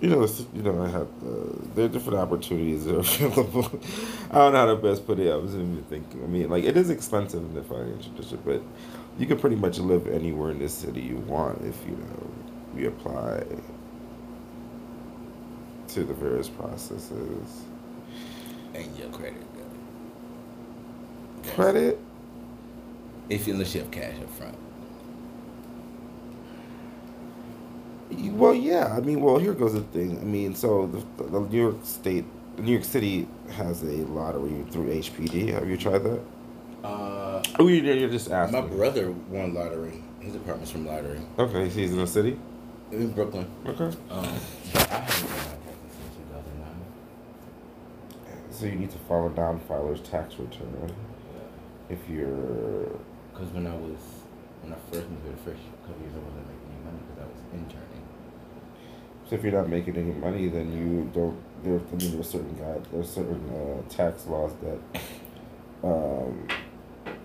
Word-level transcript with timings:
you 0.00 0.10
know, 0.10 0.26
you 0.54 0.62
know, 0.62 0.82
I 0.82 0.88
have 0.88 1.08
uh, 1.24 1.56
there 1.74 1.86
are 1.86 1.88
different 1.88 2.18
opportunities 2.18 2.84
that 2.84 2.96
are 2.96 2.98
available. 3.26 3.80
I 4.30 4.34
don't 4.34 4.52
know 4.52 4.58
how 4.58 4.66
to 4.66 4.76
best 4.76 5.06
put 5.06 5.18
it. 5.18 5.30
I 5.32 5.36
wasn't 5.36 5.62
even 5.72 5.84
thinking. 5.84 6.22
I 6.22 6.26
mean, 6.26 6.50
like 6.50 6.64
it 6.64 6.76
is 6.76 6.90
expensive 6.90 7.42
in 7.42 7.54
the 7.54 7.62
financial 7.62 8.12
district, 8.12 8.44
but 8.44 8.62
you 9.18 9.26
can 9.26 9.38
pretty 9.38 9.56
much 9.56 9.78
live 9.78 10.06
anywhere 10.06 10.50
in 10.50 10.58
this 10.58 10.74
city 10.74 11.00
you 11.00 11.16
want 11.16 11.62
if 11.62 11.82
you 11.86 11.92
know 11.96 12.30
you 12.76 12.88
apply 12.88 13.44
to 15.88 16.04
the 16.04 16.14
various 16.14 16.48
processes. 16.48 17.62
And 18.74 18.96
your 18.98 19.08
credit. 19.08 19.46
Credit. 21.54 21.98
If 23.30 23.46
you 23.46 23.54
unless 23.54 23.74
you 23.74 23.80
have 23.80 23.90
cash 23.90 24.14
up 24.20 24.30
front. 24.30 24.65
Well, 28.10 28.54
yeah. 28.54 28.94
I 28.96 29.00
mean, 29.00 29.20
well, 29.20 29.38
here 29.38 29.52
goes 29.54 29.72
the 29.74 29.80
thing. 29.80 30.18
I 30.18 30.24
mean, 30.24 30.54
so 30.54 30.86
the, 30.86 31.24
the 31.24 31.40
New 31.40 31.58
York 31.60 31.76
State, 31.82 32.24
New 32.58 32.72
York 32.72 32.84
City 32.84 33.26
has 33.52 33.82
a 33.82 34.04
lottery 34.06 34.64
through 34.70 34.88
HPD. 34.94 35.52
Have 35.52 35.68
you 35.68 35.76
tried 35.76 35.98
that? 36.04 36.20
Uh, 36.84 37.42
Oh, 37.58 37.66
you- 37.68 37.82
you're 37.82 38.08
just 38.10 38.30
asking. 38.30 38.60
my 38.60 38.66
brother 38.66 39.10
won 39.30 39.54
lottery. 39.54 40.02
His 40.20 40.34
apartment's 40.34 40.70
from 40.72 40.86
lottery 40.86 41.20
Okay, 41.38 41.68
he's 41.68 41.92
in 41.92 41.98
the 41.98 42.06
city. 42.06 42.38
in 42.92 43.10
Brooklyn. 43.12 43.46
Okay. 43.66 43.84
Um, 43.84 43.94
but 44.10 44.12
I 44.12 44.20
haven't 44.22 44.72
done 44.72 44.92
my 44.92 45.56
taxes 45.66 45.92
since 45.96 46.14
2009. 46.30 46.74
So 48.50 48.66
you 48.66 48.74
need 48.76 48.90
to 48.90 48.98
follow 48.98 49.28
down 49.30 49.60
filer's 49.60 50.00
tax 50.00 50.34
return 50.38 50.92
if 51.88 51.98
you're. 52.08 52.88
Because 53.32 53.48
when 53.52 53.66
I 53.66 53.74
was, 53.76 53.98
when 54.62 54.72
I 54.72 54.76
first 54.90 55.08
moved 55.10 55.22
here, 55.24 55.32
the 55.32 55.42
first 55.50 55.62
couple 55.86 56.00
years, 56.02 56.14
I 56.14 56.18
wasn't 56.24 56.46
making 56.48 56.68
any 56.72 56.80
money 56.86 56.98
because 57.06 57.22
I 57.22 57.26
was 57.28 57.40
interning. 57.52 57.85
So 59.28 59.34
if 59.34 59.42
you're 59.42 59.52
not 59.52 59.68
making 59.68 59.96
any 59.96 60.12
money, 60.12 60.48
then 60.48 60.72
you 60.72 61.10
don't. 61.12 61.36
There, 61.64 61.80
I 61.80 61.96
mean, 61.96 62.12
there's 62.12 62.30
certain 62.30 62.54
guide, 62.56 62.86
there's 62.92 63.08
certain 63.08 63.42
uh, 63.50 63.88
tax 63.92 64.26
laws 64.26 64.52
that 64.62 65.00
um, 65.82 66.46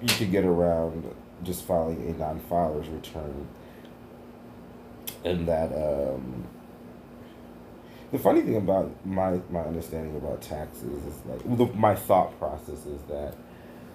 you 0.02 0.08
can 0.08 0.32
get 0.32 0.44
around 0.44 1.14
just 1.44 1.64
filing 1.64 2.10
a 2.10 2.18
non-filer's 2.18 2.88
return, 2.88 3.48
and 5.24 5.48
that. 5.48 5.72
Um, 5.74 6.48
the 8.12 8.20
funny 8.20 8.42
thing 8.42 8.58
about 8.58 8.92
my 9.06 9.40
my 9.50 9.62
understanding 9.62 10.18
about 10.18 10.42
taxes 10.42 11.06
is 11.06 11.26
like 11.26 11.58
the, 11.58 11.66
my 11.78 11.96
thought 11.96 12.38
process 12.40 12.86
is 12.86 13.02
that 13.04 13.36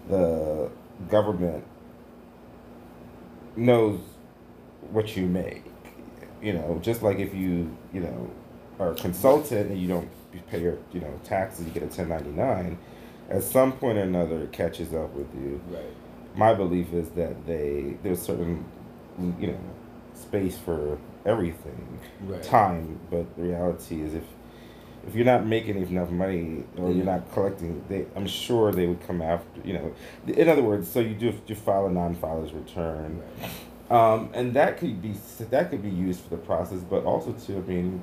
the 0.08 0.70
government 1.10 1.64
knows 3.56 4.00
what 4.90 5.16
you 5.16 5.26
make. 5.26 5.64
You 6.46 6.52
know, 6.52 6.78
just 6.80 7.02
like 7.02 7.18
if 7.18 7.34
you 7.34 7.76
you 7.92 8.00
know 8.02 8.30
are 8.78 8.92
a 8.92 8.94
consultant 8.94 9.68
and 9.68 9.80
you 9.82 9.88
don't 9.88 10.08
pay 10.48 10.62
your 10.62 10.78
you 10.92 11.00
know 11.00 11.12
taxes, 11.24 11.66
you 11.66 11.72
get 11.72 11.82
a 11.82 11.88
ten 11.88 12.08
ninety 12.08 12.30
nine. 12.30 12.78
At 13.28 13.42
some 13.42 13.72
point 13.72 13.98
or 13.98 14.02
another, 14.02 14.42
it 14.42 14.52
catches 14.52 14.94
up 14.94 15.12
with 15.12 15.26
you. 15.34 15.60
Right. 15.68 15.82
My 16.36 16.54
belief 16.54 16.92
is 16.92 17.08
that 17.20 17.48
they 17.48 17.96
there's 18.04 18.22
certain 18.22 18.64
you 19.40 19.48
know 19.48 19.58
space 20.14 20.56
for 20.56 20.98
everything 21.24 21.98
Right. 22.20 22.40
time, 22.44 23.00
but 23.10 23.34
the 23.36 23.42
reality 23.42 24.00
is 24.02 24.14
if 24.14 24.22
if 25.04 25.16
you're 25.16 25.24
not 25.34 25.46
making 25.46 25.76
enough 25.78 26.10
money 26.10 26.62
or 26.76 26.92
you're 26.92 27.04
not 27.04 27.32
collecting, 27.32 27.82
they 27.88 28.06
I'm 28.14 28.28
sure 28.28 28.70
they 28.70 28.86
would 28.86 29.04
come 29.04 29.20
after 29.20 29.60
you 29.64 29.72
know. 29.72 29.92
In 30.28 30.48
other 30.48 30.62
words, 30.62 30.86
so 30.88 31.00
you 31.00 31.16
do 31.16 31.32
you 31.48 31.56
file 31.56 31.86
a 31.86 31.90
non-filer's 31.90 32.52
return, 32.52 33.20
Right. 33.40 33.50
Um, 33.90 34.30
and 34.34 34.52
that 34.54 34.78
could 34.78 35.00
be 35.02 35.14
that 35.50 35.70
could 35.70 35.82
be 35.82 35.90
used 35.90 36.20
for 36.20 36.30
the 36.30 36.36
process, 36.38 36.80
but 36.80 37.04
also 37.04 37.32
too. 37.32 37.58
I 37.58 37.60
mean, 37.70 38.02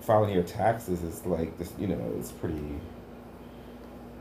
filing 0.00 0.32
your 0.32 0.42
taxes 0.42 1.02
is 1.02 1.24
like 1.26 1.58
this. 1.58 1.72
You 1.78 1.88
know, 1.88 2.14
it's 2.18 2.32
pretty. 2.32 2.60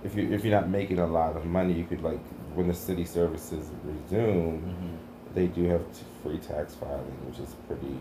If 0.03 0.15
you 0.15 0.31
if 0.31 0.43
you're 0.45 0.55
not 0.59 0.69
making 0.69 0.99
a 0.99 1.07
lot 1.07 1.35
of 1.35 1.45
money, 1.45 1.73
you 1.73 1.85
could 1.85 2.01
like 2.03 2.19
when 2.53 2.67
the 2.67 2.73
city 2.73 3.05
services 3.05 3.69
resume 3.83 4.59
Mm-hmm. 4.61 4.95
they 5.33 5.47
do 5.47 5.63
have 5.65 5.81
t- 5.93 6.05
free 6.23 6.37
tax 6.37 6.73
filing, 6.75 7.17
which 7.27 7.39
is 7.39 7.55
pretty. 7.67 7.97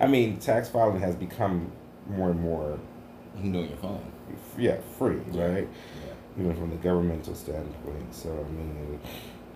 I 0.00 0.06
mean, 0.06 0.38
tax 0.38 0.68
filing 0.68 1.00
has 1.00 1.14
become 1.14 1.70
more 2.08 2.30
and 2.30 2.40
more, 2.40 2.78
You 3.36 3.40
can 3.42 3.52
do 3.52 3.58
on 3.60 3.68
your 3.68 3.76
phone. 3.78 4.12
yeah, 4.58 4.76
free, 4.98 5.16
right? 5.32 5.68
Yeah. 5.68 6.40
Even 6.42 6.56
from 6.56 6.70
the 6.70 6.76
governmental 6.76 7.34
standpoint. 7.34 8.12
So 8.14 8.30
I 8.30 8.50
mean, 8.52 8.98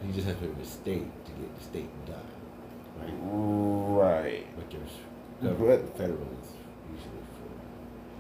You 0.06 0.12
just 0.12 0.26
have 0.26 0.38
to 0.41 0.47
go 0.47 0.53
to 0.53 0.60
the 0.60 0.66
state 0.66 1.25
to 1.26 1.31
get 1.32 1.59
the 1.59 1.64
state 1.64 2.06
done. 2.06 2.16
Right. 3.00 4.22
right. 4.22 4.47
But 4.56 4.70
there's 4.70 4.91
But- 5.41 5.50
government, 5.59 5.97
federal 5.97 6.19
is 6.19 6.53
usually 6.92 7.22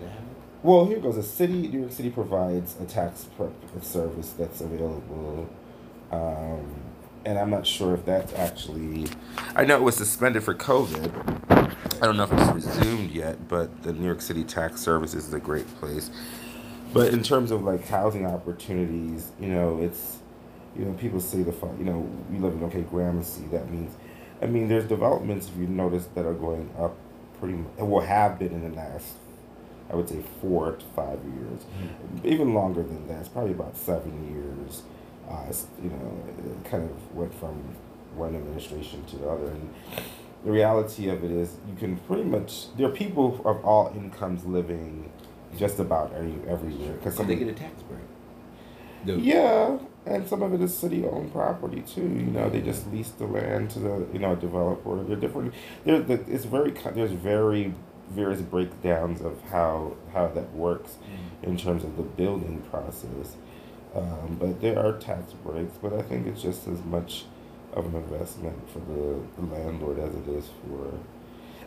for. 0.00 0.04
It? 0.04 0.10
Well, 0.62 0.86
here 0.86 0.98
goes. 0.98 1.16
A 1.16 1.22
city, 1.22 1.68
New 1.68 1.80
York 1.80 1.92
City, 1.92 2.10
provides 2.10 2.76
a 2.80 2.84
tax 2.84 3.26
prep 3.36 3.52
service 3.82 4.34
that's 4.36 4.60
available, 4.60 5.48
um, 6.10 6.66
and 7.24 7.38
I'm 7.38 7.50
not 7.50 7.66
sure 7.66 7.94
if 7.94 8.04
that's 8.04 8.32
actually. 8.34 9.06
I 9.54 9.64
know 9.64 9.76
it 9.76 9.82
was 9.82 9.96
suspended 9.96 10.42
for 10.42 10.54
COVID. 10.54 11.12
I 11.50 12.06
don't 12.06 12.16
know 12.16 12.24
if 12.24 12.32
it's 12.32 12.66
resumed 12.66 13.10
yet, 13.10 13.48
but 13.48 13.82
the 13.82 13.92
New 13.92 14.06
York 14.06 14.20
City 14.20 14.44
Tax 14.44 14.80
Service 14.80 15.14
is 15.14 15.32
a 15.32 15.40
great 15.40 15.66
place. 15.80 16.10
But 16.92 17.12
in 17.12 17.22
terms 17.22 17.50
of 17.50 17.62
like 17.64 17.86
housing 17.86 18.24
opportunities, 18.26 19.30
you 19.40 19.48
know, 19.48 19.80
it's, 19.80 20.17
you 20.78 20.84
know, 20.84 20.92
people 20.94 21.20
say 21.20 21.42
the, 21.42 21.52
you 21.78 21.84
know, 21.84 22.08
we 22.30 22.38
live 22.38 22.54
in 22.54 22.62
okay 22.64 22.82
Gramercy. 22.82 23.42
That 23.50 23.70
means, 23.70 23.94
I 24.40 24.46
mean, 24.46 24.68
there's 24.68 24.84
developments 24.84 25.48
if 25.48 25.56
you 25.56 25.66
notice 25.66 26.06
that 26.14 26.24
are 26.24 26.34
going 26.34 26.70
up 26.78 26.96
pretty, 27.38 27.54
mu- 27.54 27.84
well, 27.84 28.04
have 28.06 28.38
been 28.38 28.52
in 28.52 28.62
the 28.70 28.76
last 28.76 29.14
I 29.90 29.96
would 29.96 30.08
say 30.08 30.22
four 30.40 30.72
to 30.72 30.84
five 30.94 31.18
years, 31.24 31.64
even 32.22 32.52
longer 32.52 32.82
than 32.82 33.08
that. 33.08 33.20
It's 33.20 33.28
probably 33.28 33.52
about 33.52 33.76
seven 33.76 34.30
years. 34.30 34.82
Uh, 35.28 35.44
you 35.82 35.90
know, 35.90 36.24
it 36.62 36.70
kind 36.70 36.84
of 36.84 37.14
went 37.14 37.32
from 37.34 37.62
one 38.14 38.34
administration 38.34 39.04
to 39.06 39.16
the 39.16 39.28
other, 39.28 39.46
and 39.46 39.70
the 40.44 40.50
reality 40.50 41.08
of 41.08 41.24
it 41.24 41.30
is, 41.30 41.56
you 41.68 41.74
can 41.76 41.96
pretty 42.00 42.24
much 42.24 42.74
there 42.76 42.86
are 42.86 42.92
people 42.92 43.40
of 43.44 43.64
all 43.64 43.92
incomes 43.94 44.44
living 44.44 45.10
just 45.56 45.78
about 45.78 46.12
every, 46.14 46.34
everywhere 46.46 46.92
because 46.94 47.16
they 47.16 47.36
get 47.36 47.48
a 47.48 47.52
tax 47.52 47.82
break. 47.82 48.00
The- 49.06 49.20
yeah, 49.22 49.78
and 50.08 50.28
some 50.28 50.42
of 50.42 50.54
it 50.54 50.62
is 50.62 50.76
city-owned 50.76 51.32
property 51.32 51.82
too. 51.82 52.02
You 52.02 52.32
know, 52.32 52.50
they 52.50 52.62
just 52.62 52.90
lease 52.92 53.10
the 53.10 53.26
land 53.26 53.70
to 53.72 53.80
the 53.80 54.08
you 54.12 54.18
know 54.18 54.36
developer. 54.36 55.04
They're 55.04 55.16
different. 55.16 55.54
There, 55.84 56.00
the, 56.00 56.14
it's 56.28 56.44
very 56.46 56.72
there's 56.94 57.12
very 57.12 57.74
various 58.10 58.40
breakdowns 58.40 59.20
of 59.20 59.40
how 59.50 59.96
how 60.14 60.28
that 60.28 60.52
works 60.54 60.96
in 61.42 61.56
terms 61.56 61.84
of 61.84 61.96
the 61.96 62.02
building 62.02 62.62
process. 62.70 63.36
Um, 63.94 64.36
but 64.40 64.60
there 64.60 64.78
are 64.78 64.92
tax 64.98 65.32
breaks, 65.32 65.78
but 65.82 65.92
I 65.92 66.02
think 66.02 66.26
it's 66.26 66.42
just 66.42 66.68
as 66.68 66.82
much 66.84 67.24
of 67.72 67.86
an 67.86 67.94
investment 67.96 68.70
for 68.70 68.80
the, 68.80 69.20
the 69.36 69.54
landlord 69.54 69.98
as 69.98 70.14
it 70.14 70.28
is 70.28 70.50
for. 70.68 70.92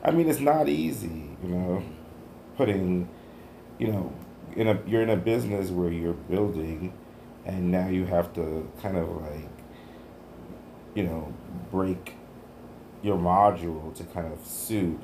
I 0.04 0.12
mean, 0.12 0.30
it's 0.30 0.40
not 0.40 0.70
easy, 0.70 1.30
you 1.44 1.50
know, 1.50 1.84
putting, 2.58 3.10
you 3.80 3.88
know, 3.88 4.14
in 4.56 4.68
a 4.68 4.80
you're 4.88 5.02
in 5.04 5.10
a 5.10 5.18
business 5.18 5.70
where 5.70 5.92
you're 5.92 6.14
building, 6.14 6.94
and 7.46 7.72
now 7.72 7.88
you 7.88 8.06
have 8.06 8.34
to 8.34 8.70
kind 8.82 8.98
of 8.98 9.10
like, 9.22 9.50
you 10.94 11.04
know, 11.04 11.34
break 11.72 12.16
your 13.02 13.18
module 13.18 13.94
to 13.96 14.04
kind 14.06 14.32
of 14.32 14.46
suit 14.46 15.00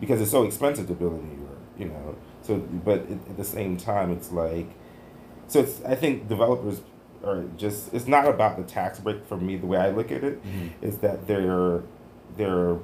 because 0.00 0.20
it's 0.20 0.30
so 0.30 0.42
expensive 0.44 0.86
to 0.88 0.94
build 0.94 1.14
in 1.14 1.28
New 1.28 1.42
York, 1.44 1.58
you 1.78 1.84
know. 1.86 2.16
So, 2.42 2.56
but 2.58 3.00
at, 3.10 3.36
the 3.36 3.44
same 3.44 3.76
time, 3.76 4.10
it's 4.10 4.30
like, 4.32 4.68
so 5.48 5.60
it's. 5.60 5.82
I 5.84 5.94
think 5.94 6.28
developers 6.28 6.80
are 7.24 7.44
just. 7.56 7.92
It's 7.94 8.06
not 8.06 8.26
about 8.26 8.56
the 8.56 8.62
tax 8.64 8.98
break 8.98 9.24
for 9.26 9.36
me. 9.36 9.56
The 9.56 9.66
way 9.66 9.78
I 9.78 9.90
look 9.90 10.10
at 10.10 10.22
it 10.24 10.40
is 10.82 10.96
Mhm. 10.96 11.00
that 11.00 11.26
they're 11.26 11.82
they're 12.36 12.76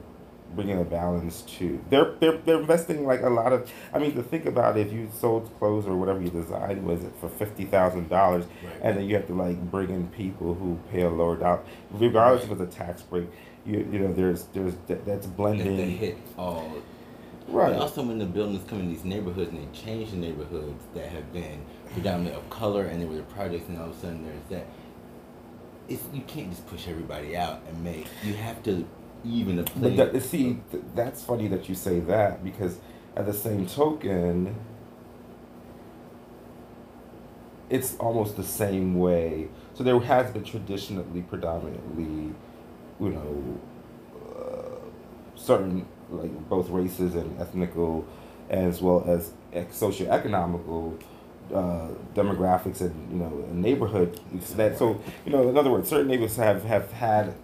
bringing 0.54 0.80
a 0.80 0.84
balance 0.84 1.42
to. 1.42 1.82
They're 1.90 2.12
they're 2.20 2.38
they're 2.38 2.60
investing 2.60 3.06
like 3.06 3.22
a 3.22 3.28
lot 3.30 3.52
of. 3.52 3.70
I 3.92 3.98
mean, 3.98 4.14
to 4.14 4.22
think 4.22 4.46
about 4.46 4.76
it, 4.76 4.86
if 4.86 4.92
you 4.92 5.08
sold 5.18 5.50
clothes 5.58 5.86
or 5.86 5.96
whatever 5.96 6.20
you 6.20 6.30
designed 6.30 6.84
was 6.86 7.02
it 7.04 7.12
for 7.20 7.28
fifty 7.28 7.64
thousand 7.64 8.08
dollars, 8.08 8.44
Right. 8.62 8.72
and 8.82 8.96
then 8.96 9.06
you 9.06 9.14
have 9.16 9.26
to 9.28 9.34
like 9.34 9.60
bring 9.70 9.90
in 9.90 10.08
people 10.08 10.54
who 10.54 10.78
pay 10.90 11.02
a 11.02 11.10
lower 11.10 11.36
dollar, 11.36 11.60
regardless 11.90 12.44
if 12.44 12.50
it's 12.52 12.60
a 12.60 12.66
tax 12.66 13.02
break. 13.02 13.26
You 13.64 13.86
you 13.92 13.98
know 14.00 14.12
there's 14.12 14.44
there's 14.54 14.74
that, 14.88 15.04
that's 15.06 15.26
blending. 15.26 15.76
they 15.76 15.90
hit 15.90 16.18
all. 16.36 16.72
Right. 17.48 17.72
And 17.72 17.80
also, 17.82 18.02
when 18.04 18.18
the 18.18 18.24
buildings 18.26 18.62
come 18.68 18.80
in 18.80 18.88
these 18.88 19.04
neighborhoods 19.04 19.50
and 19.50 19.60
they 19.60 19.78
change 19.78 20.10
the 20.12 20.16
neighborhoods 20.16 20.84
that 20.94 21.08
have 21.08 21.32
been 21.32 21.60
predominantly 21.92 22.38
of 22.40 22.48
color, 22.50 22.84
and 22.84 23.00
there 23.00 23.08
were 23.08 23.16
the 23.16 23.22
projects, 23.24 23.68
and 23.68 23.78
all 23.78 23.90
of 23.90 23.96
a 23.96 24.00
sudden 24.00 24.24
there's 24.24 24.44
that. 24.50 24.66
It's 25.88 26.02
you 26.12 26.22
can't 26.22 26.50
just 26.50 26.66
push 26.68 26.86
everybody 26.88 27.36
out 27.36 27.60
and 27.68 27.82
make. 27.84 28.06
You 28.22 28.34
have 28.34 28.62
to 28.62 28.86
even 29.24 29.56
the 29.56 29.64
play. 29.64 29.96
But 29.96 30.12
that, 30.12 30.22
see, 30.22 30.60
th- 30.70 30.84
that's 30.94 31.22
funny 31.22 31.48
that 31.48 31.68
you 31.68 31.74
say 31.74 32.00
that 32.00 32.42
because 32.44 32.78
at 33.16 33.26
the 33.26 33.32
same 33.32 33.66
token, 33.66 34.54
it's 37.70 37.96
almost 37.96 38.36
the 38.36 38.42
same 38.44 38.98
way. 38.98 39.48
So 39.74 39.82
there 39.84 39.98
has 40.00 40.30
been 40.30 40.44
traditionally, 40.44 41.22
predominantly, 41.22 42.34
you 43.00 43.08
know, 43.08 43.60
uh, 44.36 44.76
certain 45.36 45.86
like 46.10 46.48
both 46.48 46.68
races 46.68 47.14
and 47.14 47.40
ethnical, 47.40 48.06
as 48.50 48.82
well 48.82 49.04
as 49.06 49.32
ec- 49.52 49.72
socioeconomical 49.72 51.00
uh, 51.54 51.88
demographics 52.14 52.80
and 52.80 53.12
you 53.12 53.18
know 53.18 53.30
neighborhood 53.52 54.18
so 54.40 54.54
that 54.54 54.78
so 54.78 55.00
you 55.26 55.32
know 55.32 55.48
in 55.48 55.56
other 55.58 55.70
words 55.70 55.88
certain 55.88 56.08
neighborhoods 56.08 56.36
have 56.36 56.64
have 56.64 56.90
had 56.92 57.34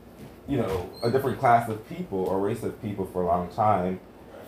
you 0.48 0.56
know 0.56 0.90
a 1.02 1.10
different 1.10 1.38
class 1.38 1.68
of 1.68 1.86
people 1.88 2.18
or 2.18 2.40
race 2.40 2.62
of 2.62 2.80
people 2.82 3.06
for 3.06 3.22
a 3.22 3.26
long 3.26 3.48
time. 3.50 4.00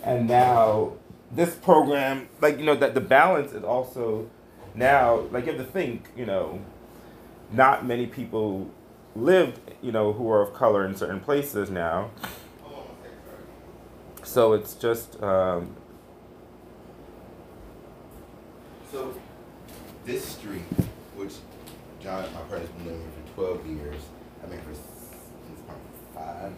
And 0.02 0.26
now 0.26 0.94
this 1.30 1.54
program 1.54 2.28
like 2.40 2.58
you 2.58 2.64
know 2.64 2.74
that 2.76 2.94
the 2.94 3.00
balance 3.00 3.52
is 3.52 3.62
also 3.62 4.28
now 4.74 5.20
like 5.30 5.46
you 5.46 5.52
have 5.52 5.64
to 5.64 5.70
think 5.70 6.08
you 6.16 6.26
know 6.26 6.60
not 7.52 7.86
many 7.86 8.06
people 8.06 8.70
live 9.14 9.58
you 9.82 9.92
know 9.92 10.12
who 10.12 10.30
are 10.30 10.42
of 10.42 10.54
color 10.54 10.86
in 10.86 10.96
certain 10.96 11.20
places 11.20 11.70
now. 11.70 12.10
So 14.22 14.52
it's 14.52 14.74
just 14.74 15.20
um, 15.22 15.74
So, 18.90 19.14
this 20.04 20.24
street, 20.24 20.62
which 21.14 21.34
John, 22.02 22.24
my 22.34 22.40
partner, 22.40 22.58
has 22.58 22.68
been 22.70 22.86
living 22.86 23.12
for 23.36 23.54
12 23.54 23.66
years, 23.66 24.02
I 24.42 24.50
mean 24.50 24.58
for 24.62 24.74
five. 26.20 26.52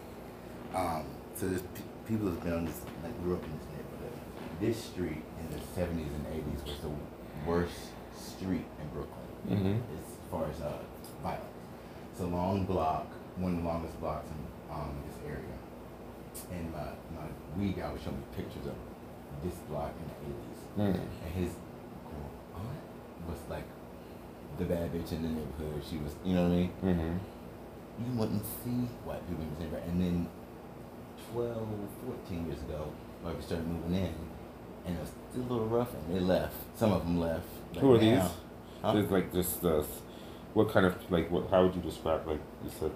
Um, 0.75 1.05
so 1.35 1.47
there's 1.47 1.61
p- 1.61 1.83
people 2.07 2.27
that's 2.27 2.43
been 2.43 2.53
on 2.53 2.65
this, 2.65 2.81
like 3.03 3.21
grew 3.23 3.35
up 3.35 3.43
in 3.43 3.51
this 3.57 3.67
neighborhood. 3.71 4.19
This 4.59 4.83
street 4.83 5.23
in 5.39 5.49
the 5.49 5.61
70s 5.75 6.13
and 6.13 6.25
80s 6.27 6.65
was 6.65 6.79
the 6.81 6.91
worst 7.49 7.73
street 8.15 8.65
in 8.81 8.87
Brooklyn 8.93 9.23
mhm. 9.49 9.75
as 9.97 10.05
far 10.31 10.45
as 10.49 10.61
uh, 10.61 10.77
violence. 11.21 11.45
It's 12.11 12.21
a 12.21 12.25
long 12.25 12.65
block, 12.65 13.07
one 13.37 13.55
of 13.55 13.61
the 13.61 13.67
longest 13.67 13.99
blocks 13.99 14.27
in 14.29 14.73
um, 14.73 14.95
this 15.07 15.17
area. 15.25 15.39
And 16.51 16.71
my, 16.71 16.85
my 17.15 17.27
weed 17.57 17.77
guy 17.77 17.91
was 17.91 18.01
showing 18.01 18.17
me 18.17 18.23
pictures 18.35 18.65
of 18.67 18.75
this 19.43 19.55
block 19.69 19.93
in 19.99 20.07
the 20.07 20.83
80s. 20.83 20.93
Mm. 20.93 20.99
And 21.25 21.33
his 21.33 21.53
aunt 22.55 23.27
was 23.27 23.39
like 23.49 23.65
the 24.57 24.65
bad 24.65 24.93
bitch 24.93 25.11
in 25.11 25.23
the 25.23 25.29
neighborhood. 25.29 25.83
She 25.89 25.97
was, 25.97 26.13
you 26.23 26.35
know 26.35 26.43
what 26.43 26.53
I 26.53 26.55
mean? 26.55 26.71
Mhm. 26.83 27.19
You 27.99 28.11
wouldn't 28.17 28.43
see 28.63 28.87
white 29.05 29.27
people 29.27 29.43
in 29.43 29.59
neighborhood. 29.63 29.87
And 29.89 30.01
then 30.01 30.27
12, 31.31 31.67
14 32.27 32.47
years 32.47 32.59
ago, 32.61 32.91
white 33.21 33.31
people 33.33 33.45
started 33.47 33.67
moving 33.67 33.93
in. 33.95 34.13
And 34.85 34.97
it 34.97 34.99
was 34.99 35.11
still 35.31 35.43
a 35.43 35.49
little 35.51 35.67
rough, 35.67 35.93
and 35.93 36.15
they 36.15 36.19
left. 36.19 36.55
Some 36.77 36.91
of 36.91 37.03
them 37.03 37.19
left. 37.19 37.45
But 37.73 37.79
Who 37.81 37.93
are 37.93 37.97
these? 37.97 38.17
now- 38.17 38.31
Huh? 38.81 38.97
It's 38.97 39.09
like 39.11 39.31
just 39.31 39.61
the, 39.61 39.85
what 40.53 40.69
kind 40.73 40.85
of 40.85 40.93
like 41.09 41.31
what? 41.31 41.49
How 41.49 41.63
would 41.63 41.73
you 41.73 41.81
describe 41.81 42.27
like 42.27 42.41
you 42.65 42.69
said? 42.77 42.91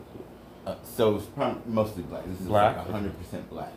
Uh, 0.65 0.75
so 0.83 1.15
it's 1.15 1.27
mostly 1.65 2.03
black. 2.03 2.25
This 2.25 2.41
is 2.41 2.47
Black? 2.47 2.75
like 2.75 2.89
hundred 2.89 3.17
percent 3.17 3.49
black, 3.49 3.71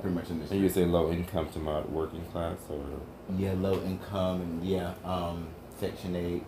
pretty 0.00 0.12
much 0.16 0.28
in 0.28 0.40
this. 0.40 0.50
And 0.50 0.60
you 0.60 0.68
say 0.68 0.84
low 0.84 1.12
income 1.12 1.48
to 1.50 1.60
moderate 1.60 1.88
working 1.92 2.24
class 2.32 2.58
or 2.68 2.84
Yeah, 3.38 3.52
low 3.52 3.80
income 3.84 4.40
and 4.40 4.64
yeah, 4.64 4.94
um, 5.04 5.46
Section 5.78 6.16
Eight. 6.16 6.42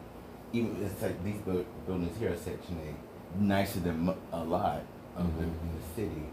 Even 0.52 0.84
it's 0.84 1.00
like 1.00 1.22
these 1.22 1.38
buildings 1.86 2.18
here 2.18 2.32
are 2.32 2.36
Section 2.36 2.80
Eight, 2.84 2.96
nicer 3.38 3.81
than 3.81 4.12
a 4.32 4.44
lot 4.44 4.82
of 5.16 5.38
them 5.38 5.50
Mhm. 5.50 5.62
in 5.62 5.70
the 5.81 5.86
city. 5.94 6.26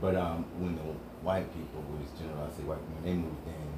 But 0.00 0.16
um, 0.16 0.44
when 0.58 0.76
the 0.76 0.82
white 1.22 1.52
people, 1.54 1.80
was 1.82 2.10
generally 2.18 2.42
I 2.42 2.50
say 2.56 2.64
white 2.64 2.78
when 2.78 3.02
they 3.04 3.14
moved 3.14 3.46
in, 3.46 3.72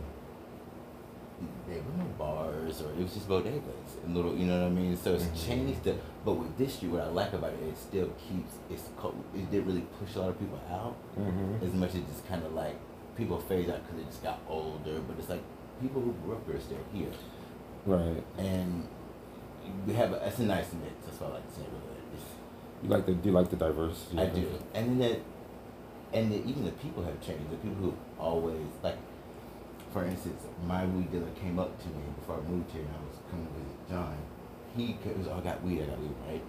there 1.69 1.83
were 1.83 1.97
no 1.99 2.09
bars 2.19 2.81
or 2.81 2.91
it 2.93 3.03
was 3.03 3.13
just 3.13 3.29
bodegas 3.29 3.91
and 4.05 4.15
little, 4.17 4.35
you 4.35 4.47
know 4.47 4.63
what 4.63 4.67
I 4.67 4.71
mean. 4.71 4.97
So 4.97 5.15
it's 5.15 5.25
Mhm. 5.27 5.47
changed. 5.47 5.85
The, 5.85 5.97
but 6.25 6.33
with 6.35 6.57
this 6.57 6.75
street, 6.75 6.93
what 6.93 7.03
I 7.03 7.09
like 7.09 7.33
about 7.35 7.53
it, 7.53 7.61
it 7.63 7.77
still 7.77 8.09
keeps 8.17 8.53
its. 8.71 8.89
It 9.35 9.51
didn't 9.51 9.67
really 9.67 9.85
push 10.01 10.17
a 10.17 10.21
lot 10.21 10.31
of 10.31 10.39
people 10.39 10.59
out 10.71 10.95
mm-hmm. 11.19 11.65
as 11.65 11.73
much 11.75 11.95
as 11.95 12.03
just 12.03 12.27
kind 12.27 12.43
of 12.45 12.55
like 12.55 12.77
people 13.17 13.39
phase 13.39 13.69
out 13.69 13.83
because 13.83 13.97
they 13.99 14.05
just 14.05 14.23
got 14.23 14.39
older. 14.49 14.99
But 15.07 15.19
it's 15.19 15.29
like 15.29 15.43
people 15.81 16.01
who 16.01 16.13
grew 16.25 16.35
up 16.37 16.47
here 16.47 16.57
are 16.57 16.61
still 16.61 16.79
here, 16.93 17.13
right. 17.85 18.23
and 18.39 18.89
we 19.87 19.93
have 19.93 20.13
a, 20.13 20.27
it's 20.27 20.39
a 20.39 20.43
nice 20.45 20.73
mix. 20.73 20.95
That's 21.05 21.21
why 21.21 21.27
I 21.29 21.31
like 21.35 21.49
this 21.49 21.59
neighborhood. 21.59 21.83
It's, 21.83 21.96
You 22.83 22.89
like 22.91 23.07
the 23.07 23.13
do 23.15 23.29
you 23.31 23.35
like 23.35 23.51
the 23.51 23.57
diversity? 23.57 24.19
I 24.19 24.27
do, 24.27 24.47
and 24.75 24.89
then 24.89 24.99
that, 24.99 25.21
and 26.13 26.31
the, 26.33 26.37
even 26.49 26.65
the 26.65 26.73
people 26.73 27.03
have 27.05 27.21
changed. 27.21 27.51
The 27.51 27.57
people 27.57 27.77
who 27.77 27.95
always 28.19 28.67
like, 28.83 28.97
for 29.93 30.05
instance, 30.05 30.43
my 30.67 30.85
weed 30.87 31.11
dealer 31.11 31.31
came 31.41 31.59
up 31.59 31.79
to 31.83 31.89
me 31.89 32.03
before 32.21 32.37
I 32.37 32.49
moved 32.49 32.71
here, 32.73 32.83
and 32.83 32.91
I 32.91 33.01
was 33.09 33.19
coming 33.31 33.47
to 33.47 33.53
visit 33.53 33.89
John. 33.89 34.17
He 34.77 34.97
was, 35.19 35.27
oh, 35.27 35.39
I 35.39 35.41
got 35.41 35.63
weed, 35.63 35.83
I 35.83 35.87
got 35.87 35.99
weed, 35.99 36.15
right? 36.29 36.43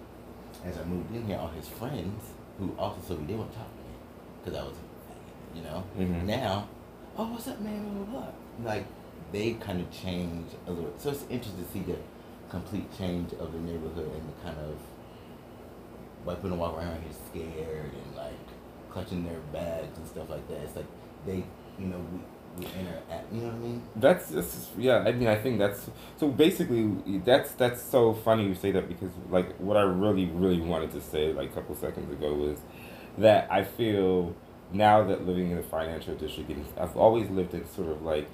As 0.64 0.76
I 0.76 0.84
moved 0.84 1.14
in 1.14 1.26
here, 1.26 1.38
all 1.38 1.48
his 1.48 1.66
friends 1.66 2.22
who 2.58 2.74
also 2.78 3.00
sold 3.06 3.20
weed, 3.20 3.28
they 3.28 3.34
wouldn't 3.34 3.54
talk 3.54 3.70
to 3.70 3.82
me 3.82 3.96
because 4.44 4.58
I 4.58 4.64
was, 4.64 4.74
you 5.54 5.62
know. 5.62 5.82
Mhm. 5.98 6.24
Now, 6.26 6.68
oh, 7.16 7.32
what's 7.32 7.48
up, 7.48 7.58
man? 7.60 7.82
Blah, 7.82 8.04
blah, 8.04 8.20
blah. 8.20 8.70
Like 8.70 8.84
they 9.32 9.52
kind 9.54 9.80
of 9.80 9.90
changed 9.90 10.54
a 10.66 10.72
little. 10.72 10.92
So 10.98 11.10
it's 11.10 11.22
interesting 11.30 11.64
to 11.64 11.70
see 11.72 11.80
the 11.80 11.96
complete 12.50 12.86
change 12.98 13.32
of 13.34 13.52
the 13.52 13.58
neighborhood 13.60 14.10
and 14.12 14.28
the 14.28 14.42
kind 14.44 14.58
of 14.58 14.76
white 16.28 16.42
people 16.42 16.58
walk 16.58 16.76
around 16.76 17.02
here 17.02 17.12
scared 17.30 17.90
and 17.92 18.14
like 18.14 18.34
clutching 18.90 19.24
their 19.24 19.40
bags 19.52 19.96
and 19.96 20.06
stuff 20.06 20.28
like 20.28 20.46
that. 20.48 20.58
It's 20.58 20.76
like 20.76 20.84
they, 21.24 21.42
you 21.78 21.86
know, 21.86 22.00
we, 22.12 22.66
we 22.66 22.72
interact. 22.78 23.32
You 23.32 23.40
know 23.40 23.46
what 23.46 23.54
I 23.54 23.58
mean? 23.58 23.82
That's 23.96 24.30
just 24.30 24.68
yeah. 24.76 24.98
I 24.98 25.12
mean, 25.12 25.28
I 25.28 25.36
think 25.36 25.58
that's 25.58 25.88
so 26.18 26.28
basically 26.28 27.18
that's 27.24 27.52
that's 27.52 27.82
so 27.82 28.12
funny 28.12 28.46
you 28.46 28.54
say 28.54 28.70
that 28.72 28.88
because 28.88 29.10
like 29.30 29.56
what 29.56 29.78
I 29.78 29.82
really 29.82 30.26
really 30.26 30.60
wanted 30.60 30.92
to 30.92 31.00
say 31.00 31.32
like 31.32 31.50
a 31.50 31.54
couple 31.54 31.74
seconds 31.74 32.12
ago 32.12 32.34
was 32.34 32.58
that 33.16 33.50
I 33.50 33.64
feel 33.64 34.34
now 34.70 35.02
that 35.04 35.26
living 35.26 35.50
in 35.50 35.56
the 35.56 35.62
financial 35.62 36.14
district, 36.14 36.52
I've 36.78 36.96
always 36.96 37.30
lived 37.30 37.54
in 37.54 37.66
sort 37.70 37.88
of 37.88 38.02
like 38.02 38.28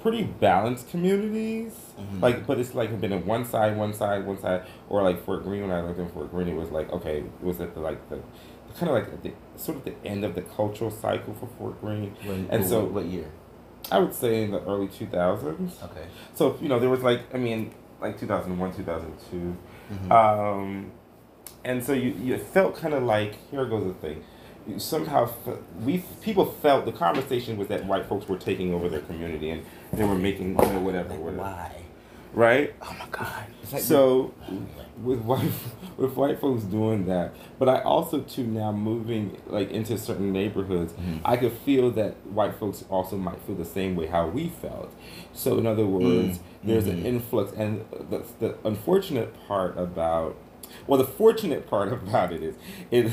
pretty 0.00 0.22
balanced 0.22 0.88
communities. 0.90 1.74
Mhm. 1.98 2.22
Like, 2.22 2.46
but 2.46 2.58
it's 2.58 2.74
like 2.74 3.00
been 3.00 3.12
in 3.12 3.26
one 3.26 3.44
side, 3.44 3.76
one 3.76 3.92
side, 3.92 4.26
one 4.26 4.38
side, 4.38 4.62
or 4.88 5.02
like 5.02 5.24
Fort 5.24 5.42
Greene. 5.44 5.62
When 5.62 5.70
I 5.70 5.80
lived 5.82 5.98
in 5.98 6.08
Fort 6.08 6.30
Greene, 6.30 6.48
it 6.48 6.56
was 6.56 6.70
like 6.70 6.90
okay, 6.92 7.18
it 7.18 7.42
was 7.44 7.60
at 7.60 7.74
the 7.74 7.80
like 7.80 8.08
the 8.08 8.18
kind 8.78 8.90
of 8.90 8.94
like 8.94 9.22
the 9.22 9.32
sort 9.56 9.78
of 9.78 9.84
the 9.84 9.94
end 10.04 10.24
of 10.24 10.34
the 10.34 10.42
cultural 10.42 10.90
cycle 10.90 11.34
for 11.34 11.48
Fort 11.58 11.80
Greene. 11.80 12.14
When, 12.24 12.46
And 12.50 12.60
what- 12.62 12.68
so- 12.68 12.84
what 12.84 13.06
year? 13.06 13.26
I 13.90 13.98
would 14.00 14.12
say 14.14 14.42
in 14.44 14.50
the 14.50 14.62
early 14.64 14.88
two 14.88 15.06
thousands. 15.06 15.80
Okay. 15.82 16.06
So 16.34 16.56
you 16.60 16.68
know 16.68 16.78
there 16.78 16.90
was 16.90 17.02
like 17.02 17.22
I 17.34 17.38
mean 17.38 17.72
like 18.00 18.18
two 18.20 18.26
thousand 18.26 18.58
one, 18.58 18.72
two 18.72 18.82
thousand 18.84 19.12
two, 19.30 19.56
Mhm. 19.92 20.10
um, 20.12 20.92
and 21.64 21.82
so 21.82 21.92
you 21.92 22.10
you 22.22 22.36
felt 22.38 22.76
kind 22.76 22.92
of 22.94 23.02
like 23.02 23.34
here 23.50 23.64
goes 23.64 23.84
the 23.86 23.94
thing. 23.94 24.22
You 24.66 24.78
somehow 24.78 25.30
we 25.84 26.04
people 26.20 26.44
felt 26.44 26.84
the 26.84 26.92
conversation 26.92 27.56
was 27.56 27.68
that 27.68 27.86
white 27.86 28.04
folks 28.06 28.28
were 28.28 28.36
taking 28.36 28.74
over 28.74 28.88
their 28.90 29.00
community 29.00 29.48
and 29.50 29.62
they 29.92 30.04
were 30.04 30.14
making 30.14 30.48
you 30.50 30.54
know, 30.54 30.80
whatever 30.80 31.10
like, 31.10 31.18
whatever 31.20 31.38
why? 31.42 31.72
right. 32.34 32.74
Oh 32.82 32.94
my 32.98 33.06
God! 33.10 33.44
It's 33.62 33.72
like 33.72 33.82
So 33.82 34.34
with 35.02 35.20
white 35.20 35.50
with 35.96 36.14
white 36.14 36.40
folks 36.40 36.62
doing 36.64 37.06
that, 37.06 37.34
but 37.58 37.68
I 37.68 37.80
also 37.82 38.20
too 38.20 38.44
now 38.44 38.70
moving 38.72 39.40
like 39.46 39.70
into 39.70 39.96
certain 39.98 40.32
neighborhoods, 40.32 40.92
Mhm. 40.92 41.20
I 41.24 41.36
could 41.36 41.52
feel 41.52 41.90
that 41.92 42.14
white 42.26 42.54
folks 42.56 42.84
also 42.90 43.16
might 43.16 43.40
feel 43.42 43.54
the 43.56 43.64
same 43.64 43.96
way 43.96 44.06
how 44.06 44.26
we 44.28 44.48
felt. 44.48 44.92
So 45.32 45.58
in 45.58 45.66
other 45.66 45.86
words, 45.86 46.38
Mm, 46.38 46.42
there's 46.64 46.86
an 46.86 47.06
influx, 47.06 47.52
and 47.52 47.84
the 48.10 48.22
the 48.40 48.54
unfortunate 48.64 49.32
part 49.46 49.78
about 49.78 50.36
well, 50.86 50.98
the 50.98 51.06
fortunate 51.06 51.66
part 51.68 51.92
about 51.98 52.32
it 52.32 52.42
is 52.42 52.54
it 52.90 53.12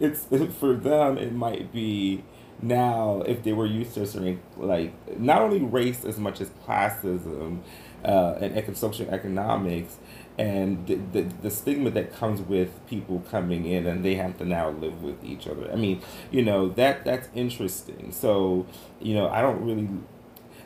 it's 0.00 0.26
for 0.58 0.74
them 0.74 1.16
it 1.18 1.32
might 1.32 1.72
be 1.72 2.22
now 2.62 3.22
if 3.26 3.42
they 3.42 3.52
were 3.52 3.66
used 3.66 3.94
to 3.94 4.02
a 4.02 4.06
certain 4.06 4.40
like 4.56 4.92
not 5.18 5.42
only 5.42 5.60
race 5.60 6.04
as 6.04 6.18
much 6.18 6.40
as 6.40 6.50
classism 6.66 7.60
uh, 8.04 8.36
and 8.40 8.54
econ- 8.54 8.76
social 8.76 9.08
economics 9.10 9.96
and 10.36 10.86
the, 10.86 10.96
the, 11.12 11.22
the 11.42 11.50
stigma 11.50 11.90
that 11.90 12.12
comes 12.14 12.40
with 12.40 12.84
people 12.88 13.22
coming 13.30 13.66
in 13.66 13.86
and 13.86 14.04
they 14.04 14.16
have 14.16 14.36
to 14.36 14.44
now 14.44 14.70
live 14.70 15.02
with 15.02 15.22
each 15.24 15.46
other. 15.46 15.70
I 15.72 15.76
mean 15.76 16.02
you 16.30 16.42
know 16.42 16.68
that 16.70 17.04
that's 17.04 17.28
interesting. 17.34 18.12
So 18.12 18.66
you 19.00 19.14
know 19.14 19.28
i 19.28 19.42
don't 19.42 19.64
really 19.64 19.88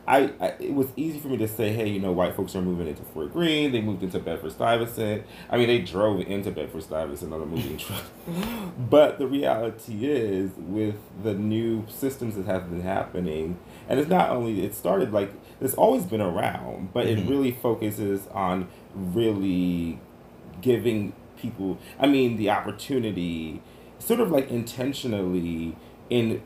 I, 0.08 0.30
I 0.40 0.46
it 0.58 0.72
was 0.74 0.86
easy 0.96 1.18
for 1.20 1.28
me 1.28 1.36
to 1.36 1.46
say, 1.46 1.72
hey, 1.72 1.86
you 1.88 2.00
know, 2.00 2.12
white 2.12 2.34
folks 2.34 2.56
are 2.56 2.62
moving 2.62 2.88
into 2.88 3.02
Fort 3.02 3.32
Greene. 3.32 3.72
They 3.72 3.82
moved 3.82 4.02
into 4.02 4.18
Bedford 4.18 4.52
Stuyvesant. 4.52 5.22
I 5.50 5.58
mean, 5.58 5.66
they 5.68 5.80
drove 5.80 6.20
into 6.22 6.50
Bedford 6.50 6.82
Stuyvesant 6.82 7.32
on 7.32 7.42
a 7.42 7.46
moving 7.46 7.76
truck. 7.84 8.02
but 8.90 9.18
the 9.18 9.26
reality 9.26 10.06
is, 10.06 10.52
with 10.56 10.96
the 11.22 11.34
new 11.34 11.84
systems 11.88 12.36
that 12.36 12.46
have 12.46 12.70
been 12.70 12.80
happening, 12.80 13.58
and 13.88 14.00
it's 14.00 14.08
not 14.08 14.30
only 14.30 14.64
it 14.64 14.74
started 14.74 15.12
like 15.12 15.30
it's 15.60 15.74
always 15.74 16.04
been 16.04 16.22
around, 16.22 16.92
but 16.94 17.06
Mhm. 17.06 17.18
it 17.18 17.28
really 17.28 17.50
focuses 17.50 18.26
on 18.28 18.68
really 18.94 19.98
giving 20.62 21.12
people. 21.40 21.78
I 22.00 22.06
mean, 22.06 22.36
the 22.36 22.48
opportunity, 22.50 23.60
sort 23.98 24.20
of 24.20 24.30
like 24.30 24.50
intentionally 24.50 25.76
in 26.08 26.40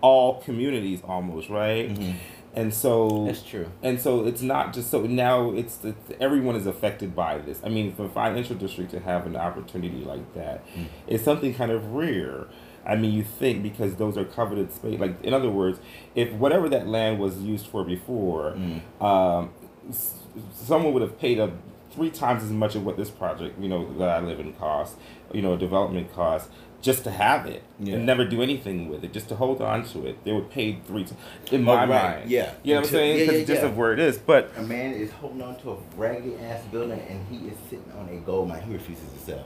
all 0.00 0.40
communities, 0.40 1.00
almost 1.06 1.50
right 1.50 1.90
Mhm. 1.90 2.14
And 2.54 2.74
so 2.74 3.26
That's 3.26 3.42
true. 3.42 3.66
and 3.82 4.00
so 4.00 4.26
it's 4.26 4.42
not 4.42 4.72
just 4.72 4.90
so 4.90 5.02
now 5.02 5.50
it's, 5.52 5.84
it's 5.84 6.10
everyone 6.20 6.56
is 6.56 6.66
affected 6.66 7.14
by 7.14 7.38
this 7.38 7.60
i 7.64 7.68
mean 7.68 7.94
for 7.94 8.06
a 8.06 8.08
financial 8.08 8.56
district 8.56 8.90
to 8.90 8.98
have 9.00 9.24
an 9.26 9.36
opportunity 9.36 10.04
like 10.04 10.34
that 10.34 10.64
Mm. 10.76 10.86
is 11.06 11.22
something 11.22 11.54
kind 11.54 11.70
of 11.70 11.92
rare 11.92 12.46
I 12.82 12.96
mean, 12.96 13.12
you 13.12 13.24
think 13.24 13.62
because 13.62 13.96
those 13.96 14.16
are 14.16 14.24
coveted 14.24 14.72
space. 14.72 14.98
Like 14.98 15.22
in 15.22 15.34
other 15.34 15.50
words, 15.50 15.78
if 16.14 16.32
whatever 16.32 16.66
that 16.70 16.88
land 16.88 17.20
was 17.20 17.36
used 17.42 17.66
for 17.66 17.84
before, 17.84 18.56
Mm. 18.56 19.02
um, 19.04 19.50
s- 19.90 20.14
someone 20.54 20.94
would 20.94 21.02
have 21.02 21.18
paid 21.18 21.38
up 21.38 21.50
three 21.90 22.08
times 22.08 22.42
as 22.42 22.50
much 22.50 22.76
of 22.76 22.86
what 22.86 22.96
this 22.96 23.10
project, 23.10 23.60
you 23.60 23.68
know, 23.68 23.92
that 23.98 24.08
I 24.08 24.20
live 24.20 24.40
in 24.40 24.54
costs, 24.54 24.96
you 25.30 25.42
know, 25.42 25.58
development 25.58 26.10
costs, 26.14 26.48
just 26.82 27.04
to 27.04 27.10
have 27.10 27.46
it 27.46 27.62
Yeah. 27.78 27.96
and 27.96 28.06
never 28.06 28.24
do 28.24 28.40
anything 28.42 28.88
with 28.88 29.04
it, 29.04 29.12
just 29.12 29.28
to 29.28 29.36
hold 29.36 29.60
on 29.60 29.84
to 29.88 30.06
it. 30.06 30.24
They 30.24 30.32
would 30.32 30.50
pay 30.50 30.78
three 30.86 31.04
times. 31.04 31.16
In 31.52 31.60
Oh, 31.62 31.64
my 31.64 31.74
right. 31.84 31.88
mind, 32.20 32.30
Yeah. 32.30 32.52
you 32.62 32.72
know 32.74 32.80
what 32.80 32.86
I'm 32.86 32.92
saying? 32.92 33.18
yeah, 33.18 33.26
'Cause 33.26 33.34
yeah, 33.40 33.44
just 33.44 33.62
yeah. 33.62 33.68
of 33.68 33.76
where 33.76 33.92
it 33.92 33.98
is, 33.98 34.16
but. 34.18 34.50
A 34.56 34.62
man 34.62 34.92
is 34.94 35.10
holding 35.12 35.42
on 35.42 35.56
to 35.60 35.72
a 35.72 35.76
raggedy 35.96 36.36
ass 36.42 36.62
building 36.72 36.98
and 37.08 37.26
he 37.28 37.48
is 37.48 37.56
sitting 37.68 37.84
on 37.98 38.08
a 38.08 38.16
gold 38.20 38.48
mine. 38.48 38.62
He 38.62 38.72
refuses 38.72 39.04
to 39.12 39.18
sell. 39.18 39.44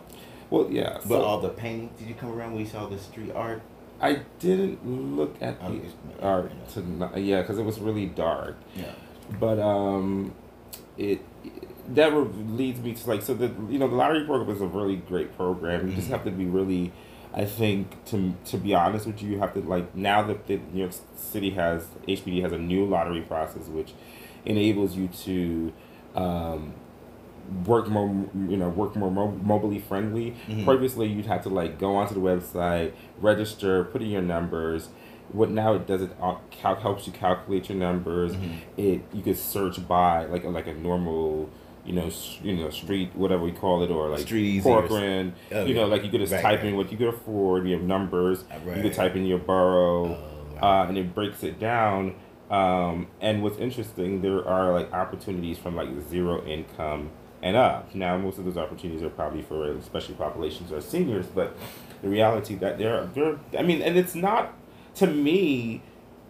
Well, 0.50 0.68
yeah. 0.70 0.94
But 1.06 1.08
So 1.08 1.22
all 1.22 1.40
the 1.40 1.48
paintings, 1.48 1.98
did 1.98 2.08
you 2.08 2.14
come 2.14 2.30
around 2.32 2.52
when 2.52 2.60
you 2.60 2.68
saw 2.70 2.86
the 2.86 2.98
street 2.98 3.32
art? 3.34 3.62
I 4.00 4.20
didn't 4.38 4.86
look 5.16 5.34
at 5.40 5.56
Oh, 5.64 5.70
the 5.72 6.24
art 6.24 6.52
tonight. 6.68 7.16
Yeah, 7.18 7.40
because 7.40 7.58
it 7.58 7.64
was 7.64 7.80
really 7.80 8.06
dark. 8.06 8.56
Yeah. 8.76 8.84
But 9.40 9.58
um, 9.58 10.32
it 10.98 11.20
that 11.94 12.12
leads 12.56 12.80
me 12.80 12.94
to 12.94 13.08
like 13.08 13.22
so 13.22 13.34
the 13.34 13.50
you 13.68 13.78
know 13.78 13.88
the 13.88 13.94
lottery 13.94 14.24
program 14.24 14.54
is 14.54 14.60
a 14.62 14.66
really 14.66 14.96
great 14.96 15.36
program. 15.36 15.88
You 15.88 15.94
just 15.94 16.08
Mhm. 16.08 16.12
have 16.12 16.24
to 16.24 16.30
be 16.30 16.44
really, 16.46 16.92
I 17.34 17.44
think 17.44 18.04
to 18.06 18.34
to 18.46 18.56
be 18.58 18.74
honest 18.74 19.06
with 19.06 19.20
you, 19.22 19.30
you 19.32 19.38
have 19.40 19.54
to 19.54 19.60
like 19.60 19.94
now 19.94 20.22
that 20.22 20.46
the 20.46 20.58
New 20.72 20.80
York 20.80 20.92
City 21.16 21.50
has 21.50 21.88
HPD 22.06 22.42
has 22.42 22.52
a 22.52 22.58
new 22.58 22.84
lottery 22.86 23.22
process 23.22 23.66
which 23.68 23.92
enables 24.44 24.96
you 24.96 25.08
to. 25.08 25.72
Um, 26.14 26.74
work 27.66 27.88
more 27.88 28.08
you 28.48 28.56
know 28.56 28.70
work 28.70 28.96
more 28.96 29.10
mo- 29.10 29.38
mobilely 29.42 29.78
friendly 29.78 30.34
Mhm. 30.48 30.64
previously 30.64 31.06
you'd 31.08 31.26
have 31.26 31.42
to 31.42 31.50
like 31.50 31.78
go 31.78 31.94
onto 31.96 32.14
the 32.14 32.20
website 32.20 32.92
register 33.20 33.84
put 33.84 34.00
in 34.00 34.08
your 34.08 34.22
numbers 34.22 34.88
what 35.30 35.50
now 35.50 35.74
it 35.74 35.86
does 35.86 36.00
it 36.00 36.10
uh, 36.22 36.36
cal- 36.50 36.76
helps 36.76 37.06
you 37.06 37.12
calculate 37.12 37.68
your 37.68 37.76
numbers 37.76 38.34
Mhm. 38.34 38.54
it 38.78 39.02
you 39.12 39.20
could 39.22 39.36
search 39.36 39.86
by 39.86 40.24
like 40.24 40.42
like 40.44 40.66
a 40.66 40.72
normal 40.72 41.50
you 41.84 41.92
know 41.92 42.10
you 42.42 42.54
know 42.56 42.70
street 42.70 43.14
whatever 43.14 43.42
we 43.42 43.52
call 43.52 43.82
it 43.82 43.90
or 43.90 44.08
like 44.08 44.20
Street 44.20 44.62
Corcoran 44.62 45.34
Oh, 45.52 45.64
you 45.64 45.74
know 45.74 45.82
yeah. 45.82 45.86
like 45.86 46.04
you 46.04 46.10
could 46.10 46.20
just 46.20 46.32
Right, 46.32 46.42
type 46.42 46.60
right. 46.60 46.68
in 46.68 46.76
what 46.76 46.90
you 46.90 46.96
could 46.98 47.08
afford 47.08 47.66
you 47.68 47.74
have 47.74 47.82
numbers. 47.84 48.44
Uh, 48.50 48.70
you 48.76 48.82
could 48.82 48.94
type 48.94 49.14
in 49.16 49.24
your 49.26 49.38
borough 49.38 50.06
Oh, 50.16 50.56
wow. 50.62 50.82
uh, 50.84 50.88
and 50.88 50.96
it 50.98 51.14
breaks 51.14 51.42
it 51.42 51.58
down. 51.60 52.14
Um, 52.50 53.08
and 53.20 53.42
what's 53.42 53.58
interesting 53.58 54.22
there 54.22 54.46
are 54.46 54.72
like 54.72 54.92
opportunities 54.92 55.58
from 55.58 55.76
like 55.76 55.88
zero 56.08 56.44
income 56.46 57.10
and 57.42 57.56
up. 57.56 57.94
Now 57.94 58.16
most 58.16 58.38
of 58.38 58.44
those 58.44 58.56
opportunities 58.56 59.02
are 59.02 59.10
probably 59.10 59.42
for 59.42 59.70
especially 59.72 60.14
populations 60.14 60.72
or 60.72 60.80
seniors 60.80 61.26
but 61.26 61.56
the 62.02 62.08
reality 62.08 62.54
that 62.56 62.76
there 62.78 62.98
are, 63.00 63.06
there 63.14 63.38
i 63.58 63.62
mean 63.62 63.80
and 63.80 63.96
it's 63.96 64.14
not 64.14 64.52
to 64.96 65.06
me 65.06 65.80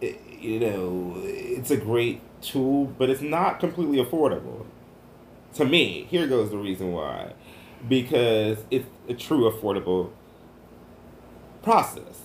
i- 0.01 0.17
you 0.39 0.59
know 0.59 1.13
it's 1.17 1.69
a 1.69 1.75
great 1.77 2.21
tool 2.41 2.85
but 2.97 3.09
it's 3.09 3.21
not 3.21 3.59
completely 3.59 3.97
affordable 4.03 4.65
to 5.55 5.65
me 5.65 6.05
here 6.09 6.27
goes 6.27 6.51
the 6.51 6.57
reason 6.57 6.91
why 6.91 7.33
because 7.87 8.59
it's 8.71 8.87
a 9.09 9.13
true 9.13 9.49
affordable 9.49 10.11
process 11.63 12.21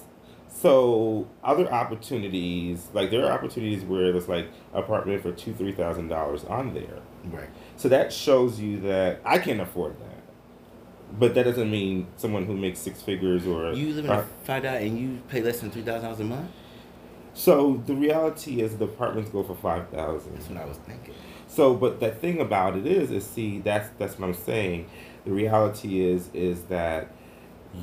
so 0.49 1.27
other 1.43 1.71
opportunities 1.73 2.89
like 2.93 3.11
there 3.11 3.25
are 3.25 3.33
opportunities 3.33 3.83
where 3.85 4.13
there's 4.13 4.29
like 4.29 4.49
apartment 4.75 5.23
for 5.23 5.33
two 5.33 5.55
three 5.55 5.73
thousand 5.73 6.09
dollars 6.09 6.45
on 6.45 6.75
there 6.75 6.99
right. 7.27 7.49
so 7.77 7.89
that 7.89 8.13
shows 8.13 8.61
you 8.61 8.79
that 8.81 9.21
i 9.25 9.39
can 9.39 9.61
afford 9.61 9.99
that 10.01 10.07
but 11.19 11.35
that 11.35 11.45
doesn't 11.45 11.71
mean 11.71 12.07
someone 12.17 12.45
who 12.47 12.57
makes 12.57 12.79
six 12.79 13.01
figures 13.03 13.47
or 13.47 13.73
You 13.73 13.95
live 13.95 14.05
in 14.05 14.11
a 14.11 14.25
five 14.45 14.63
dollar 14.63 14.79
and 14.79 14.99
you 14.99 15.21
pay 15.29 15.41
less 15.43 15.61
than 15.61 15.71
three 15.71 15.83
thousand 15.83 16.03
dollars 16.03 16.21
a 16.21 16.25
month. 16.25 16.51
so 17.35 17.83
the 17.87 17.95
reality 17.95 18.61
is 18.61 18.77
the 18.77 18.85
apartments 18.85 19.31
go 19.31 19.43
for 19.43 19.55
five 19.57 19.89
thousand 19.89 20.35
That's 20.35 20.49
what 20.49 20.59
I 20.59 20.65
was 20.67 20.77
thinking. 20.79 21.15
So, 21.51 21.75
but 21.75 21.99
the 22.01 22.11
thing 22.13 22.41
about 22.41 22.77
it 22.77 22.87
is, 22.87 23.11
is 23.11 23.27
see, 23.27 23.59
that's 23.59 23.89
that's 23.99 24.19
what 24.19 24.29
I'm 24.29 24.35
saying. 24.35 24.89
The 25.25 25.33
reality 25.33 26.01
is, 26.01 26.31
is 26.33 26.63
that 26.65 27.09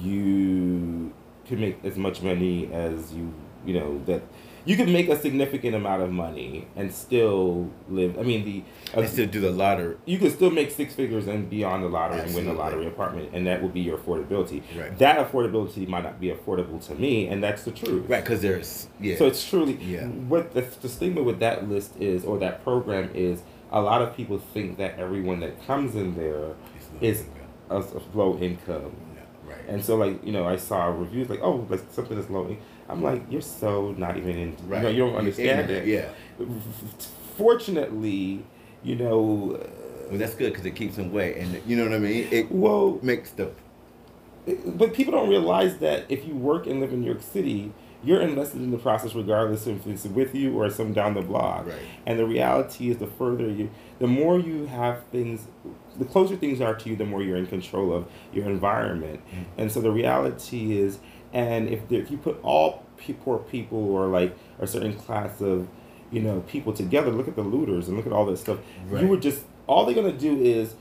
you 0.01 1.13
can 1.45 1.59
make 1.59 1.77
as 1.83 1.97
much 1.97 2.21
money 2.21 2.71
as 2.73 3.13
you, 3.13 3.33
you 3.65 3.73
know, 3.73 4.01
that 4.05 4.21
you 4.65 4.75
can 4.75 4.91
make 4.91 5.07
a 5.07 5.17
significant 5.17 5.75
amount 5.75 6.01
of 6.01 6.11
money 6.11 6.67
and 6.75 6.93
still 6.93 7.69
live. 7.89 8.19
I 8.19 8.23
mean, 8.23 8.43
the 8.43 8.63
uh, 8.97 9.01
I 9.01 9.05
still 9.05 9.25
do 9.27 9.39
the 9.39 9.51
lottery. 9.51 9.95
you 10.05 10.17
could 10.17 10.33
still 10.33 10.49
make 10.51 10.71
six 10.71 10.93
figures 10.93 11.27
and 11.27 11.49
be 11.49 11.63
on 11.63 11.81
the 11.81 11.87
lottery 11.87 12.19
and 12.19 12.35
win 12.35 12.45
the 12.45 12.53
lottery 12.53 12.85
apartment, 12.85 13.29
and 13.33 13.47
that 13.47 13.61
would 13.63 13.73
be 13.73 13.79
your 13.81 13.97
affordability. 13.97 14.63
Right. 14.77 14.97
That 14.97 15.25
affordability 15.31 15.87
might 15.87 16.03
not 16.03 16.19
be 16.19 16.31
affordable 16.31 16.85
to 16.87 16.95
me, 16.95 17.27
and 17.27 17.41
that's 17.41 17.63
the 17.63 17.71
truth. 17.71 18.09
Right, 18.09 18.23
because 18.23 18.41
there's 18.41 18.87
yeah. 18.99 19.17
So 19.17 19.27
it's 19.27 19.47
truly 19.47 19.73
Yeah. 19.75 20.07
what 20.07 20.53
the, 20.53 20.61
the 20.81 20.89
stigma 20.89 21.21
with 21.23 21.39
that 21.39 21.69
list 21.69 21.95
is, 21.99 22.25
or 22.25 22.37
that 22.39 22.63
program 22.63 23.11
is. 23.13 23.41
A 23.71 23.81
lot 23.81 24.01
of 24.01 24.15
people 24.15 24.37
think 24.37 24.77
that 24.77 24.97
everyone 24.97 25.39
that 25.41 25.65
comes 25.67 25.95
in 25.95 26.15
there 26.15 26.53
is 27.01 27.25
a, 27.69 27.77
a 27.79 28.01
low 28.13 28.37
income, 28.39 28.95
Yeah, 29.15 29.21
right. 29.51 29.59
and 29.67 29.83
so 29.83 29.95
like 29.97 30.23
you 30.25 30.31
know, 30.31 30.47
I 30.47 30.55
saw 30.55 30.85
reviews 30.87 31.29
like, 31.29 31.41
oh, 31.41 31.65
like 31.69 31.81
something 31.91 32.17
that's 32.17 32.29
low. 32.29 32.47
in-" 32.47 32.57
I'm 32.89 33.03
like, 33.03 33.23
you're 33.29 33.41
so 33.41 33.91
not 33.97 34.15
even 34.17 34.37
in. 34.37 34.57
right. 34.67 34.77
You, 34.77 34.83
know, 34.83 34.89
you 34.89 34.99
don't 34.99 35.15
understand 35.17 35.69
it. 35.69 35.85
Yeah. 35.87 36.07
Fortunately, 37.35 38.43
you 38.83 38.95
know, 38.95 39.59
uh, 39.61 39.67
Well, 40.09 40.17
that's 40.17 40.35
good 40.35 40.51
because 40.53 40.65
it 40.65 40.75
keeps 40.75 40.95
them 40.95 41.09
away, 41.11 41.39
and 41.39 41.61
you 41.67 41.75
know 41.75 41.83
what 41.83 41.93
I 41.93 41.99
mean. 41.99 42.27
It 42.31 42.51
well, 42.51 42.99
makes 43.01 43.31
the 43.31 43.51
but 44.65 44.93
people 44.93 45.11
don't 45.11 45.27
realize 45.29 45.77
that 45.79 46.05
if 46.07 46.25
you 46.25 46.33
work 46.33 46.67
and 46.67 46.79
live 46.79 46.93
in 46.93 47.01
New 47.01 47.07
York 47.07 47.21
City, 47.21 47.73
you're 48.07 48.21
invested 48.21 48.61
in 48.61 48.71
the 48.71 48.77
process 48.77 49.13
regardless 49.13 49.67
if 49.67 49.85
it's 49.85 50.05
with 50.05 50.33
you 50.33 50.57
or 50.57 50.69
some 50.69 50.93
down 50.93 51.13
the 51.13 51.21
block. 51.21 51.67
Right. 51.67 51.75
And 52.05 52.17
the 52.17 52.25
reality 52.25 52.89
is, 52.89 52.97
the 52.97 53.07
further 53.07 53.49
you, 53.49 53.69
the 53.99 54.07
more 54.07 54.39
you 54.39 54.65
have 54.67 55.03
things, 55.11 55.47
the 55.99 56.05
closer 56.05 56.37
things 56.37 56.61
are 56.61 56.73
to 56.73 56.89
you, 56.89 56.95
the 56.95 57.05
more 57.05 57.21
you're 57.21 57.35
in 57.35 57.47
control 57.47 57.93
of 57.93 58.07
your 58.31 58.45
environment. 58.45 59.19
Mm-hmm. 59.27 59.43
And 59.57 59.71
so 59.71 59.81
the 59.81 59.91
reality 59.91 60.79
is, 60.79 60.99
and 61.33 61.67
if 61.67 61.87
there, 61.89 61.99
if 61.99 62.09
you 62.09 62.17
put 62.17 62.39
all 62.43 62.85
poor 63.23 63.39
people 63.39 63.93
or 63.93 64.07
like 64.07 64.37
a 64.59 64.67
certain 64.67 64.93
class 64.93 65.41
of, 65.41 65.67
you 66.09 66.21
know, 66.21 66.39
people 66.47 66.71
together, 66.71 67.11
look 67.11 67.27
at 67.27 67.35
the 67.35 67.43
looters 67.43 67.89
and 67.89 67.97
look 67.97 68.07
at 68.07 68.13
all 68.13 68.25
this 68.25 68.39
stuff. 68.39 68.59
Right. 68.87 69.03
You 69.03 69.09
would 69.09 69.21
just 69.21 69.43
all 69.67 69.85
they're 69.85 69.93
gonna 69.93 70.13
do 70.13 70.39
is 70.39 70.75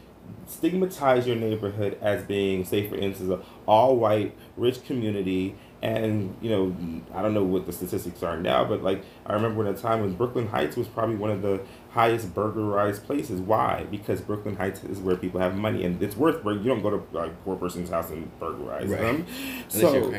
stigmatize 0.47 1.26
your 1.26 1.37
neighborhood 1.37 1.99
as 2.00 2.23
being, 2.23 2.64
say, 2.64 2.88
for 2.88 2.97
instance, 2.97 3.30
a 3.30 3.40
all 3.66 3.97
white, 3.97 4.37
rich 4.56 4.85
community. 4.85 5.56
And 5.87 6.35
you 6.40 6.50
know, 6.50 6.76
I 7.14 7.23
don't 7.23 7.33
know 7.33 7.45
what 7.45 7.66
the 7.66 7.73
statistics 7.73 8.21
are 8.25 8.37
now, 8.37 8.64
but 8.64 8.83
like 8.83 9.05
I 9.25 9.35
remember 9.35 9.64
at 9.69 9.78
a 9.78 9.81
time 9.81 10.00
when 10.00 10.14
Brooklyn 10.14 10.49
Heights 10.49 10.75
was 10.76 10.88
probably 10.88 11.14
one 11.14 11.31
of 11.31 11.43
the 11.43 11.61
highest 11.90 12.35
burglarized 12.35 13.05
places. 13.05 13.40
Why? 13.40 13.87
Because 13.88 14.21
Brooklyn 14.21 14.57
Heights 14.57 14.83
is 14.83 14.99
where 14.99 15.14
people 15.16 15.38
have 15.38 15.57
money, 15.57 15.85
and 15.85 16.02
it's 16.02 16.16
worth. 16.16 16.45
You 16.45 16.64
don't 16.64 16.83
go 16.83 16.90
to 16.90 17.02
like 17.12 17.33
poor 17.45 17.55
person's 17.55 17.88
house 17.88 18.11
and 18.11 18.28
burglarize 18.40 18.88
Right. 18.88 19.00
them. 19.00 19.26
unless 19.75 19.93
So, 19.93 20.14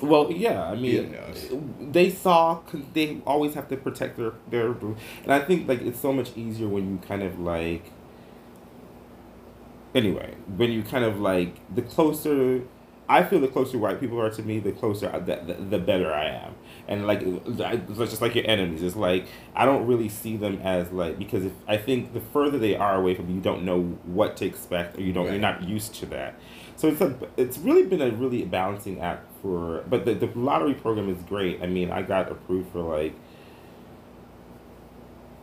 well, 0.02 0.32
yeah, 0.32 0.70
I 0.70 0.76
mean, 0.76 1.12
Yeah, 1.12 1.34
they 1.80 2.08
saw 2.08 2.60
they 2.94 3.20
always 3.26 3.52
have 3.52 3.68
to 3.68 3.76
protect 3.76 4.16
their 4.16 4.32
their, 4.48 4.68
and 5.24 5.30
I 5.30 5.40
think 5.40 5.68
like 5.68 5.82
it's 5.82 6.00
so 6.00 6.10
much 6.10 6.34
easier 6.38 6.68
when 6.68 6.90
you 6.90 6.98
kind 7.06 7.22
of 7.22 7.38
like. 7.38 7.84
Anyway, 9.94 10.34
when 10.56 10.72
you 10.72 10.82
kind 10.82 11.04
of 11.04 11.20
like 11.20 11.54
the 11.72 11.82
closer, 11.82 12.62
I 13.08 13.22
feel 13.22 13.40
the 13.40 13.48
closer 13.48 13.76
white 13.76 14.00
people 14.00 14.20
are 14.20 14.30
to 14.30 14.42
me, 14.42 14.60
the 14.60 14.72
closer 14.72 15.10
I, 15.14 15.18
the, 15.18 15.36
the 15.36 15.54
the 15.54 15.78
better 15.78 16.12
I 16.12 16.26
am, 16.26 16.54
and 16.88 17.06
like 17.06 17.20
it's 17.22 17.98
just 17.98 18.22
like 18.22 18.34
your 18.34 18.46
enemies. 18.46 18.82
It's 18.82 18.96
like 18.96 19.26
I 19.54 19.66
don't 19.66 19.86
really 19.86 20.08
see 20.08 20.36
them 20.36 20.60
as 20.62 20.90
like 20.90 21.18
because 21.18 21.44
if 21.44 21.52
I 21.68 21.76
think 21.76 22.14
the 22.14 22.20
further 22.20 22.58
they 22.58 22.76
are 22.76 22.96
away 22.96 23.14
from 23.14 23.28
you, 23.28 23.36
you 23.36 23.40
don't 23.40 23.64
know 23.64 23.82
what 24.04 24.36
to 24.38 24.46
expect, 24.46 24.96
or 24.96 25.02
you 25.02 25.12
don't 25.12 25.26
you're 25.26 25.38
not 25.38 25.62
used 25.62 25.94
to 25.96 26.06
that. 26.06 26.34
So 26.76 26.88
it's 26.88 27.00
a 27.00 27.16
it's 27.36 27.58
really 27.58 27.84
been 27.84 28.00
a 28.00 28.10
really 28.10 28.44
balancing 28.44 29.00
act 29.00 29.26
for 29.42 29.84
but 29.88 30.06
the, 30.06 30.14
the 30.14 30.26
lottery 30.38 30.74
program 30.74 31.10
is 31.10 31.22
great. 31.24 31.62
I 31.62 31.66
mean 31.66 31.90
I 31.90 32.02
got 32.02 32.32
approved 32.32 32.72
for 32.72 32.80
like 32.80 33.14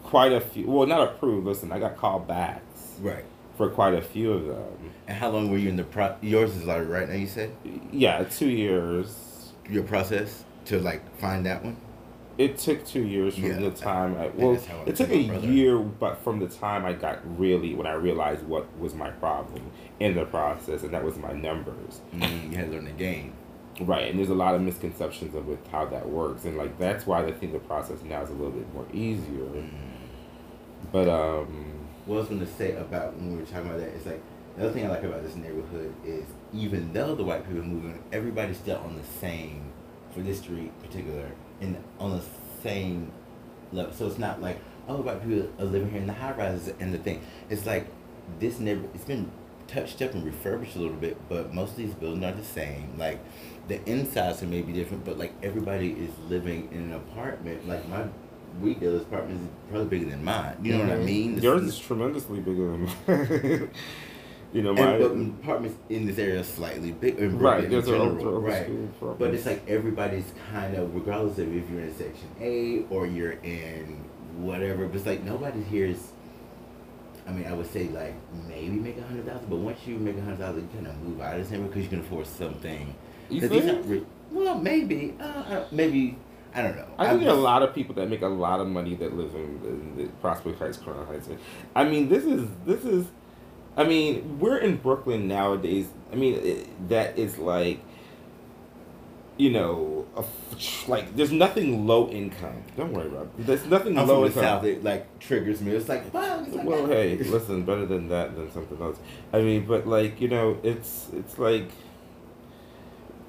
quite 0.04 0.32
a 0.32 0.42
few 0.42 0.66
well 0.70 0.88
not 0.88 1.02
approved, 1.08 1.46
listen, 1.46 1.72
I 1.72 1.80
got 1.80 1.96
called 1.96 2.28
backs 2.28 2.96
right. 3.00 3.24
For 3.62 3.70
quite 3.70 3.94
a 3.94 4.02
few 4.02 4.32
of 4.34 4.46
them. 4.48 4.92
And 5.08 5.16
how 5.18 5.30
long 5.30 5.52
were 5.52 5.58
you 5.58 5.70
in 5.70 5.76
the 5.76 5.84
pro? 5.84 6.16
Yours 6.22 6.56
is 6.56 6.64
like 6.66 6.88
right 6.88 7.08
now. 7.08 7.16
You 7.16 7.28
said 7.28 7.52
Yeah, 7.92 8.24
two 8.24 8.50
years. 8.50 9.54
your 9.70 9.84
process 9.84 10.44
to 10.66 10.80
like 10.80 11.02
find 11.20 11.46
that 11.46 11.64
one. 11.64 11.78
It 12.40 12.58
took 12.58 12.84
two 12.86 13.04
years 13.04 13.36
from 13.36 13.44
Yeah. 13.46 13.60
the 13.60 13.70
time 13.72 14.18
I 14.18 14.30
well 14.30 14.54
I 14.54 14.90
it 14.90 14.96
took 14.96 15.08
took 15.08 15.10
a 15.12 15.28
brother. 15.28 15.48
year 15.48 15.78
but 15.78 16.18
from 16.24 16.40
the 16.40 16.48
time 16.48 16.86
I 16.86 16.94
got 16.94 17.20
really 17.40 17.76
when 17.76 17.86
I 17.86 17.94
realized 17.94 18.44
what 18.48 18.66
was 18.80 18.96
my 18.96 19.12
problem 19.12 19.62
in 20.00 20.16
the 20.16 20.26
process 20.26 20.82
and 20.82 20.92
that 20.96 21.04
was 21.04 21.18
my 21.18 21.34
numbers. 21.34 22.02
Mm, 22.16 22.52
you 22.52 22.58
had 22.58 22.68
to 22.68 22.74
learn 22.74 22.86
the 22.86 22.92
game. 22.92 23.34
Right, 23.80 24.10
and 24.10 24.18
there's 24.18 24.30
a 24.30 24.34
lot 24.46 24.56
of 24.56 24.62
misconceptions 24.62 25.34
of 25.36 25.48
with 25.48 25.66
how 25.68 25.86
that 25.86 26.10
works, 26.10 26.46
and 26.46 26.58
like 26.58 26.78
that's 26.80 27.06
why 27.08 27.24
I 27.24 27.32
think 27.32 27.52
the 27.54 27.60
process 27.60 28.02
now 28.04 28.22
is 28.24 28.30
a 28.30 28.34
little 28.34 28.52
bit 28.52 28.72
more 28.74 28.86
easier. 28.94 29.46
Mm. 29.46 29.70
But 30.92 31.08
um, 31.08 31.81
What 32.06 32.16
I 32.16 32.20
was 32.20 32.30
gonna 32.30 32.48
say 32.48 32.76
about 32.76 33.16
when 33.16 33.32
we 33.34 33.38
were 33.38 33.46
talking 33.46 33.68
about 33.68 33.80
that 33.80 33.90
is 33.90 34.06
like 34.06 34.22
The 34.56 34.66
other 34.66 34.74
thing 34.74 34.86
I 34.86 34.90
like 34.90 35.04
about 35.04 35.24
this 35.24 35.36
neighborhood 35.36 35.94
is 36.06 36.26
even 36.54 36.92
though 36.92 37.16
the 37.16 37.24
white 37.24 37.46
people 37.46 37.62
are 37.62 37.66
moving, 37.66 38.04
everybody's 38.12 38.58
still 38.58 38.78
on 38.78 38.98
the 38.98 39.04
same 39.04 39.72
for 40.14 40.20
this 40.20 40.40
street 40.40 40.78
particular, 40.82 41.32
and 41.62 41.82
on 42.00 42.18
the 42.18 42.24
same 42.62 43.12
level. 43.72 43.94
So 43.94 44.08
it's 44.08 44.18
not 44.18 44.42
like 44.42 44.60
oh 44.90 44.98
white 44.98 45.24
people 45.24 45.50
are 45.58 45.66
living 45.66 45.90
here 45.90 46.02
in 46.02 46.08
the 46.08 46.14
high 46.14 46.34
rises 46.34 46.74
and 46.80 46.94
the 46.94 46.98
thing. 46.98 47.22
It's 47.50 47.66
like 47.66 47.88
this 48.40 48.60
neighbor. 48.60 48.90
It's 48.94 49.06
been 49.06 49.32
touched 49.68 50.02
up 50.02 50.14
and 50.14 50.26
refurbished 50.26 50.76
a 50.76 50.80
little 50.80 50.98
bit, 50.98 51.18
but 51.30 51.54
most 51.54 51.72
of 51.72 51.78
these 51.78 51.94
buildings 51.94 52.26
are 52.26 52.34
the 52.34 52.44
same. 52.44 52.98
Like 52.98 53.20
the 53.70 53.82
insides 53.90 54.42
may 54.42 54.62
be 54.62 54.74
different, 54.74 55.06
but 55.06 55.18
like 55.18 55.34
everybody 55.42 55.92
is 55.92 56.12
living 56.28 56.68
in 56.74 56.92
an 56.92 56.94
apartment. 56.94 57.66
Like 57.70 57.88
my 57.88 58.04
weed 58.60 58.80
dealer's 58.80 59.04
apartment 59.04 59.42
is 59.42 59.48
probably 59.70 59.88
bigger 60.00 60.12
than 60.12 60.24
mine. 60.24 60.56
You 60.62 60.74
know 60.74 60.80
what 60.84 60.90
I 60.92 60.96
Mhm. 60.98 61.06
mean? 61.06 61.38
Yours 61.42 61.64
is 61.64 61.80
tremendously 61.80 62.40
bigger 62.40 62.72
than 62.72 62.82
mine. 63.08 63.70
you 64.54 64.62
know, 64.62 64.74
my 64.74 64.96
and, 64.96 65.40
apartments 65.42 65.78
in 65.90 66.06
this 66.06 66.18
area 66.18 66.42
are 66.42 66.44
slightly 66.44 66.92
bigger. 66.92 67.24
in 67.26 67.40
right. 67.40 67.70
There's 67.70 67.88
ultra 67.88 68.32
right. 68.32 68.70
But 69.20 69.34
it's 69.34 69.46
like 69.46 69.64
everybody's 69.70 70.32
kind 70.52 70.76
of, 70.76 70.94
regardless 70.94 71.38
of 71.38 71.56
if 71.56 71.70
you're 71.70 71.82
in 71.82 71.94
Section 71.96 72.28
Eight 72.42 72.88
or 72.90 73.08
you're 73.08 73.38
in 73.44 73.98
whatever, 74.38 74.86
but 74.88 74.96
it's 74.98 75.06
like 75.06 75.24
nobody 75.24 75.62
here 75.64 75.86
is. 75.86 76.12
I 77.28 77.32
mean, 77.32 77.46
I 77.46 77.54
would 77.54 77.72
say 77.72 77.88
like 77.90 78.16
maybe 78.50 78.70
make 78.72 78.98
a 78.98 79.04
hundred 79.04 79.26
thousand, 79.28 79.48
but 79.50 79.58
once 79.58 79.80
you 79.86 79.96
make 79.98 80.18
a 80.18 80.22
hundred 80.22 80.40
thousand, 80.40 80.64
you 80.64 80.70
kind 80.74 80.88
of 80.88 81.02
move 81.04 81.22
out 81.22 81.36
of 81.36 81.42
this 81.42 81.52
neighborhood 81.52 81.72
because 81.72 81.84
you 81.84 81.90
can 81.90 82.00
afford 82.00 82.26
something. 82.28 82.94
You 83.30 83.48
think? 83.48 83.86
re- 83.88 84.04
well, 84.32 84.58
maybe, 84.60 85.14
uh, 85.20 85.24
uh, 85.24 85.66
maybe 85.72 86.18
I 86.54 86.62
don't 86.62 86.76
know. 86.76 86.88
I 86.98 87.06
I'm 87.06 87.10
think 87.12 87.22
there 87.24 87.32
are 87.34 87.38
a 87.38 87.42
lot 87.42 87.64
of 87.64 87.74
people 87.74 87.96
that 87.96 88.10
make 88.10 88.22
a 88.22 88.28
lot 88.28 88.60
of 88.60 88.68
money 88.68 88.96
that 88.96 89.16
live 89.16 89.34
in, 89.36 89.42
in 89.66 89.96
the 89.98 90.08
Prospect 90.22 90.60
Heights, 90.60 90.78
Crown 90.78 91.06
Heights. 91.08 91.30
I 91.76 91.84
mean, 91.86 92.10
this 92.10 92.26
is 92.26 92.48
this 92.66 92.84
is. 92.84 93.06
I 93.78 93.86
mean, 93.86 94.38
we're 94.40 94.58
in 94.58 94.76
Brooklyn 94.78 95.28
nowadays. 95.30 95.88
I 96.12 96.16
mean, 96.16 96.36
it, 96.36 96.90
that 96.90 97.18
is 97.18 97.38
like. 97.38 97.80
You 99.38 99.50
know, 99.50 100.06
a 100.16 100.20
f- 100.20 100.88
like 100.88 101.16
there's 101.16 101.32
nothing 101.32 101.88
low 101.88 102.10
income. 102.10 102.62
Don't 102.78 102.94
worry 102.94 103.08
about 103.08 103.24
it. 103.40 103.48
There's 103.48 103.66
nothing 103.66 103.98
I'm 103.98 104.08
low 104.08 104.26
income. 104.26 104.44
south. 104.44 104.64
It 104.66 104.84
like 104.84 105.18
triggers 105.20 105.62
me. 105.62 105.72
It's 105.72 105.90
like, 105.90 106.14
wow. 106.14 106.44
It's 106.46 106.54
like 106.54 106.66
Well, 106.68 106.86
that. 106.86 106.96
hey, 106.96 107.18
listen, 107.18 107.64
better 107.64 107.88
than 107.88 108.08
that 108.10 108.36
than 108.36 108.52
something 108.52 108.80
else. 108.80 109.00
I 109.34 109.42
mean, 109.42 109.66
but 109.66 109.88
like 109.88 110.22
you 110.22 110.28
know, 110.28 110.60
it's 110.62 111.08
it's 111.14 111.40
like 111.40 111.70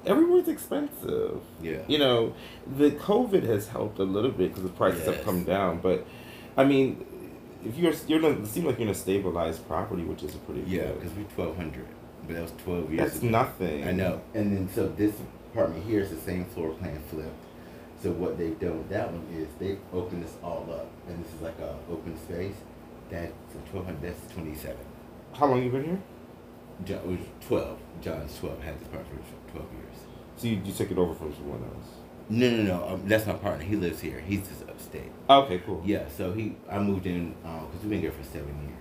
everywhere's 0.05 0.47
expensive. 0.47 1.39
Yeah. 1.61 1.79
You 1.87 1.97
know, 1.99 2.35
the 2.77 2.91
COVID 2.91 3.43
has 3.43 3.67
helped 3.67 3.99
a 3.99 4.03
little 4.03 4.31
bit 4.31 4.49
because 4.49 4.63
the 4.63 4.69
prices 4.69 5.05
have 5.05 5.23
come 5.23 5.43
down. 5.43 5.79
But 5.79 6.05
I 6.57 6.63
mean, 6.63 7.05
if 7.65 7.77
you're 7.77 7.93
you're 8.07 8.19
not, 8.21 8.31
it 8.39 8.47
seems 8.47 8.65
like 8.65 8.77
you're 8.79 8.87
in 8.87 8.91
a 8.93 8.97
stabilized 8.97 9.67
property, 9.67 10.03
which 10.03 10.23
is 10.23 10.35
a 10.35 10.39
pretty 10.39 10.63
Yeah, 10.67 10.83
good. 10.83 10.99
because 11.01 11.17
we 11.17 11.23
twelve 11.35 11.55
hundred, 11.55 11.87
but 12.27 12.35
that 12.35 12.41
was 12.43 12.53
twelve 12.63 12.91
years. 12.91 13.03
That's 13.11 13.17
ago. 13.23 13.29
nothing. 13.29 13.87
I 13.87 13.91
know. 13.91 14.21
And 14.33 14.55
then 14.55 14.69
so 14.69 14.87
this 14.87 15.13
apartment 15.51 15.85
here 15.85 16.01
is 16.01 16.09
the 16.09 16.17
same 16.21 16.45
floor 16.45 16.71
plan 16.71 16.99
flipped. 17.09 17.29
So 18.01 18.11
what 18.11 18.37
they've 18.37 18.59
done 18.59 18.79
with 18.79 18.89
that 18.89 19.11
one 19.11 19.25
is 19.33 19.47
they've 19.59 19.79
opened 19.93 20.23
this 20.25 20.33
all 20.43 20.67
up, 20.73 20.89
and 21.07 21.23
this 21.23 21.33
is 21.33 21.41
like 21.41 21.57
a 21.59 21.75
open 21.89 22.17
space. 22.25 22.55
That's 23.09 23.31
twelve 23.71 23.85
hundred. 23.85 24.01
That's 24.13 24.33
twenty 24.33 24.55
seven. 24.55 24.85
How 25.33 25.47
long 25.47 25.63
you 25.63 25.69
been 25.71 25.85
here? 25.85 26.01
John 26.85 26.97
it 26.97 27.05
was 27.07 27.19
twelve. 27.47 27.77
John's 28.01 28.37
twelve. 28.37 28.61
Had 28.61 28.77
this 28.79 28.87
apartment 28.87 29.21
for 29.25 29.51
twelve 29.51 29.71
years. 29.73 29.82
So 30.43 30.49
you, 30.49 30.61
you 30.65 30.73
took 30.73 30.91
it 30.91 30.97
over 30.97 31.13
from 31.13 31.33
someone 31.33 31.63
else. 31.63 31.87
No, 32.27 32.49
no, 32.49 32.63
no. 32.63 32.87
Um, 32.95 33.07
that's 33.07 33.25
my 33.25 33.31
partner. 33.33 33.63
He 33.63 33.77
lives 33.77 34.01
here. 34.01 34.19
He's 34.19 34.45
just 34.45 34.63
upstate. 34.63 35.09
Okay, 35.29 35.59
cool. 35.59 35.81
Yeah. 35.85 36.09
So 36.09 36.33
he, 36.33 36.57
I 36.69 36.79
moved 36.79 37.05
in 37.05 37.29
because 37.43 37.69
we've 37.81 37.91
been 37.91 38.01
here 38.01 38.11
for 38.11 38.23
seven 38.25 38.49
years. 38.67 38.79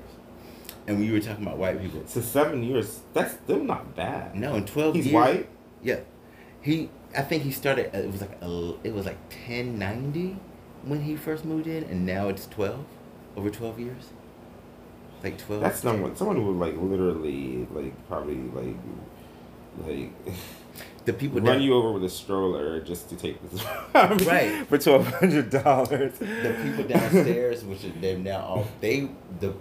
And 0.89 0.99
when 0.99 1.07
you 1.07 1.13
were 1.13 1.21
talking 1.21 1.45
about 1.47 1.59
white 1.59 1.81
people, 1.81 2.03
So 2.07 2.21
seven 2.21 2.65
years. 2.65 3.03
That's 3.15 3.35
still 3.35 3.63
not 3.63 3.95
bad. 3.95 4.35
no, 4.35 4.57
in 4.57 4.67
twelve 4.67 4.97
He's 4.97 5.07
years. 5.07 5.15
white. 5.15 5.49
Yeah, 5.85 6.01
he. 6.63 6.91
I 7.17 7.23
think 7.23 7.45
he 7.45 7.53
started. 7.53 7.95
It 7.95 8.11
was 8.11 8.21
like 8.21 8.37
a, 8.43 8.75
it 8.83 8.93
was 8.93 9.07
like 9.07 9.19
ten 9.47 9.79
ninety 9.79 10.37
when 10.83 11.03
he 11.03 11.15
first 11.15 11.45
moved 11.45 11.69
in, 11.69 11.85
and 11.85 12.05
now 12.05 12.29
it's 12.29 12.47
twelve 12.47 12.85
over 13.37 13.51
twelve 13.51 13.79
years. 13.79 14.09
Like 15.23 15.39
twelve. 15.39 15.63
That's 15.63 15.79
someone 15.79 16.17
someone 16.17 16.37
who 16.37 16.59
like 16.59 16.75
literally 16.77 17.69
like 17.71 18.09
probably 18.09 18.37
like 18.53 18.77
like 19.87 20.11
the 21.05 21.13
people 21.13 21.41
run 21.41 21.55
down, 21.55 21.63
you 21.63 21.75
over 21.75 21.93
with 21.93 22.05
a 22.05 22.09
stroller 22.09 22.81
just 22.81 23.09
to 23.11 23.17
take 23.17 23.39
this 23.51 23.65
Right. 23.95 24.67
for 24.69 24.79
twelve 24.79 25.07
hundred 25.07 25.51
dollars. 25.51 26.19
the 26.19 26.57
people 26.63 26.85
downstairs, 26.85 27.65
which 27.65 27.81
they've 28.01 28.19
now 28.19 28.41
all 28.41 28.69
they 28.81 29.09
the 29.41 29.53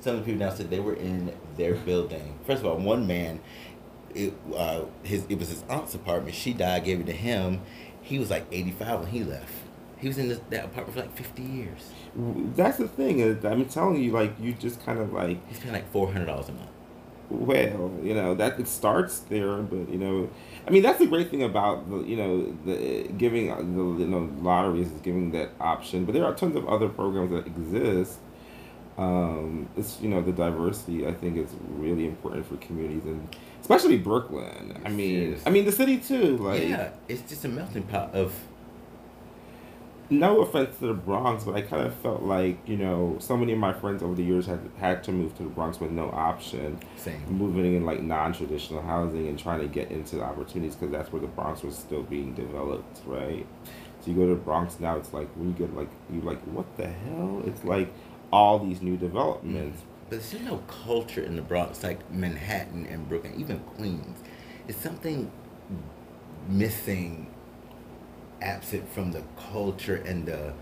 some 0.00 0.16
of 0.16 0.20
the 0.20 0.24
people 0.24 0.38
downstairs 0.40 0.70
they 0.70 0.80
were 0.80 0.94
in 0.94 1.34
their 1.56 1.74
building. 1.74 2.38
First 2.46 2.60
of 2.62 2.66
all, 2.66 2.76
one 2.78 3.06
man, 3.06 3.40
it 4.14 4.32
uh 4.56 4.82
his 5.02 5.24
it 5.28 5.38
was 5.38 5.48
his 5.48 5.62
aunt's 5.68 5.94
apartment. 5.94 6.34
She 6.34 6.52
died, 6.52 6.84
gave 6.84 7.00
it 7.00 7.06
to 7.06 7.12
him. 7.12 7.60
He 8.00 8.18
was 8.18 8.30
like 8.30 8.46
eighty 8.52 8.70
five 8.72 9.00
when 9.00 9.08
he 9.10 9.22
left. 9.24 9.52
He 9.98 10.06
was 10.08 10.16
in 10.16 10.28
this, 10.28 10.40
that 10.50 10.64
apartment 10.66 10.94
for 10.94 11.00
like 11.02 11.16
fifty 11.16 11.42
years. 11.42 11.90
That's 12.56 12.78
the 12.78 12.88
thing 12.88 13.18
is 13.20 13.44
I'm 13.44 13.64
telling 13.66 14.02
you 14.02 14.12
like 14.12 14.32
you 14.40 14.52
just 14.54 14.84
kind 14.86 14.98
of 15.00 15.12
like 15.12 15.46
He's 15.48 15.58
paying 15.58 15.74
like 15.74 15.90
four 15.92 16.10
hundred 16.10 16.26
dollars 16.26 16.48
a 16.48 16.52
month. 16.52 16.70
Well 17.30 17.92
you 18.02 18.14
know 18.14 18.34
that 18.34 18.58
it 18.58 18.66
starts 18.66 19.20
there 19.20 19.58
but 19.58 19.88
you 19.90 19.98
know 19.98 20.28
I 20.66 20.70
mean 20.70 20.82
that's 20.82 20.98
the 20.98 21.06
great 21.06 21.30
thing 21.30 21.42
about 21.42 21.88
the 21.90 21.98
you 21.98 22.16
know 22.16 22.56
the 22.64 23.08
giving 23.18 23.50
uh, 23.50 23.56
the 23.56 23.62
you 24.02 24.06
know 24.06 24.30
lotteries 24.40 24.90
is 24.90 25.00
giving 25.00 25.30
that 25.32 25.50
option 25.60 26.04
but 26.04 26.14
there 26.14 26.24
are 26.24 26.34
tons 26.34 26.56
of 26.56 26.66
other 26.68 26.88
programs 26.88 27.30
that 27.30 27.46
exist. 27.46 28.18
Um, 28.96 29.68
it's 29.76 30.00
you 30.00 30.08
know 30.08 30.20
the 30.20 30.32
diversity 30.32 31.06
I 31.06 31.12
think 31.14 31.36
is 31.36 31.50
really 31.68 32.06
important 32.06 32.46
for 32.46 32.56
communities 32.56 33.04
and 33.04 33.28
especially 33.60 33.96
Brooklyn. 33.96 34.80
I 34.84 34.88
mean, 34.88 35.32
Yes. 35.32 35.42
I 35.46 35.50
mean 35.50 35.66
the 35.66 35.72
city 35.72 35.98
too. 35.98 36.36
Like, 36.38 36.62
yeah, 36.62 36.90
it's 37.06 37.22
just 37.28 37.44
a 37.44 37.48
melting 37.48 37.84
pot 37.84 38.14
of 38.14 38.32
no 40.10 40.40
offense 40.40 40.78
to 40.78 40.86
the 40.86 40.94
Bronx, 40.94 41.44
but 41.44 41.54
I 41.54 41.62
kind 41.62 41.86
of 41.86 41.94
felt 41.96 42.22
like 42.22 42.58
you 42.66 42.76
know 42.76 43.16
so 43.20 43.36
many 43.36 43.52
of 43.52 43.58
my 43.58 43.72
friends 43.72 44.02
over 44.02 44.14
the 44.14 44.22
years 44.22 44.46
had 44.46 44.60
had 44.78 45.04
to 45.04 45.12
move 45.12 45.36
to 45.36 45.42
the 45.42 45.48
Bronx 45.48 45.80
with 45.80 45.90
no 45.90 46.10
option, 46.10 46.78
same. 46.96 47.22
moving 47.28 47.74
in 47.74 47.84
like 47.84 48.02
non 48.02 48.32
traditional 48.32 48.82
housing 48.82 49.28
and 49.28 49.38
trying 49.38 49.60
to 49.60 49.68
get 49.68 49.90
into 49.90 50.16
the 50.16 50.22
opportunities 50.22 50.74
because 50.74 50.92
that's 50.92 51.12
where 51.12 51.20
the 51.20 51.28
Bronx 51.28 51.62
was 51.62 51.76
still 51.76 52.02
being 52.02 52.34
developed, 52.34 53.00
right? 53.06 53.46
So 54.00 54.10
you 54.10 54.16
go 54.16 54.22
to 54.22 54.34
the 54.34 54.40
Bronx 54.40 54.80
now, 54.80 54.96
it's 54.96 55.12
like 55.12 55.28
when 55.36 55.48
you 55.48 55.54
get 55.54 55.74
like 55.76 55.90
you 56.12 56.20
like 56.20 56.40
what 56.42 56.76
the 56.76 56.86
hell? 56.88 57.42
It's 57.44 57.64
like 57.64 57.92
all 58.32 58.58
these 58.58 58.80
new 58.82 58.96
developments. 58.96 59.80
Mm. 59.80 59.84
But 60.10 60.22
there's 60.22 60.42
no 60.42 60.62
culture 60.84 61.22
in 61.22 61.36
the 61.36 61.42
Bronx 61.42 61.82
like 61.82 62.10
Manhattan 62.10 62.86
and 62.86 63.08
Brooklyn, 63.08 63.34
even 63.36 63.58
Queens. 63.60 64.18
It's 64.66 64.78
something 64.78 65.30
missing, 66.48 67.26
absent 68.40 68.88
from 68.92 69.12
the 69.12 69.22
culture 69.50 69.96
and 69.96 70.26
the 70.26 70.52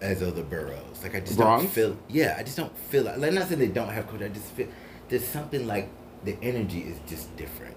as 0.00 0.22
other 0.22 0.42
boroughs. 0.42 1.02
Like 1.02 1.14
I 1.14 1.20
just 1.20 1.36
Bronx? 1.36 1.64
don't 1.64 1.72
feel. 1.72 1.96
Yeah, 2.08 2.36
I 2.38 2.42
just 2.42 2.56
don't 2.56 2.76
feel 2.76 3.04
like. 3.04 3.18
Like 3.18 3.32
not 3.32 3.48
saying 3.48 3.60
they 3.60 3.68
don't 3.68 3.88
have 3.88 4.08
culture. 4.08 4.24
I 4.24 4.28
just 4.28 4.46
feel 4.52 4.68
there's 5.08 5.26
something 5.26 5.66
like 5.66 5.88
the 6.24 6.36
energy 6.42 6.80
is 6.80 6.98
just 7.06 7.34
different. 7.36 7.76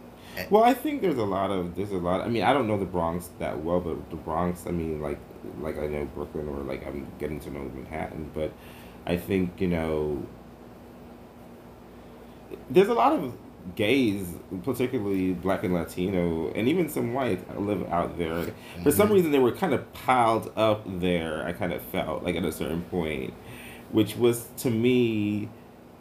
Well, 0.50 0.64
I 0.64 0.74
think 0.74 1.02
there's 1.02 1.18
a 1.18 1.24
lot 1.24 1.52
of 1.52 1.76
there's 1.76 1.92
a 1.92 1.98
lot. 1.98 2.22
I 2.22 2.28
mean, 2.28 2.44
I 2.44 2.54
don't 2.54 2.68
know 2.68 2.78
the 2.78 2.86
Bronx 2.86 3.30
that 3.40 3.64
well, 3.64 3.80
but 3.80 4.10
the 4.10 4.16
Bronx, 4.16 4.66
I 4.68 4.72
mean, 4.72 5.02
like 5.02 5.20
like 5.60 5.78
I 5.78 5.88
know 5.88 6.06
Brooklyn 6.06 6.48
or 6.48 6.58
like 6.64 6.86
I'm 6.88 7.08
getting 7.20 7.40
to 7.42 7.52
know 7.52 7.60
Manhattan, 7.60 8.32
but 8.34 8.52
I 9.06 9.18
think 9.18 9.60
you 9.62 9.68
know 9.68 10.26
there's 12.70 12.88
a 12.88 12.94
lot 12.94 13.14
of 13.14 13.34
gays, 13.76 14.26
particularly 14.64 15.34
black 15.34 15.64
and 15.64 15.74
Latino, 15.74 16.52
and 16.54 16.68
even 16.68 16.90
some 16.90 17.14
white 17.14 17.60
live 17.60 17.90
out 17.92 18.18
there. 18.18 18.48
For 18.84 18.92
some 18.92 19.10
Mhm. 19.10 19.14
reason, 19.14 19.32
they 19.32 19.40
were 19.40 19.52
kind 19.52 19.74
of 19.74 19.92
piled 19.94 20.52
up 20.58 20.84
there. 21.00 21.46
I 21.46 21.54
kind 21.54 21.72
of 21.74 21.82
felt 21.82 22.24
like 22.24 22.36
at 22.36 22.44
a 22.46 22.52
certain 22.52 22.82
point, 22.84 23.34
which 23.92 24.18
was 24.18 24.50
to 24.58 24.70
me 24.70 25.50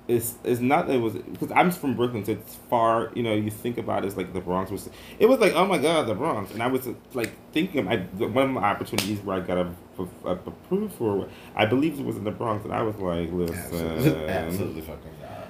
it's 0.08 0.34
it's 0.42 0.60
not 0.60 0.88
that 0.88 0.94
it 0.94 1.00
was 1.00 1.14
because 1.14 1.52
I'm 1.52 1.70
from 1.70 1.94
Brooklyn, 1.94 2.24
so 2.24 2.32
it's 2.32 2.56
far. 2.68 3.12
You 3.14 3.22
know, 3.22 3.34
you 3.34 3.50
think 3.50 3.78
about 3.78 4.02
it, 4.02 4.08
it's 4.08 4.16
like 4.16 4.32
the 4.34 4.40
Bronx 4.40 4.70
was. 4.72 4.90
It 5.20 5.26
was 5.26 5.38
like, 5.38 5.52
oh 5.54 5.64
my 5.64 5.78
god, 5.78 6.08
the 6.08 6.14
Bronx, 6.16 6.52
and 6.52 6.60
I 6.60 6.66
was 6.66 6.88
like 7.14 7.30
thinking, 7.52 7.86
I 7.86 7.98
one 7.98 8.44
of 8.46 8.50
my 8.50 8.64
opportunities 8.64 9.20
where 9.20 9.36
I 9.36 9.40
got 9.40 9.58
a, 9.58 9.70
for, 9.94 11.28
I 11.54 11.66
believe 11.66 12.00
it 12.00 12.04
was 12.04 12.16
in 12.16 12.24
the 12.24 12.32
Bronx, 12.32 12.64
and 12.64 12.74
I 12.74 12.82
was 12.82 12.96
like, 12.96 13.30
listen, 13.32 13.54
Absolutely, 13.56 14.28
absolutely 14.28 14.80
fucking 14.80 15.10
not. 15.20 15.41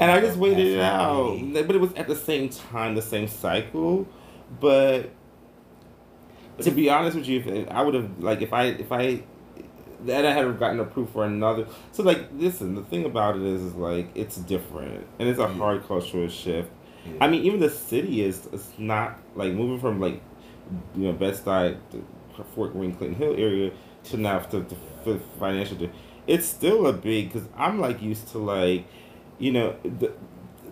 And 0.00 0.10
I 0.10 0.20
just 0.20 0.38
waited 0.38 0.66
it 0.66 0.80
out, 0.80 1.38
but 1.52 1.74
it 1.74 1.80
was 1.80 1.92
at 1.94 2.06
the 2.08 2.16
same 2.16 2.48
time, 2.48 2.94
the 2.94 3.02
same 3.02 3.28
cycle, 3.28 4.06
but. 4.60 5.10
To 6.60 6.70
be 6.70 6.90
honest 6.90 7.16
with 7.16 7.26
you, 7.26 7.40
if 7.40 7.68
I 7.70 7.82
would 7.82 7.94
have 7.94 8.22
like 8.22 8.42
if 8.42 8.52
I 8.52 8.64
if 8.66 8.92
I 8.92 9.22
then 10.04 10.26
I 10.26 10.32
had 10.32 10.58
gotten 10.58 10.80
approved 10.80 11.12
for 11.12 11.24
another. 11.24 11.66
So 11.92 12.02
like, 12.02 12.28
listen, 12.34 12.74
the 12.74 12.82
thing 12.82 13.04
about 13.04 13.36
it 13.36 13.42
is, 13.42 13.62
is 13.62 13.74
like 13.74 14.08
it's 14.14 14.36
different, 14.36 15.06
and 15.18 15.28
it's 15.28 15.38
a 15.38 15.42
Yeah. 15.42 15.54
hard 15.54 15.86
cultural 15.88 16.28
shift. 16.28 16.70
Yeah. 17.06 17.12
I 17.22 17.28
mean, 17.28 17.42
even 17.44 17.60
the 17.60 17.70
city 17.70 18.22
is 18.22 18.48
it's 18.52 18.70
not 18.78 19.18
like 19.34 19.54
moving 19.54 19.80
from 19.80 19.98
like 20.00 20.20
you 20.94 21.04
know 21.04 21.12
Bed-Stuy, 21.12 21.76
to 21.90 22.44
Fort 22.54 22.72
Greene, 22.72 22.94
Clinton 22.94 23.16
Hill 23.18 23.34
area 23.36 23.72
to 24.04 24.16
now 24.16 24.38
to, 24.40 24.62
to, 24.62 24.76
for 25.04 25.18
financial. 25.38 25.88
It's 26.26 26.46
still 26.46 26.86
a 26.86 26.92
big 26.92 27.32
because 27.32 27.48
I'm 27.56 27.80
like 27.80 28.00
used 28.02 28.28
to 28.28 28.38
like 28.38 28.84
you 29.42 29.50
know, 29.50 29.74
the, 29.82 30.12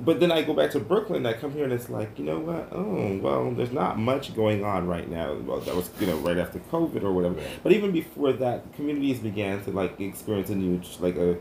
but 0.05 0.21
then 0.21 0.31
I 0.31 0.43
go 0.43 0.55
back 0.55 0.71
to 0.71 0.81
Brooklyn. 0.81 1.27
I 1.27 1.33
come 1.33 1.53
here 1.53 1.65
and 1.65 1.73
it's 1.73 1.91
like, 1.91 2.17
you 2.19 2.25
know 2.25 2.39
what? 2.39 2.69
Oh, 2.71 3.19
well, 3.21 3.51
there's 3.51 3.73
not 3.73 3.99
much 3.99 4.35
going 4.35 4.65
on 4.65 4.87
right 4.87 5.11
now. 5.11 5.35
Well, 5.35 5.61
that 5.61 5.75
was 5.75 5.91
you 5.99 6.07
know 6.07 6.17
right 6.19 6.39
after 6.39 6.61
COVID 6.61 7.03
or 7.03 7.13
whatever. 7.13 7.41
But 7.65 7.73
even 7.73 7.91
before 7.91 8.33
that, 8.35 8.73
communities 8.75 9.19
began 9.19 9.63
to 9.65 9.73
like 9.73 10.01
experience 10.01 10.51
a 10.51 10.55
new 10.55 10.81
like 11.01 11.17
a. 11.17 11.37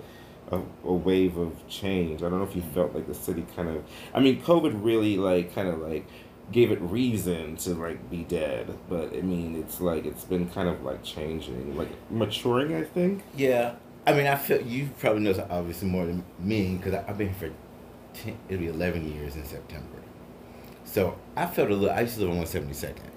A, 0.52 0.60
a 0.84 0.92
wave 0.92 1.38
of 1.38 1.54
change. 1.68 2.24
I 2.24 2.30
don't 2.30 2.40
know 2.40 2.44
if 2.44 2.56
you 2.56 2.64
mm-hmm. 2.64 2.74
felt 2.74 2.96
like 2.96 3.06
the 3.06 3.14
city 3.14 3.46
kind 3.56 3.70
of. 3.70 3.84
I 4.16 4.20
mean, 4.20 4.42
COVID 4.42 4.84
really 4.84 5.16
like 5.16 5.54
kind 5.54 5.68
of 5.68 5.78
like 5.78 6.08
gave 6.52 6.72
it 6.72 6.82
reason 6.82 7.56
to 7.58 7.76
like 7.76 8.10
be 8.10 8.24
dead. 8.24 8.76
But 8.90 9.16
I 9.16 9.22
mean, 9.22 9.56
it's 9.56 9.80
like 9.80 10.08
it's 10.08 10.24
been 10.24 10.50
kind 10.50 10.68
of 10.68 10.82
like 10.82 11.04
changing, 11.04 11.78
like 11.78 11.90
maturing. 12.10 12.74
I 12.74 12.84
think. 12.84 13.22
Yeah, 13.36 13.76
I 14.08 14.14
mean, 14.14 14.28
I 14.28 14.36
feel 14.36 14.62
you 14.62 14.90
probably 15.00 15.22
know 15.22 15.48
obviously 15.50 15.88
more 15.88 16.06
than 16.06 16.24
me 16.40 16.76
because 16.78 16.94
I've 17.08 17.18
been 17.18 17.30
here 17.34 17.52
for 18.14 18.20
10, 18.24 18.38
it'll 18.50 18.60
be 18.60 18.68
eleven 18.68 19.12
years 19.14 19.36
in 19.36 19.46
September. 19.46 19.98
So 20.86 21.18
I 21.36 21.46
felt 21.46 21.70
a 21.70 21.76
little. 21.76 21.96
I 21.96 22.02
used 22.02 22.16
to 22.16 22.22
live 22.22 22.32
on 22.32 22.38
one 22.38 22.48
seventy 22.48 22.74
second, 22.74 23.10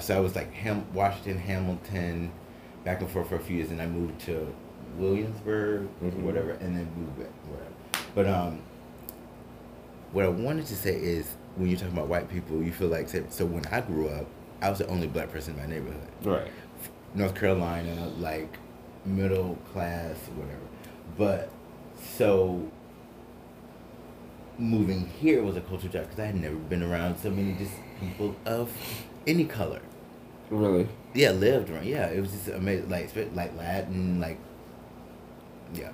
so 0.00 0.16
I 0.16 0.20
was 0.20 0.34
like 0.34 0.52
Ham, 0.54 0.84
Washington, 0.92 1.38
Hamilton, 1.38 2.32
back 2.84 3.00
and 3.00 3.10
forth 3.10 3.28
for 3.28 3.36
a 3.36 3.40
few 3.40 3.56
years, 3.58 3.70
and 3.70 3.80
I 3.80 3.86
moved 3.86 4.20
to 4.22 4.52
Williamsburg, 4.98 5.86
Mhm. 6.02 6.22
whatever, 6.22 6.50
and 6.52 6.76
then 6.76 6.88
moved 6.96 7.18
back, 7.18 7.28
whatever. 7.48 7.70
But 8.14 8.26
um, 8.26 8.58
what 10.12 10.24
I 10.24 10.28
wanted 10.28 10.66
to 10.66 10.74
say 10.76 10.94
is 10.96 11.36
when 11.56 11.68
you're 11.68 11.78
talking 11.78 11.94
about 11.94 12.08
white 12.08 12.28
people, 12.28 12.62
you 12.62 12.72
feel 12.72 12.88
like 12.88 13.08
so 13.08 13.46
when 13.46 13.64
I 13.66 13.80
grew 13.82 14.08
up, 14.08 14.26
I 14.62 14.70
was 14.70 14.78
the 14.78 14.88
only 14.88 15.06
black 15.06 15.30
person 15.30 15.54
in 15.54 15.60
my 15.60 15.66
neighborhood. 15.66 16.08
Right. 16.24 16.50
North 17.14 17.34
Carolina, 17.34 18.08
like 18.18 18.58
middle 19.06 19.56
class, 19.72 20.16
whatever. 20.34 20.60
But 21.16 21.50
so 22.00 22.70
moving 24.58 25.08
here 25.20 25.42
was 25.42 25.56
a 25.56 25.60
culture 25.60 25.90
shock 25.90 26.02
because 26.04 26.18
I 26.18 26.26
had 26.26 26.36
never 26.36 26.56
been 26.56 26.82
around 26.82 27.18
so 27.18 27.30
many 27.30 27.54
just 27.54 27.74
people 28.00 28.36
of 28.44 28.72
any 29.26 29.44
color. 29.44 29.80
Really. 30.50 30.88
Yeah, 31.14 31.32
lived 31.32 31.70
around. 31.70 31.86
Yeah, 31.86 32.06
it 32.08 32.20
was 32.20 32.32
just 32.32 32.48
amazing. 32.48 32.88
Like 32.88 33.10
like 33.34 33.56
Latin, 33.56 34.20
like 34.20 34.38
yeah. 35.74 35.90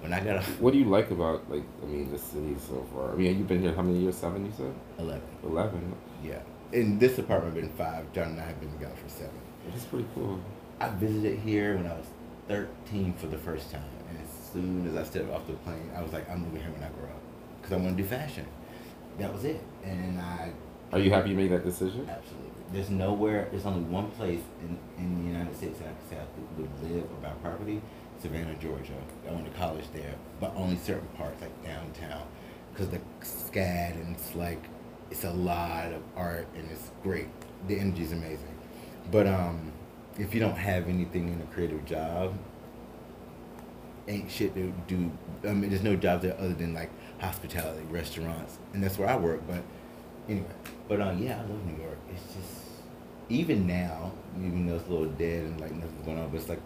When 0.00 0.12
I 0.12 0.20
got 0.20 0.36
a 0.36 0.40
What 0.60 0.72
do 0.72 0.78
you 0.78 0.86
like 0.86 1.10
about 1.10 1.48
like 1.50 1.64
I 1.82 1.86
mean 1.86 2.10
the 2.10 2.18
city 2.18 2.56
so 2.58 2.86
far? 2.92 3.12
I 3.12 3.14
mean, 3.14 3.38
you've 3.38 3.48
been 3.48 3.62
here 3.62 3.72
how 3.74 3.82
many 3.82 3.98
years? 4.00 4.16
Seven, 4.16 4.46
you 4.46 4.52
said. 4.56 4.74
Eleven. 4.98 5.22
Eleven. 5.44 5.94
yeah. 6.24 6.40
In 6.72 6.98
this 6.98 7.18
apartment, 7.18 7.54
been 7.54 7.68
five. 7.68 8.10
John 8.12 8.28
and 8.28 8.40
I 8.40 8.44
have 8.44 8.58
been 8.60 8.72
together 8.72 8.94
for 8.96 9.08
seven. 9.08 9.38
That's 9.68 9.84
pretty 9.84 10.06
cool. 10.14 10.40
I 10.80 10.88
visited 10.88 11.38
here 11.40 11.76
when 11.76 11.86
I 11.86 11.92
was 11.92 12.06
13 12.52 13.14
for 13.14 13.26
the 13.28 13.38
first 13.38 13.70
time. 13.70 13.82
And 14.10 14.18
as 14.22 14.52
soon 14.52 14.86
as 14.86 14.96
I 14.96 15.04
stepped 15.04 15.30
off 15.30 15.46
the 15.46 15.54
plane, 15.54 15.90
I 15.96 16.02
was 16.02 16.12
like, 16.12 16.28
I'm 16.30 16.42
moving 16.42 16.60
here 16.60 16.70
when 16.70 16.82
I 16.82 16.90
grow 16.90 17.08
up. 17.08 17.22
Because 17.60 17.72
I 17.72 17.76
want 17.76 17.96
to 17.96 18.02
do 18.02 18.08
fashion. 18.08 18.46
That 19.18 19.32
was 19.32 19.44
it. 19.44 19.62
And 19.84 20.20
I. 20.20 20.52
Are 20.92 20.98
you 20.98 21.10
happy 21.10 21.30
you 21.30 21.36
made 21.36 21.50
that 21.52 21.64
decision? 21.64 22.06
Absolutely. 22.10 22.50
There's 22.72 22.90
nowhere, 22.90 23.48
there's 23.50 23.66
only 23.66 23.82
one 23.82 24.10
place 24.12 24.40
in, 24.60 24.78
in 24.98 25.22
the 25.22 25.30
United 25.30 25.56
States 25.56 25.78
that 25.78 25.88
I 25.88 25.92
could 25.92 26.10
say 26.10 26.16
I 26.16 26.60
would 26.60 26.90
live 26.90 27.04
or 27.04 27.16
buy 27.22 27.30
property 27.42 27.80
Savannah, 28.20 28.54
Georgia. 28.54 28.92
I 29.28 29.32
went 29.32 29.52
to 29.52 29.58
college 29.58 29.84
there, 29.92 30.14
but 30.38 30.52
only 30.54 30.76
certain 30.76 31.08
parts, 31.16 31.40
like 31.42 31.64
downtown. 31.64 32.22
Because 32.72 32.88
the 32.88 33.00
SCAD 33.20 34.00
and 34.00 34.14
it's 34.14 34.34
like, 34.34 34.62
it's 35.10 35.24
a 35.24 35.30
lot 35.30 35.92
of 35.92 36.02
art 36.16 36.46
and 36.54 36.70
it's 36.70 36.90
great. 37.02 37.28
The 37.68 37.78
energy 37.78 38.02
is 38.02 38.12
amazing. 38.12 38.54
But 39.10 39.26
um, 39.26 39.71
if 40.18 40.34
you 40.34 40.40
don't 40.40 40.56
have 40.56 40.88
anything 40.88 41.28
in 41.32 41.40
a 41.40 41.46
creative 41.54 41.84
job, 41.84 42.34
ain't 44.08 44.30
shit 44.30 44.54
to 44.54 44.72
do. 44.86 45.10
I 45.44 45.52
mean, 45.52 45.70
there's 45.70 45.82
no 45.82 45.96
job 45.96 46.22
there 46.22 46.36
other 46.38 46.54
than 46.54 46.74
like 46.74 46.90
hospitality, 47.20 47.84
restaurants, 47.90 48.58
and 48.74 48.82
that's 48.82 48.98
where 48.98 49.08
I 49.08 49.16
work. 49.16 49.42
But 49.46 49.62
anyway, 50.28 50.46
but 50.88 51.00
um, 51.00 51.22
yeah, 51.22 51.36
I 51.38 51.40
love 51.42 51.64
New 51.66 51.82
York. 51.82 51.98
It's 52.12 52.22
just 52.34 52.60
even 53.28 53.66
now, 53.66 54.12
even 54.36 54.66
though 54.66 54.76
it's 54.76 54.88
a 54.88 54.90
little 54.90 55.06
dead 55.06 55.44
and 55.44 55.60
like 55.60 55.72
nothing's 55.72 56.04
going 56.04 56.18
on, 56.18 56.28
but 56.30 56.36
it's 56.40 56.48
like 56.48 56.60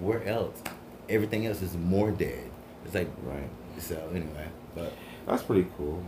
where 0.00 0.24
else? 0.26 0.62
Everything 1.08 1.46
else 1.46 1.62
is 1.62 1.76
more 1.76 2.10
dead. 2.10 2.50
It's 2.84 2.94
like 2.94 3.08
Right. 3.22 3.48
so 3.78 3.96
anyway, 4.10 4.48
but 4.74 4.92
That's 5.26 5.42
pretty 5.42 5.66
cool. 5.76 6.02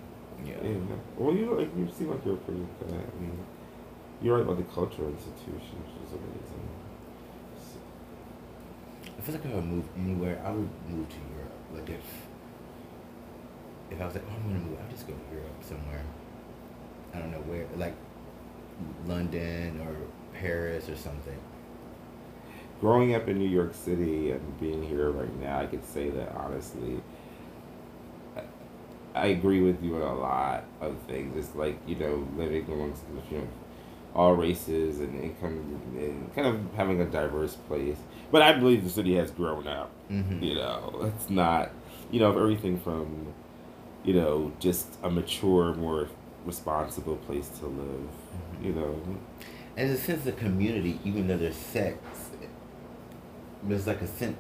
yeah. 0.44 0.54
Yeah. 0.62 0.76
Well, 1.16 1.34
you 1.34 1.54
like 1.54 1.68
you 1.76 1.88
seem 1.96 2.10
like 2.10 2.24
you're 2.24 2.36
pretty 2.36 2.66
good. 2.80 2.92
I 2.92 3.20
mean, 3.22 3.38
you're 4.20 4.36
right 4.36 4.42
about 4.44 4.56
the 4.58 4.64
cultural 4.64 5.14
I 9.18 9.20
feel 9.22 9.34
like 9.34 9.44
if 9.44 9.54
I 9.54 9.60
move 9.60 9.84
anywhere, 9.96 10.40
I 10.44 10.50
would 10.50 10.68
move 10.88 11.08
to 11.08 11.16
Europe. 11.34 11.52
Like 11.74 11.88
if 11.90 12.04
if 13.90 14.00
I 14.00 14.04
was 14.04 14.14
like, 14.14 14.24
oh, 14.28 14.34
I'm 14.34 14.42
gonna 14.42 14.64
move, 14.64 14.78
I'd 14.84 14.90
just 14.90 15.06
go 15.06 15.14
to 15.14 15.34
Europe 15.34 15.62
somewhere. 15.62 16.02
I 17.14 17.18
don't 17.18 17.30
know 17.30 17.38
where, 17.40 17.66
like 17.76 17.94
London 19.06 19.80
or 19.80 19.96
Paris 20.38 20.88
or 20.88 20.96
something. 20.96 21.38
Growing 22.80 23.14
up 23.14 23.26
in 23.28 23.38
New 23.38 23.48
York 23.48 23.74
City 23.74 24.32
and 24.32 24.60
being 24.60 24.82
here 24.82 25.10
right 25.10 25.34
now, 25.40 25.60
I 25.60 25.66
could 25.66 25.84
say 25.84 26.10
that 26.10 26.32
honestly. 26.34 27.00
I- 28.36 28.42
I 29.14 29.26
agree 29.28 29.62
with 29.62 29.82
you 29.82 29.96
on 29.96 30.02
a 30.02 30.14
lot 30.20 30.64
of 30.80 30.98
things. 31.08 31.36
It's 31.36 31.54
like 31.56 31.78
you 31.86 31.96
know 31.96 32.26
living 32.36 32.66
amongst 32.70 33.02
you 33.30 33.38
know 33.38 33.48
all 34.16 34.32
races 34.34 34.98
and 34.98 35.22
income 35.22 35.80
and 35.96 36.34
kind 36.34 36.48
of 36.48 36.58
having 36.74 37.00
a 37.00 37.04
diverse 37.04 37.54
place. 37.68 37.98
But 38.32 38.40
I 38.42 38.54
believe 38.54 38.82
the 38.82 38.90
city 38.90 39.14
has 39.16 39.30
grown 39.30 39.68
up. 39.68 39.90
Mhm. 40.10 40.42
You 40.42 40.54
know, 40.56 41.12
it's 41.14 41.30
not 41.30 41.70
you 42.10 42.18
know 42.20 42.30
everything 42.36 42.78
from 42.80 43.32
you 44.04 44.14
know 44.14 44.52
just 44.58 44.86
a 45.02 45.10
mature, 45.10 45.74
more 45.74 46.08
responsible 46.46 47.16
place 47.26 47.48
to 47.60 47.66
live. 47.66 48.08
You 48.62 48.72
know, 48.72 48.94
And 49.76 49.90
a 49.90 49.96
sense 49.96 50.24
of 50.26 50.36
community, 50.38 50.98
even 51.04 51.28
though 51.28 51.36
there's 51.36 51.54
sex. 51.56 51.98
There's 53.62 53.86
like 53.86 54.00
a 54.00 54.06
sense, 54.06 54.36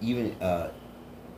even 0.00 0.32
uh, 0.40 0.70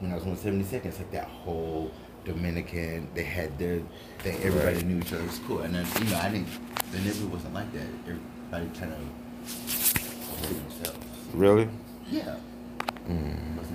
when 0.01 0.13
I 0.13 0.15
was 0.15 0.25
on 0.25 0.37
72nd, 0.37 0.87
it's 0.87 0.99
like 0.99 1.11
that 1.13 1.27
whole 1.27 1.91
Dominican, 2.25 3.09
they 3.15 3.25
had 3.25 3.59
their, 3.59 3.81
they, 4.23 4.33
everybody 4.37 4.77
Right. 4.77 4.85
knew 4.87 4.99
each 5.01 5.13
other. 5.13 5.25
It's 5.25 5.41
cool. 5.41 5.61
And 5.61 5.75
then, 5.75 5.87
you 6.01 6.11
know, 6.11 6.19
I 6.19 6.29
didn't, 6.31 6.49
the 6.93 6.99
neighborhood 6.99 7.33
wasn't 7.33 7.55
like 7.55 7.73
that. 7.73 7.87
Everybody 8.07 8.79
kind 8.79 8.93
of 8.93 9.01
avoided 10.33 10.57
themselves. 10.71 11.07
really. 11.35 11.69
Yeah. 12.11 12.37
Mm. 13.09 13.37
Dense. 13.57 13.75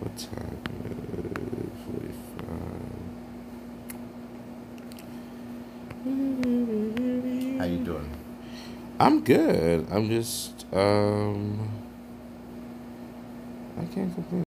What 0.00 0.16
time 0.18 0.58
is 0.84 1.70
forty-five? 1.86 2.88
How 7.58 7.64
you 7.64 7.78
doing? 7.78 8.10
I'm 9.00 9.20
good. 9.24 9.86
I'm 9.90 10.08
just 10.08 10.66
um. 10.72 11.68
I 13.80 13.84
can't 13.86 14.14
complain. 14.14 14.43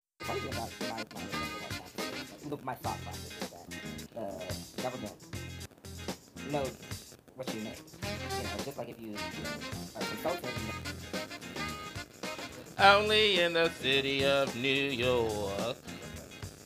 Only 13.13 13.41
in 13.41 13.53
the 13.53 13.69
city 13.79 14.25
of 14.25 14.55
New 14.55 14.89
York. 14.89 15.77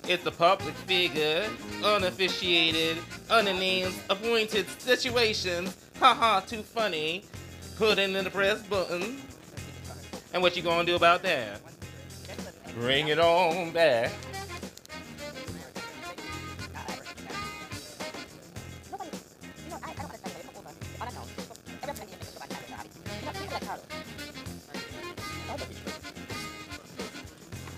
It's 0.08 0.26
a 0.26 0.32
public 0.32 0.74
figure, 0.76 1.46
unofficiated, 1.84 3.00
unnamed, 3.30 3.94
appointed 4.10 4.66
situations. 4.80 5.76
Haha, 6.00 6.40
too 6.40 6.64
funny. 6.64 7.26
Put 7.76 8.00
in 8.00 8.14
the 8.14 8.30
press 8.30 8.62
button. 8.62 9.18
And 10.34 10.42
what 10.42 10.56
you 10.56 10.64
gonna 10.64 10.86
do 10.86 10.96
about 10.96 11.22
that? 11.24 11.60
Bring 12.76 13.10
it 13.10 13.20
on 13.20 13.72
back. 13.72 14.14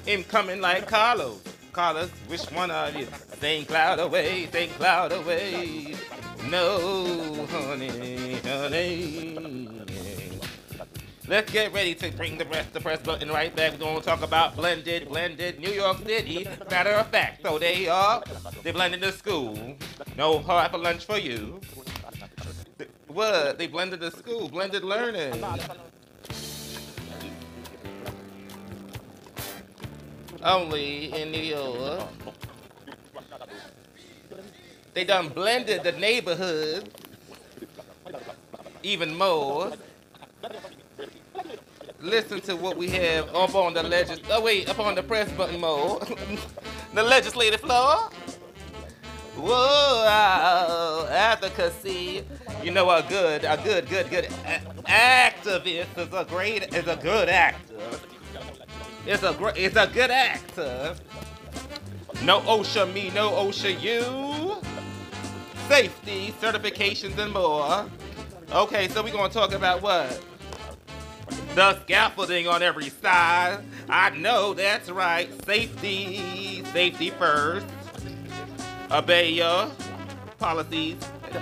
Him 0.10 0.24
coming 0.24 0.60
like 0.60 0.88
Carlos. 0.88 1.40
Carlos, 1.72 2.10
which 2.26 2.42
one 2.46 2.72
of 2.72 2.96
you? 2.96 3.08
Sing 3.40 3.64
cloud 3.64 4.00
away, 4.00 4.48
sing 4.52 4.70
cloud 4.70 5.12
away. 5.12 5.94
No, 6.50 7.46
honey, 7.46 8.40
honey. 8.44 9.38
Let's 11.28 11.52
get 11.52 11.72
ready 11.74 11.94
to 11.94 12.12
bring 12.14 12.40
the 12.40 12.46
rest 12.46 12.74
the 12.74 12.80
press 12.80 13.00
button 13.04 13.30
right 13.30 13.56
back. 13.56 13.74
We're 13.74 13.78
gonna 13.78 14.02
talk 14.02 14.24
about 14.24 14.56
blended, 14.56 15.10
blended 15.10 15.60
New 15.60 15.70
York 15.70 16.00
City. 16.04 16.48
Matter 16.72 16.94
of 16.94 17.06
fact, 17.10 17.44
so 17.44 17.60
they 17.60 17.88
are 17.88 18.24
they 18.64 18.72
blended 18.72 19.02
the 19.02 19.12
school. 19.12 19.76
No 20.18 20.40
hard 20.40 20.72
for 20.72 20.80
lunch 20.80 21.06
for 21.06 21.20
you. 21.20 21.62
What? 23.06 23.60
They 23.60 23.68
blended 23.68 24.00
the 24.00 24.10
school, 24.10 24.50
blended 24.50 24.84
learning. 24.84 25.46
Only 30.44 31.14
in 31.14 31.32
New 31.32 31.42
York. 31.42 32.08
They 34.94 35.04
done 35.04 35.30
blended 35.30 35.84
the 35.84 35.92
neighborhood 35.94 36.92
even 38.84 39.16
more. 39.16 39.74
Listen 42.02 42.40
to 42.42 42.56
what 42.56 42.78
we 42.78 42.90
have 42.90 43.34
up 43.36 43.56
on 43.56 43.74
the 43.74 43.84
legis. 43.84 44.20
Oh 44.30 44.42
wait, 44.42 44.70
up 44.70 44.80
on 44.80 44.96
the 44.96 45.04
press 45.04 45.32
button 45.34 45.60
more. 45.60 46.00
the 46.94 47.04
legislative 47.04 47.60
floor. 47.60 48.10
Whoa, 49.36 50.06
uh, 50.06 51.08
advocacy. 51.12 52.24
You 52.64 52.72
know 52.72 52.90
a 52.90 53.04
good, 53.08 53.44
a 53.44 53.58
good, 53.64 53.88
good, 53.90 54.10
good 54.10 54.26
a- 54.46 54.84
activist 54.90 55.98
is 55.98 56.14
a 56.14 56.26
great, 56.26 56.74
is 56.74 56.88
a 56.88 56.96
good 56.98 57.30
actor. 57.30 57.76
It's 59.06 59.24
a 59.24 59.34
great, 59.34 59.58
it's 59.58 59.76
a 59.76 59.88
good 59.88 60.12
actor. 60.12 60.96
Uh. 60.96 60.96
No 62.24 62.42
OSHA 62.42 62.94
me, 62.94 63.12
no 63.12 63.32
OSHA 63.32 63.82
you. 63.82 64.62
Safety, 65.68 66.34
certifications, 66.42 67.18
and 67.18 67.32
more. 67.32 67.90
Okay, 68.52 68.88
so 68.90 69.04
we're 69.04 69.12
gonna 69.12 69.32
talk 69.32 69.54
about 69.54 69.82
what? 69.82 70.24
The 71.56 71.80
scaffolding 71.82 72.48
on 72.48 72.62
every 72.62 72.90
side. 72.90 73.64
I 73.88 74.10
know 74.12 74.54
that's 74.54 74.90
right. 74.90 75.30
Safety, 75.46 76.64
safety 76.66 77.12
first. 77.12 77.66
Obey 78.92 79.32
your 79.32 79.70
policies. 80.40 80.98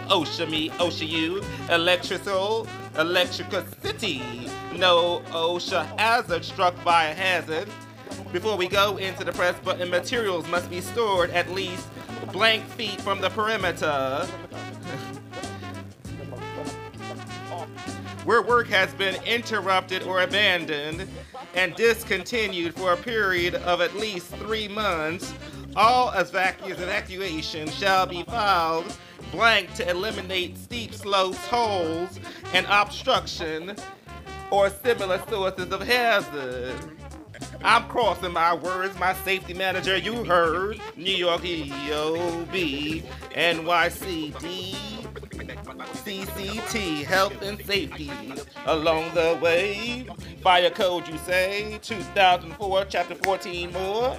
OSHA 0.10 0.50
me, 0.50 0.70
OSHA 0.72 1.08
you. 1.08 1.44
Electrical, 1.70 2.68
electricity. 2.98 4.50
No 4.76 5.22
OSHA 5.28 6.00
hazard 6.00 6.44
struck 6.44 6.82
by 6.84 7.06
a 7.06 7.14
hazard. 7.14 7.68
Before 8.32 8.58
we 8.58 8.68
go 8.68 8.98
into 8.98 9.24
the 9.24 9.32
press 9.32 9.58
button, 9.60 9.90
materials 9.90 10.48
must 10.48 10.70
be 10.70 10.82
stored 10.82 11.30
at 11.32 11.50
least 11.52 11.88
blank 12.32 12.66
feet 12.70 13.00
from 13.02 13.22
the 13.22 13.30
perimeter. 13.30 14.28
where 18.28 18.42
work 18.42 18.68
has 18.68 18.94
been 18.96 19.16
interrupted 19.24 20.04
or 20.04 20.22
abandoned 20.22 21.08
and 21.56 21.74
discontinued 21.76 22.76
for 22.76 22.92
a 22.92 22.98
period 22.98 23.56
of 23.56 23.80
at 23.80 23.96
least 23.96 24.28
three 24.36 24.68
months, 24.68 25.34
all 25.78 26.12
evacu- 26.12 26.70
evacuation 26.72 27.70
shall 27.70 28.06
be 28.06 28.24
filed 28.24 28.86
blank 29.32 29.74
to 29.76 29.90
eliminate 29.90 30.58
steep 30.58 30.94
slopes, 30.94 31.46
holes, 31.48 32.20
and 32.54 32.66
obstruction 32.70 33.76
or 34.52 34.70
similar 34.70 35.22
sources 35.30 35.72
of 35.72 35.82
hazard. 35.82 36.76
I'm 37.64 37.88
crossing 37.88 38.34
my 38.34 38.54
words, 38.54 38.98
my 39.00 39.14
safety 39.14 39.54
manager, 39.54 39.98
you 39.98 40.24
heard. 40.24 40.80
New 40.96 41.12
York 41.12 41.42
EOB, 41.42 43.04
NYCD, 43.32 44.76
CCT, 46.04 47.04
health 47.04 47.42
and 47.42 47.64
safety. 47.66 48.12
Along 48.66 49.14
the 49.14 49.38
way, 49.42 50.08
fire 50.42 50.70
code, 50.70 51.08
you 51.08 51.18
say, 51.20 51.80
2004, 51.82 52.86
chapter 52.86 53.16
14 53.16 53.74
more. 53.74 54.18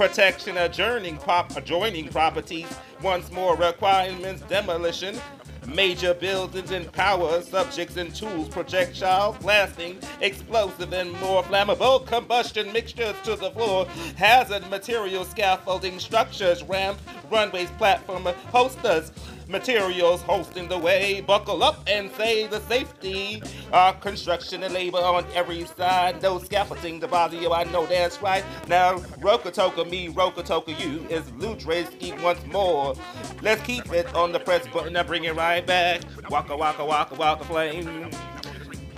Protection 0.00 0.56
adjourning 0.56 1.18
prop 1.18 1.54
adjoining 1.58 2.08
properties, 2.08 2.74
once 3.02 3.30
more 3.30 3.54
requirements, 3.54 4.42
demolition, 4.48 5.14
major 5.74 6.14
buildings 6.14 6.70
and 6.70 6.90
power 6.92 7.42
subjects 7.42 7.98
and 7.98 8.14
tools, 8.14 8.48
projectiles, 8.48 9.36
blasting, 9.42 9.98
explosive 10.22 10.94
and 10.94 11.12
more 11.20 11.42
flammable 11.42 12.06
combustion 12.06 12.72
mixtures 12.72 13.14
to 13.24 13.36
the 13.36 13.50
floor, 13.50 13.84
hazard 14.16 14.66
materials, 14.70 15.28
scaffolding, 15.28 15.98
structures, 15.98 16.62
ramp, 16.62 16.98
runways, 17.30 17.70
platform, 17.72 18.24
hosters, 18.50 19.12
materials 19.50 20.22
hosting 20.22 20.68
the 20.68 20.78
way. 20.78 21.20
Buckle 21.20 21.62
up 21.62 21.80
and 21.86 22.10
say 22.12 22.46
the 22.46 22.60
safety. 22.60 23.42
Uh, 23.72 23.92
construction 23.92 24.62
and 24.62 24.72
labor 24.72 24.98
on 24.98 25.26
every 25.34 25.64
side. 25.66 26.22
No 26.22 26.38
scaffolding 26.38 27.00
to 27.00 27.08
bother 27.08 27.36
you. 27.36 27.52
I 27.52 27.64
know 27.64 27.86
that's 27.86 28.22
right. 28.22 28.44
Now, 28.68 28.98
Rokotoka 29.20 29.88
me, 29.90 30.08
Rokotoka 30.08 30.78
you 30.80 31.06
is 31.08 31.24
Lewdresky 31.32 32.20
once 32.22 32.44
more. 32.46 32.94
Let's 33.42 33.62
keep 33.62 33.92
it 33.92 34.12
on 34.14 34.32
the 34.32 34.40
press 34.40 34.66
button 34.68 34.96
and 34.96 35.06
bring 35.06 35.24
it 35.24 35.34
right 35.34 35.66
back. 35.66 36.02
Waka 36.30 36.56
waka 36.56 36.84
waka 36.84 37.14
waka 37.14 37.44
flame. 37.44 38.10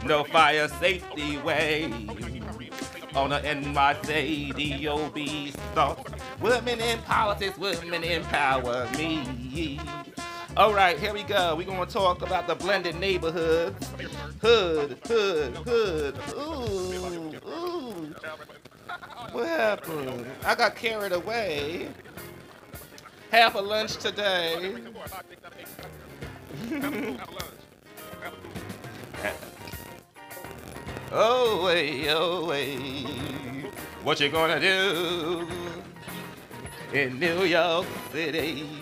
No 0.05 0.25
fire 0.25 0.69
safety 0.69 1.39
way. 1.39 1.85
On 3.15 3.29
the 3.31 3.41
NYC 3.41 4.83
DOB 4.83 5.53
stuff. 5.73 6.03
Women 6.41 6.81
in 6.81 6.99
politics, 7.01 7.59
women 7.59 8.03
empower 8.03 8.89
me. 8.97 9.79
All 10.55 10.75
right, 10.75 10.99
here 10.99 11.15
we 11.15 11.23
go. 11.23 11.57
We're 11.57 11.65
going 11.65 11.87
to 11.87 11.91
talk 11.91 12.21
about 12.21 12.47
the 12.47 12.55
blended 12.55 12.97
neighborhood. 12.97 13.75
Hood, 14.43 14.99
hood, 15.07 15.57
hood. 15.57 16.19
Ooh, 16.37 17.35
ooh. 17.49 18.15
What 19.31 19.47
happened? 19.47 20.27
I 20.45 20.55
got 20.55 20.77
carried 20.77 21.13
away. 21.13 21.89
Half 23.31 23.55
a 23.55 23.61
lunch 23.61 23.97
today. 23.97 24.75
oh, 31.13 31.65
way, 31.65 32.11
oh, 32.11 32.45
way. 32.45 32.75
What 34.03 34.21
you 34.21 34.29
gonna 34.29 34.61
do 34.61 35.49
in 36.93 37.19
New 37.19 37.45
York 37.45 37.87
City? 38.13 38.82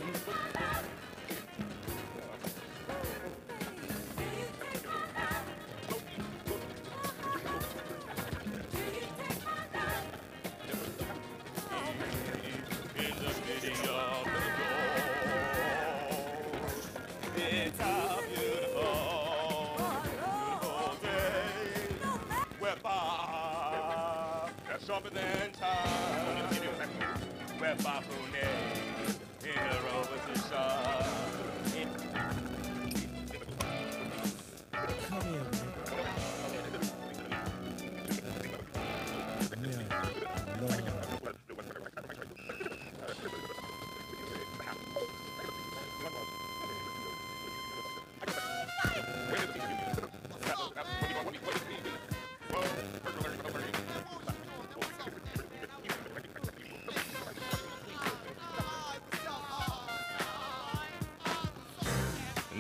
Sharper 25.03 25.15
than 25.15 25.53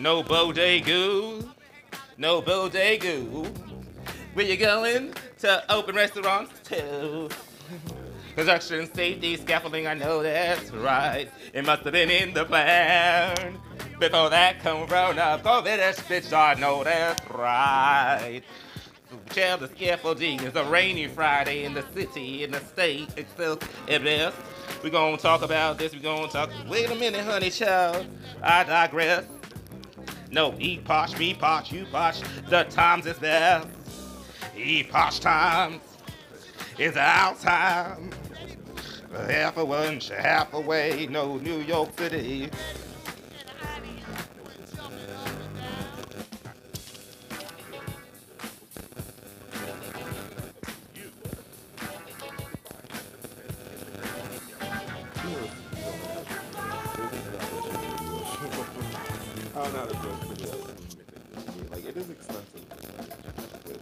No 0.00 0.22
bodega, 0.22 1.44
no 2.16 2.40
bodega. 2.40 3.18
Where 4.32 4.46
you 4.46 4.56
going? 4.56 5.12
To 5.40 5.62
open 5.70 5.94
restaurants 5.94 6.58
too. 6.66 7.28
Construction, 8.34 8.90
safety, 8.94 9.36
scaffolding, 9.36 9.86
I 9.86 9.92
know 9.92 10.22
that's 10.22 10.70
right. 10.70 11.28
It 11.52 11.66
must 11.66 11.82
have 11.82 11.92
been 11.92 12.10
in 12.10 12.32
the 12.32 12.46
plan. 12.46 13.58
Before 13.98 14.30
that 14.30 14.60
corona, 14.60 15.38
COVID, 15.44 15.64
this 15.64 16.00
bitch, 16.00 16.32
I 16.32 16.58
know 16.58 16.82
that's 16.82 17.28
right. 17.28 18.40
Tell 19.28 19.58
the 19.58 19.68
scaffolding 19.68 20.40
is 20.40 20.56
a 20.56 20.64
rainy 20.64 21.08
Friday 21.08 21.64
in 21.64 21.74
the 21.74 21.84
city, 21.92 22.42
in 22.44 22.52
the 22.52 22.60
state 22.60 23.10
it's 23.18 23.32
itself. 23.32 23.58
It 23.86 24.06
is. 24.06 24.32
We're 24.82 24.88
gonna 24.88 25.18
talk 25.18 25.42
about 25.42 25.76
this. 25.76 25.92
We're 25.92 26.00
gonna 26.00 26.28
talk. 26.28 26.48
Wait 26.70 26.90
a 26.90 26.94
minute, 26.94 27.22
honey 27.22 27.50
child. 27.50 28.06
I 28.42 28.64
digress. 28.64 29.26
No, 30.30 30.52
he 30.52 30.78
posh, 30.78 31.18
me 31.18 31.34
posh, 31.34 31.72
you 31.72 31.86
posh. 31.90 32.20
The 32.48 32.64
times 32.64 33.06
is 33.06 33.18
there. 33.18 33.62
He 34.54 34.84
posh 34.84 35.18
times. 35.18 35.80
It's 36.78 36.96
our 36.96 37.34
time. 37.34 38.10
Half 39.12 39.56
a 39.56 39.62
lunch, 39.62 40.08
half 40.08 40.54
away. 40.54 41.08
No 41.10 41.36
New 41.36 41.58
York 41.58 41.98
City. 41.98 42.48
Found 59.70 59.90
out 59.90 59.94
it's 59.94 60.04
a 60.04 60.26
pretty 60.26 60.44
uh, 60.50 61.70
like 61.70 61.84
it 61.84 61.96
is 61.96 62.10
expensive, 62.10 62.64
but 63.64 63.78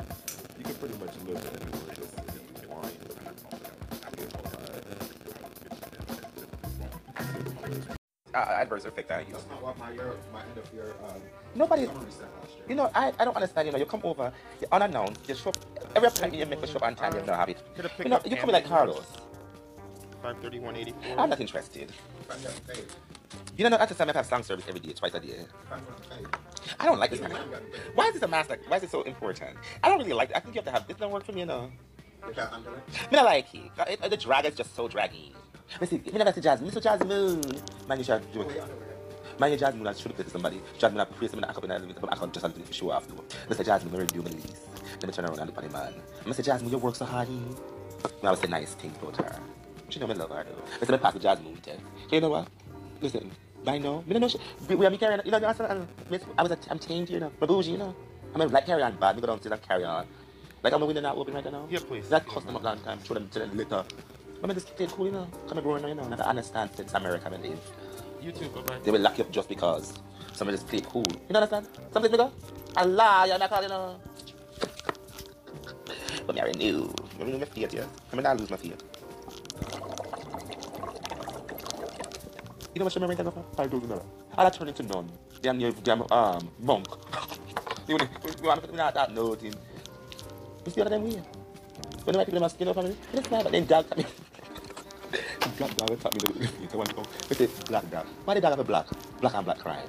you 0.59 0.65
can 0.65 0.75
pretty 0.75 0.95
much 0.99 1.15
live 1.27 1.41
anywhere 1.47 1.95
just 1.95 2.15
if 2.19 2.63
you 2.63 2.69
want. 2.69 2.93
Uh, 8.35 8.39
adverse 8.39 8.85
effect 8.85 9.11
I 9.11 9.21
use. 9.21 9.29
That's 9.33 9.49
not 9.49 9.63
what 9.63 9.79
my 9.79 9.91
your 9.93 10.15
my 10.33 10.43
end 10.43 10.59
of 10.59 10.73
your 10.75 10.91
um, 11.09 11.21
Nobody, 11.55 11.87
summary 11.87 12.11
said 12.11 12.29
last 12.41 12.55
year. 12.57 12.65
you 12.69 12.75
know, 12.75 12.91
I, 12.95 13.13
I 13.19 13.25
don't 13.25 13.35
understand. 13.35 13.67
You 13.67 13.73
know, 13.73 13.79
you 13.79 13.87
come 13.87 14.03
over, 14.05 14.31
you're 14.61 14.69
unannounced, 14.71 15.27
you 15.27 15.35
show 15.35 15.51
up, 15.51 15.57
every 15.97 16.11
time 16.11 16.35
you 16.35 16.45
make 16.45 16.63
a 16.63 16.67
show 16.67 16.79
on 16.81 16.95
time, 16.95 17.15
you 17.15 17.21
don't 17.21 17.35
have 17.35 17.49
it. 17.49 17.59
Could 17.75 17.87
have 17.87 17.99
You 17.99 18.11
know, 18.11 18.21
you 18.27 18.37
come 18.37 18.51
like 18.51 18.67
Carlos. 18.67 19.07
Five 20.23 20.39
thirty 20.43 20.59
one 20.59 20.77
eighty 20.77 20.93
four. 20.93 21.19
I'm 21.19 21.31
not 21.31 21.41
interested. 21.41 21.91
You 23.59 23.65
know, 23.69 23.77
not 23.77 23.89
to 23.89 23.95
time 23.97 24.09
I 24.09 24.13
have 24.13 24.25
song 24.25 24.45
service 24.45 24.65
every 24.69 24.79
day, 24.79 24.93
twice 24.93 25.13
a 25.15 25.19
day. 25.19 25.45
I 26.79 26.85
don't 26.87 27.01
like 27.01 27.11
this 27.11 27.19
paid. 27.19 27.33
Why 27.97 28.07
is 28.07 28.13
this 28.15 28.23
a? 28.23 28.27
Like, 28.29 28.61
why 28.71 28.77
is 28.77 28.85
it 28.85 28.91
so 28.91 29.03
important? 29.03 29.57
I 29.83 29.89
don't 29.89 29.99
really 29.99 30.13
like 30.13 30.31
it. 30.31 30.37
I 30.37 30.39
think 30.39 30.55
you 30.55 30.61
have 30.61 30.67
to 30.67 30.71
have 30.71 30.87
this. 30.87 30.97
Don't 30.97 31.11
work 31.11 31.25
for 31.25 31.33
me, 31.33 31.41
you 31.41 31.47
know. 31.47 31.69
You 32.29 32.35
can't 32.35 32.53
handle 32.53 32.75
it. 32.75 33.11
Me 33.11 33.17
not 33.17 33.25
like 33.25 33.53
it. 33.53 33.73
Uh, 33.77 33.85
it, 33.89 33.99
it 34.01 34.11
the 34.11 34.17
drag 34.17 34.45
is 34.47 34.55
just 34.55 34.77
so 34.77 34.87
draggy. 34.87 35.35
Me 35.81 35.89
see, 35.89 35.97
me 35.99 36.13
never 36.13 36.33
see 36.33 36.41
Jasmine. 36.41 36.71
Mr. 36.71 36.81
Jasmine. 36.81 37.43
Man, 37.89 37.99
you 37.99 38.05
should 38.05 38.33
do 38.33 38.43
it. 38.43 38.63
Man, 39.41 39.51
you 39.51 39.59
Jasmine, 39.59 39.87
I 39.89 39.93
should 39.93 40.13
have 40.13 40.25
to 40.25 40.31
somebody. 40.31 40.61
Jasmine, 40.79 41.01
I 41.01 41.05
praise 41.07 41.33
him 41.33 41.41
and 41.41 41.47
I 41.51 41.53
come 41.53 41.65
in 41.65 41.73
and 41.73 41.91
I 42.09 42.15
come 42.15 42.31
just 42.31 42.47
to 42.55 42.73
show 42.73 42.91
off. 42.93 43.09
though. 43.09 43.25
Mr. 43.53 43.65
Jasmine, 43.65 44.07
do 44.07 44.23
my 44.23 44.31
lease? 44.31 44.67
Let 45.01 45.07
me 45.09 45.13
turn 45.13 45.25
around 45.25 45.41
and 45.41 45.51
look 45.51 45.59
at 45.65 45.69
the 45.69 45.77
man. 45.77 45.95
Mr. 46.25 46.45
Jasmine, 46.45 46.71
you 46.71 46.79
work 46.79 46.95
so 46.95 47.05
hard. 47.07 47.27
eh? 47.29 48.09
I 48.23 48.31
would 48.31 48.39
say 48.39 48.47
nice 48.47 48.75
things 48.75 48.97
about 49.03 49.17
her. 49.17 49.41
She 49.89 49.99
know 49.99 50.07
me 50.07 50.15
love 50.15 50.31
her 50.31 50.45
though. 50.45 50.87
Mr. 50.87 50.93
Me 50.93 50.99
pass 50.99 51.15
the 51.15 51.19
Jasmine 51.19 51.55
with 51.55 51.67
her. 51.67 51.77
You 52.13 52.21
know 52.21 52.31
what? 52.31 52.49
Listen, 53.01 53.31
by 53.65 53.79
now, 53.79 54.03
me 54.07 54.13
don't 54.15 54.23
know 54.23 54.29
she, 54.29 54.39
we, 54.75 54.87
are 54.87 54.91
me 54.91 54.99
carrying, 54.99 55.21
you 55.25 55.31
know, 55.31 55.39
uh, 55.39 55.85
miss, 56.11 56.23
I 56.37 56.43
was 56.43 56.53
a, 56.53 56.59
I'm 56.71 56.79
changed, 56.79 57.13
you 57.13 57.21
know, 57.21 57.33
my 57.41 57.47
bougie, 57.47 57.73
you 57.73 57.79
know. 57.79 57.95
I'm 58.35 58.41
a 58.41 58.47
like 58.47 58.67
carry 58.67 58.83
on 58.83 58.97
bad, 58.97 59.17
me 59.17 59.21
go 59.21 59.27
downstairs 59.29 59.53
and 59.53 59.63
carry 59.63 59.85
on. 59.85 60.07
Like 60.63 60.73
I'm 60.73 60.81
winning 60.81 61.03
that 61.03 61.15
open 61.15 61.35
right 61.35 61.45
now. 61.45 61.67
Yeah, 61.71 61.79
please. 61.87 62.09
That 62.09 62.27
cost 62.27 62.47
them 62.47 62.57
a 62.57 62.59
long 62.59 62.79
time, 62.81 63.03
show 63.05 63.15
them 63.15 63.29
to 63.31 63.39
them 63.39 63.57
later. 63.57 63.85
But 64.41 64.51
I 64.51 64.55
just 64.55 64.69
stay 64.69 64.87
cool, 64.87 65.07
you 65.07 65.13
know. 65.13 65.27
Come 65.49 65.59
and 65.59 65.65
grow, 65.65 65.77
you 65.77 65.95
know, 65.95 66.03
and 66.03 66.21
I 66.21 66.31
understand 66.31 66.71
since 66.75 66.95
America, 66.95 67.31
I 67.33 67.37
live. 67.37 67.61
You 68.21 68.33
too. 68.33 68.49
Bye 68.49 68.61
bye. 68.63 68.79
They 68.83 68.91
will 68.91 69.01
lock 69.01 69.19
you 69.19 69.25
up 69.25 69.31
just 69.31 69.49
because 69.49 69.95
somebody 70.33 70.57
just 70.57 70.69
play 70.69 70.81
cool. 70.81 71.05
You 71.09 71.33
know 71.33 71.41
understand? 71.41 71.69
Something 71.93 72.11
bigger? 72.11 72.31
Allah, 72.77 73.25
you're 73.29 73.39
not 73.39 73.51
calling, 73.51 73.65
you 73.65 73.69
know. 73.71 74.01
But 76.27 76.35
me, 76.35 76.41
I 76.41 76.45
renew. 76.45 76.93
I 77.21 77.25
renew 77.25 77.39
my 77.39 77.45
faith, 77.47 77.73
yes. 77.73 77.87
I 78.13 78.17
mean, 78.17 78.27
I 78.27 78.33
lose 78.35 78.51
my 78.51 78.57
faith. 78.57 78.83
You 82.79 82.85
know 82.85 82.87
what 82.87 82.95
your 82.95 83.01
memory 83.01 83.17
go 83.17 83.31
for? 83.33 83.45
Five 83.57 83.73
dollars. 83.73 84.05
I'll 84.37 84.51
turn 84.53 84.69
into 84.69 84.85
none. 84.85 85.11
Then 85.43 85.59
you 85.59 85.75
damn 85.83 86.03
um 86.13 86.49
monk. 86.61 86.87
you 87.89 87.97
want 87.97 88.09
you 88.41 88.47
want 88.47 88.63
to 88.63 88.77
not 88.77 88.95
that 88.95 89.13
nothing. 89.13 89.53
You 90.65 90.71
see 90.71 90.81
what 90.81 90.93
I'm 90.93 91.05
here? 91.05 91.21
When 92.05 92.13
the 92.13 92.19
white 92.19 92.27
people 92.29 92.39
must 92.39 92.55
skin 92.55 92.69
on 92.69 92.85
me, 92.85 92.95
it's 93.13 93.29
not, 93.33 93.43
but 93.43 93.51
then 93.51 93.67
dog 93.67 93.85
me. 93.97 94.07
black 95.59 95.75
dog 95.75 96.01
tap 96.01 96.15
me 96.15 96.47
the 96.71 96.79
one 96.79 96.87
come. 96.87 97.05
They 97.29 97.35
say 97.35 97.49
black 97.67 97.91
dog. 97.91 98.07
Why 98.25 98.35
the 98.35 98.41
dog 98.41 98.53
have 98.53 98.61
a 98.61 98.63
black? 98.63 98.87
Black 99.21 99.35
and 99.35 99.45
black 99.45 99.59
crime. 99.59 99.89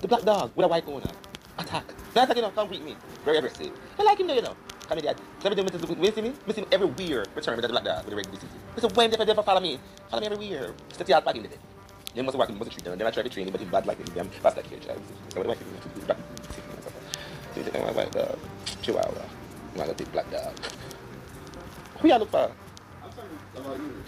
The 0.00 0.06
black 0.06 0.22
dog 0.22 0.52
with 0.54 0.66
a 0.66 0.68
white 0.68 0.86
owner. 0.86 1.10
Attack. 1.58 1.86
That's 2.14 2.28
like, 2.28 2.36
you 2.36 2.42
know, 2.42 2.50
come 2.50 2.68
greet 2.68 2.84
me. 2.84 2.94
Very 3.24 3.38
aggressive. 3.38 3.72
I 3.98 4.04
like 4.04 4.20
him 4.20 4.28
though, 4.28 4.34
you 4.34 4.42
know. 4.42 4.54
Come 4.86 4.98
here, 4.98 5.12
dad. 5.12 5.20
Let 5.42 5.56
me 5.56 5.62
do 5.64 5.76
it. 5.76 5.98
You 5.98 6.12
see 6.12 6.22
me? 6.22 6.34
See 6.54 6.60
me 6.60 6.66
everywhere. 6.70 7.24
Return 7.34 7.56
me 7.56 7.62
to 7.62 7.66
the 7.66 7.72
black 7.72 7.84
dog 7.84 8.04
with 8.04 8.10
the 8.10 8.16
red 8.16 8.30
disease. 8.30 8.48
Listen, 8.76 8.94
when 8.94 9.10
they 9.10 9.24
never 9.24 9.42
follow 9.42 9.60
me. 9.60 9.80
Follow 10.08 10.20
me 10.20 10.26
everywhere. 10.28 10.72
Step 10.92 11.08
the 11.08 11.14
out 11.16 11.34
in 11.34 11.42
the 11.42 11.48
day. 11.48 11.56
They 12.14 12.22
must 12.22 12.36
work 12.36 12.48
the 12.48 12.64
treat 12.64 12.84
them. 12.84 12.98
They 12.98 13.04
might 13.04 13.14
try 13.14 13.22
to 13.22 13.28
train 13.28 13.46
him, 13.46 13.52
but 13.52 13.60
he's 13.60 13.70
bad 13.70 13.86
like. 13.86 14.14
Damn, 14.14 14.28
fast 14.28 14.56
like 14.56 14.66
him. 14.66 14.80
So 14.82 15.40
what 15.40 15.44
do 15.44 15.50
I. 15.52 15.56
So 17.54 17.56
you 17.56 17.62
think 17.62 17.76
I'm 17.76 17.96
like 17.96 18.12
chihuahua. 18.82 19.22
I'm 19.72 19.78
like 19.78 19.90
a 19.90 19.94
big 19.94 20.10
black 20.12 20.30
dog. 20.30 20.52
Who 22.00 22.08
y'all 22.08 22.18
look 22.18 22.30
for? 22.30 22.50
I'm 23.02 23.10
talking 23.10 23.38
about 23.56 23.78
you. 23.78 24.02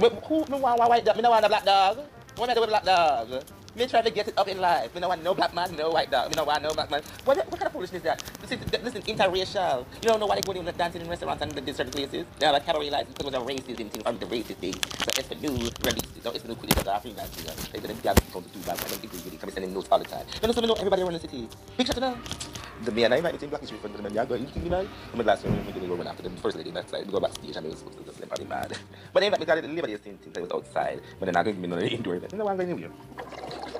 Me, 0.00 0.08
who, 0.26 0.44
me 0.46 0.60
want 0.60 0.78
white 0.78 1.04
dog, 1.04 1.16
me 1.16 1.22
no 1.22 1.30
want 1.30 1.44
a 1.44 1.48
black 1.48 1.64
dog. 1.64 1.98
What 2.36 2.48
I 2.48 2.54
doing 2.54 2.62
with 2.62 2.70
black 2.70 2.84
dog? 2.84 3.42
Me 3.74 3.86
try 3.86 4.00
to 4.00 4.10
get 4.10 4.28
it 4.28 4.38
up 4.38 4.46
in 4.48 4.60
life. 4.60 4.94
Me 4.94 5.00
no 5.00 5.08
want 5.08 5.24
no 5.24 5.34
black 5.34 5.52
man, 5.54 5.74
no 5.74 5.90
white 5.90 6.10
dog. 6.10 6.30
Me 6.30 6.36
no 6.36 6.44
want 6.44 6.62
no 6.62 6.72
black 6.72 6.90
man. 6.90 7.02
What, 7.24 7.36
what 7.36 7.58
kind 7.58 7.66
of 7.66 7.72
foolishness 7.72 7.98
is 7.98 8.04
that? 8.04 8.22
Is, 8.50 8.94
is 8.94 9.04
interracial. 9.04 9.84
You 9.96 10.08
don't 10.08 10.20
know 10.20 10.26
why 10.26 10.36
they 10.36 10.40
go 10.40 10.52
in 10.52 10.64
the 10.64 10.72
dancing 10.72 11.02
in 11.02 11.08
restaurants 11.08 11.42
and 11.42 11.52
in 11.58 11.74
certain 11.74 11.92
places? 11.92 12.24
Have 12.40 12.54
a 12.54 12.60
cabaret 12.60 12.88
license 12.88 13.14
because 13.18 13.34
of 13.34 13.42
racism 13.46 13.90
thing 13.90 14.02
from 14.02 14.18
the 14.18 14.24
racist 14.24 14.56
thing. 14.56 14.72
So 14.72 15.10
it's 15.18 15.28
for 15.28 15.34
new 15.34 15.50
release 15.50 16.08
it. 16.16 16.22
So 16.22 16.30
it's 16.30 16.42
for 16.42 16.48
new 16.48 16.54
quit 16.54 16.70
because 16.70 16.88
of 16.88 17.02
freelance. 17.02 17.36
You 17.36 17.44
know, 17.44 17.52
they 17.72 17.80
didn't 17.80 18.02
get 18.02 18.18
from 18.32 18.44
the 18.44 18.48
two 18.48 18.60
back. 18.60 18.80
I 18.80 18.88
don't 18.88 19.00
think 19.00 19.12
they 19.12 19.18
really 19.24 19.36
come 19.36 19.50
sending 19.50 19.74
notes 19.74 19.88
all 19.90 19.98
the 19.98 20.06
time. 20.06 20.24
You 20.40 20.48
know, 20.48 20.54
so 20.54 20.62
me 20.62 20.66
know 20.66 20.74
everybody 20.74 21.02
around 21.02 21.12
the 21.12 21.20
city. 21.20 21.46
Big 21.76 21.86
shout 21.86 22.02
out 22.02 22.24
to. 22.24 22.48
The 22.84 22.92
man 22.92 23.12
I 23.12 23.16
invite 23.16 23.34
me 23.34 23.38
to 23.40 23.48
Black 23.48 23.60
History 23.60 23.78
Fund, 23.78 23.94
the 23.94 24.02
man 24.02 24.14
yeah, 24.14 24.24
go 24.24 24.34
you 24.34 24.46
think 24.46 24.64
me 24.64 24.70
like? 24.70 24.88
I'm 25.12 25.26
last 25.26 25.44
one 25.44 25.66
we 25.66 25.72
did 25.72 25.86
go 25.86 25.94
run 25.96 26.06
after 26.06 26.22
them. 26.22 26.36
First 26.36 26.56
lady, 26.56 26.70
that's 26.70 26.92
like 26.92 27.04
we 27.04 27.12
go 27.12 27.20
backstage 27.20 27.56
and 27.56 27.66
they 27.66 27.70
was 27.70 27.80
supposed 27.80 27.98
to 27.98 28.04
just 28.04 28.16
sleep 28.16 28.48
mad. 28.48 28.78
But 29.12 29.22
invite 29.24 29.40
me 29.40 29.46
to 29.46 29.60
the 29.60 29.68
Liberty 29.68 29.96
thing 29.96 30.18
since 30.22 30.38
I 30.38 30.40
was 30.40 30.52
outside. 30.52 31.02
But 31.18 31.26
then 31.26 31.36
I 31.36 31.42
didn't 31.42 31.60
me 31.60 31.68
no 31.68 31.78
indoor 31.78 32.14
event. 32.14 32.32
You 32.32 32.38
know 32.38 32.44
what 32.44 32.52
I'm 32.52 32.56
going 32.56 32.70
anywhere. 32.70 33.77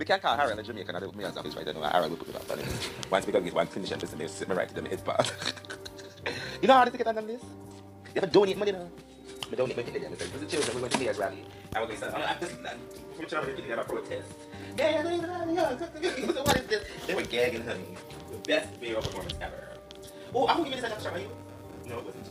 We 0.00 0.06
can't 0.06 0.22
call 0.22 0.34
Harold 0.34 0.58
in 0.58 0.64
Jamaica 0.64 0.96
and 0.96 1.04
I 1.04 1.14
me 1.14 1.24
as 1.24 1.36
office 1.36 1.54
right 1.54 1.66
now. 1.66 1.82
Harold 1.82 2.12
will 2.12 2.16
put 2.16 2.30
it 2.30 2.36
up. 2.36 2.50
And 2.50 2.62
once 3.10 3.26
we 3.26 3.34
go 3.34 3.40
get 3.42 3.52
one 3.52 3.66
finish 3.66 3.90
and 3.90 4.00
listen, 4.00 4.18
they 4.18 4.28
sit 4.28 4.48
me 4.48 4.54
right 4.56 4.66
to 4.66 4.74
them 4.74 4.86
his 4.86 5.02
part. 5.02 5.30
you 6.62 6.68
know 6.68 6.72
how 6.72 6.86
to 6.86 6.90
get 6.90 7.06
on 7.06 7.26
this? 7.26 7.42
You 8.14 8.22
have 8.22 8.24
to 8.24 8.30
donate 8.30 8.56
money 8.56 8.72
now. 8.72 8.88
We 9.50 9.58
donate 9.58 9.76
money 9.76 9.92
to 9.92 9.98
them. 10.00 10.12
Like, 10.12 10.18
"This 10.20 10.40
is 10.40 10.50
children, 10.50 10.76
we 10.76 10.80
went 10.80 10.94
to 10.94 11.00
Mayor's 11.00 11.18
rally. 11.18 11.44
And 11.74 11.82
we're 11.82 11.88
going 11.88 12.00
to 12.00 12.10
say, 12.10 12.16
I'm 12.16 12.40
just, 12.40 12.54
I'm 12.64 13.26
trying 13.26 13.56
to 13.56 13.62
get 13.62 13.78
a 13.78 13.84
protest. 13.84 14.32
Yeah, 14.78 15.02
yeah, 15.04 15.16
yeah, 15.16 15.52
yeah, 15.52 15.78
yeah. 16.00 16.26
What 16.44 16.56
is 16.56 16.66
this? 16.66 16.84
They 17.06 17.14
were 17.14 17.20
gagging, 17.20 17.66
honey. 17.66 17.94
The 18.30 18.38
best 18.38 18.80
mayoral 18.80 19.02
performance 19.02 19.34
ever. 19.42 19.68
Oh, 20.34 20.48
I'm 20.48 20.56
going 20.56 20.70
to 20.70 20.76
give 20.76 20.82
me 20.82 20.88
this 20.88 20.92
extra, 20.92 21.12
are 21.12 21.18
you? 21.18 21.28
No, 21.84 21.98
it 21.98 22.06
wasn't. 22.06 22.26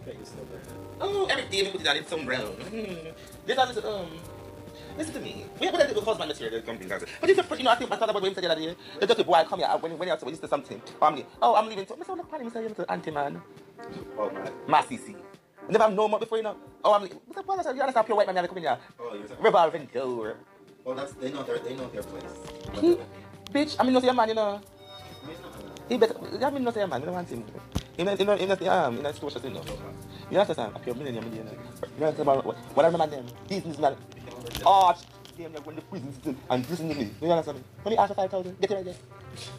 Okay, 0.00 0.16
it's 0.20 0.30
still 0.30 0.44
there. 0.44 0.60
Oh, 1.00 1.26
every 1.26 1.44
day 1.50 1.64
we 1.64 1.70
put 1.70 1.80
it 1.80 1.88
on 1.88 1.96
in 1.96 2.06
some 2.06 2.24
brown. 2.24 2.54
Mm. 2.70 3.14
This 3.46 3.58
listen, 3.58 3.84
um, 3.84 4.06
listen 4.96 5.14
to 5.14 5.20
me. 5.20 5.44
We 5.60 5.66
have 5.66 5.74
a 5.74 6.00
husband 6.00 6.30
this 6.30 6.40
year, 6.40 6.50
the 6.50 6.62
company 6.62 6.88
council. 6.88 7.08
But 7.20 7.30
a 7.30 7.56
you 7.56 7.64
know, 7.64 7.70
I 7.70 7.74
think 7.76 7.92
I 7.92 7.96
thought 7.96 8.10
about 8.10 8.22
said 8.22 8.44
the 8.44 8.50
other 8.50 8.60
day. 8.60 8.76
The 9.00 9.06
dirty 9.06 9.22
boy 9.24 9.44
come 9.48 9.60
here 9.60 9.68
when 9.80 9.98
when 9.98 10.08
he 10.08 10.12
also 10.12 10.28
used 10.28 10.42
to 10.42 10.48
something. 10.48 10.80
Family. 11.00 11.26
Oh, 11.42 11.54
I'm 11.54 11.68
leaving. 11.68 11.86
So, 11.86 11.96
Mr. 11.96 12.16
Look, 12.16 12.30
Mr. 12.30 12.62
You 12.62 12.74
to 12.74 12.90
auntie 12.90 13.10
man. 13.10 13.40
Oh, 14.18 14.30
man. 14.30 14.52
Massy 14.68 14.96
C. 14.96 15.16
Never 15.68 15.90
no 15.90 16.08
more 16.08 16.18
before 16.20 16.38
you 16.38 16.44
know. 16.44 16.56
Oh, 16.84 16.94
I'm 16.94 17.02
leaving. 17.02 17.18
Mr. 17.30 17.44
Paul, 17.46 17.56
you 17.56 17.80
understand 17.80 18.06
pure 18.06 18.16
white 18.16 18.26
man, 18.26 18.38
I'm 18.38 18.46
coming 18.46 18.64
here. 18.64 18.78
Oh, 19.00 19.14
you're. 19.14 19.38
Revolving 19.40 19.86
door. 19.92 20.36
Well, 20.84 20.94
that's 20.94 21.12
they 21.14 21.32
know 21.32 21.42
their 21.42 21.58
they 21.58 21.74
know 21.74 21.88
their 21.88 22.02
place. 22.02 22.34
He, 22.74 22.98
bitch, 23.50 23.76
I 23.80 23.84
mean, 23.84 23.94
no 23.94 24.00
a 24.00 24.12
man, 24.12 24.28
you 24.28 24.34
know. 24.34 24.60
I 24.60 25.26
mean, 25.26 25.32
it's 25.32 25.40
not 25.40 25.52
like 25.56 25.88
He 25.88 25.96
better, 25.96 26.14
I 26.44 26.50
mean, 26.50 26.64
no 26.64 26.70
say 26.70 26.82
a 26.82 26.86
man, 26.86 27.00
you 27.00 27.06
don't 27.06 27.14
want 27.14 27.28
him. 27.28 27.44
He 27.96 28.02
not, 28.04 28.18
he 28.18 28.24
not, 28.24 28.38
he 28.38 28.46
not, 28.46 28.62
um, 28.66 29.02
not 29.02 29.14
social, 29.16 29.40
you 29.40 29.50
know. 29.50 29.62
You 30.30 30.38
understand? 30.38 30.72
A 30.74 30.78
pure 30.78 30.94
millionaire, 30.94 31.22
millionaire. 31.22 31.54
You 31.98 32.04
understand 32.04 32.28
about 32.28 32.44
what, 32.44 32.56
what 32.76 32.84
I 32.84 32.88
remember 32.88 33.16
them? 33.16 33.26
Businessman. 33.48 33.96
Oh, 34.64 34.94
damn, 35.36 35.52
going 35.52 35.76
to 35.76 35.82
prison 35.82 36.12
still 36.12 36.34
and 36.50 36.68
listen 36.70 36.88
to 36.88 36.94
me. 36.94 37.10
You 37.20 37.30
understand 37.30 37.58
me? 37.58 37.64
Let 37.84 37.90
me 37.90 37.96
ask 37.98 38.08
for 38.08 38.14
5,000. 38.14 38.60
Get 38.60 38.70
it 38.70 38.74
right 38.74 38.84
there. 38.84 38.94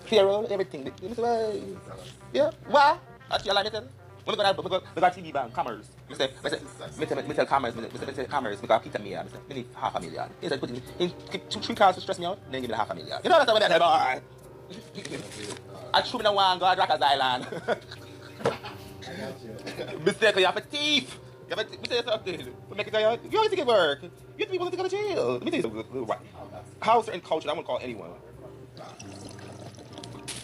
Payroll, 0.05 0.47
everything. 0.49 0.91
Yeah. 2.33 2.51
What? 2.67 2.99
That's 3.29 3.45
your 3.45 3.55
line, 3.55 3.69
tell. 3.71 3.87
When 4.25 4.35
we 4.37 4.43
go 4.43 4.53
to 4.53 4.61
we 4.61 4.69
go, 4.69 4.81
we 4.95 5.01
go 5.01 5.09
to 5.09 5.21
TD 5.21 5.33
bank, 5.33 5.53
commerce. 5.53 5.87
Me 6.09 6.15
say, 6.15 6.31
me 6.43 6.49
say, 6.49 6.59
me 6.97 7.05
tell, 7.05 7.21
me 7.27 7.33
tell 7.35 7.45
commerce, 7.45 7.75
me 7.75 7.83
say, 7.83 8.05
me 8.07 8.13
say 8.13 8.25
commerce, 8.25 8.59
me 8.59 8.67
go 8.67 8.79
Peter 8.79 8.97
me, 8.97 9.11
me 9.11 9.15
say, 9.15 9.37
me 9.47 9.55
need 9.55 9.67
half 9.75 9.93
a 9.93 9.99
million. 9.99 10.29
He 10.41 10.49
said, 10.49 10.59
put 10.59 10.71
in, 10.71 10.81
in 10.97 11.11
two, 11.47 11.59
three 11.59 11.75
cars 11.75 11.93
to 11.95 12.01
stress 12.01 12.17
me 12.17 12.25
out, 12.25 12.39
then 12.51 12.61
give 12.61 12.69
me 12.69 12.73
the 12.73 12.77
half 12.77 12.89
a 12.89 12.95
million. 12.95 13.19
You 13.23 13.29
know 13.29 13.37
what 13.37 13.49
I'm 13.49 13.61
saying, 13.61 13.79
boy? 13.79 14.21
I 15.93 16.01
me 16.01 16.23
the 16.23 16.31
one, 16.31 16.57
go 16.57 16.73
to 16.73 16.81
Rikers 16.81 17.01
Island. 17.01 17.47
Mistake, 20.05 20.35
you 20.37 20.45
have 20.45 20.57
a 20.57 20.61
thief. 20.61 21.19
A, 21.51 21.55
me 21.55 21.63
tell 21.83 21.97
you 21.97 22.03
something. 22.03 22.33
It 22.33 22.47
it 23.59 23.67
work. 23.67 24.01
You 24.01 24.09
have 24.39 24.47
to 24.47 24.51
be 24.51 24.55
able 24.55 24.71
to 24.71 24.77
go 24.77 24.83
to 24.83 24.89
jail. 24.89 25.33
Let 25.33 25.43
me 25.43 25.51
tell 25.51 25.59
you 25.59 25.83
something. 25.83 26.05
Right. 26.05 26.19
How 26.81 27.01
certain 27.01 27.21
culture, 27.21 27.49
I 27.49 27.53
won't 27.53 27.67
call 27.67 27.79
anyone. 27.81 28.11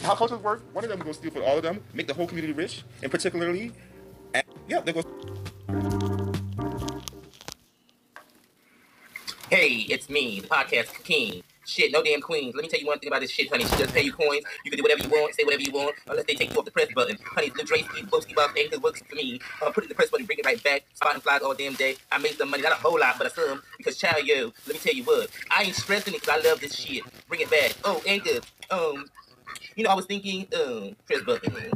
How 0.04 0.16
cultures 0.16 0.40
work, 0.40 0.64
one 0.74 0.84
of 0.84 0.90
them 0.90 1.00
goes 1.00 1.18
steal 1.18 1.32
for 1.32 1.44
all 1.44 1.58
of 1.58 1.64
them, 1.64 1.84
make 1.94 2.08
the 2.08 2.14
whole 2.14 2.28
community 2.28 2.54
rich, 2.54 2.84
and 3.04 3.12
particularly, 3.12 3.72
and, 4.34 4.44
yeah, 4.68 4.82
they 4.82 4.94
go. 4.94 5.04
Hey, 9.50 9.86
it's 9.90 10.10
me, 10.10 10.40
the 10.40 10.48
podcast 10.48 11.04
king. 11.04 11.44
Shit, 11.66 11.92
no 11.92 12.04
damn 12.04 12.22
queens. 12.22 12.56
Let 12.56 12.64
me 12.64 12.70
tell 12.70 12.80
you 12.80 12.88
one 12.88 13.00
thing 13.00 13.10
about 13.10 13.22
this 13.22 13.32
shit, 13.32 13.50
honey. 13.50 13.66
She 13.66 13.72
doesn't 13.72 13.94
pay 13.94 14.02
you 14.04 14.14
coins. 14.14 14.44
You 14.66 14.72
can 14.72 14.78
do 14.78 14.84
whatever 14.84 15.04
you 15.04 15.10
want, 15.10 15.36
say 15.36 15.44
whatever 15.44 15.62
you 15.62 15.72
want, 15.72 15.96
unless 16.08 16.26
they 16.26 16.34
take 16.34 16.52
you 16.52 16.60
off 16.60 16.66
the 16.66 16.72
press 16.72 16.88
button. 16.94 17.18
Honey, 17.24 17.52
Lewdresky, 17.52 18.10
Boski 18.10 18.36
Buff, 18.36 18.52
anything 18.58 18.82
works 18.82 19.02
for 19.08 19.16
me. 19.16 19.40
Uh, 19.62 19.70
put 19.72 19.84
it 19.84 19.84
in 19.84 19.90
the 19.90 19.96
press 19.96 20.10
button, 20.10 20.26
bring 20.26 20.40
it 20.40 20.46
right 20.46 20.62
back. 20.64 20.84
Spotting 20.96 21.22
flies 21.22 21.42
all 21.42 21.54
damn 21.54 21.74
day. 21.74 21.98
I 22.12 22.18
made 22.18 22.36
some 22.38 22.50
money, 22.50 22.64
not 22.64 22.72
a 22.72 22.76
whole 22.76 23.00
lot, 23.00 23.16
but 23.18 23.28
a 23.28 23.30
some. 23.30 23.62
Because 23.78 23.98
child, 23.98 24.26
yo, 24.26 24.52
let 24.66 24.74
me 24.74 24.80
tell 24.80 24.94
you 24.94 25.04
what. 25.04 25.30
I 25.52 25.64
ain't 25.64 25.76
stressing 25.76 26.14
it 26.14 26.22
because 26.22 26.44
I 26.44 26.50
love 26.50 26.60
this 26.60 26.76
shit. 26.76 27.04
Bring 27.28 27.42
it 27.42 27.52
back. 27.52 27.76
Oh, 27.84 28.02
and 28.08 28.24
good. 28.24 28.44
Um, 28.72 29.10
you 29.76 29.84
know, 29.84 29.92
I 29.92 29.96
was 29.96 30.06
thinking, 30.06 30.48
um, 30.60 30.96
press 31.06 31.22
button. 31.22 31.72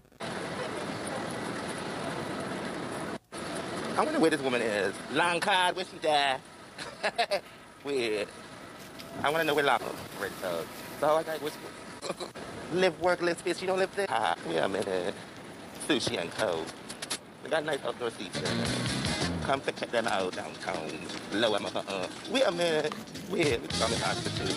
I 3.98 4.04
wonder 4.04 4.20
where 4.20 4.32
this 4.32 4.42
woman 4.42 4.62
is. 4.62 4.94
Long 5.14 5.40
card, 5.40 5.76
where 5.76 5.86
she 5.86 5.98
die? 6.00 6.40
Weird. 7.86 8.28
I 9.24 9.30
want 9.30 9.42
to 9.42 9.44
know 9.44 9.54
where 9.54 9.64
Lava 9.64 9.86
Red 10.22 10.32
Dog. 10.42 10.66
So 11.00 11.16
I 11.16 11.24
got 11.24 11.42
what's 11.42 11.58
live, 12.74 13.00
work, 13.02 13.22
live, 13.22 13.40
space. 13.40 13.62
You 13.62 13.68
don't 13.68 13.80
live 13.80 13.96
there. 13.96 14.06
Ah, 14.10 14.36
wait 14.48 14.58
a 14.58 14.70
minute. 14.70 15.14
Sushi 15.88 16.20
and 16.20 16.32
cold. 16.32 16.72
They 17.44 17.50
got 17.50 17.66
nice 17.66 17.80
outdoor 17.86 18.12
seats. 18.12 18.40
Come 19.44 19.62
to 19.62 19.72
check 19.72 19.92
them 19.92 20.08
out 20.08 20.36
downtown. 20.36 20.90
Lower 21.34 21.60
my 21.60 21.70
uh. 21.88 22.08
Wait 22.32 22.44
a 22.46 22.52
minute. 22.52 22.94
Weird. 23.30 23.62
We 23.62 23.68
coming 23.68 24.00
hospital. 24.00 24.56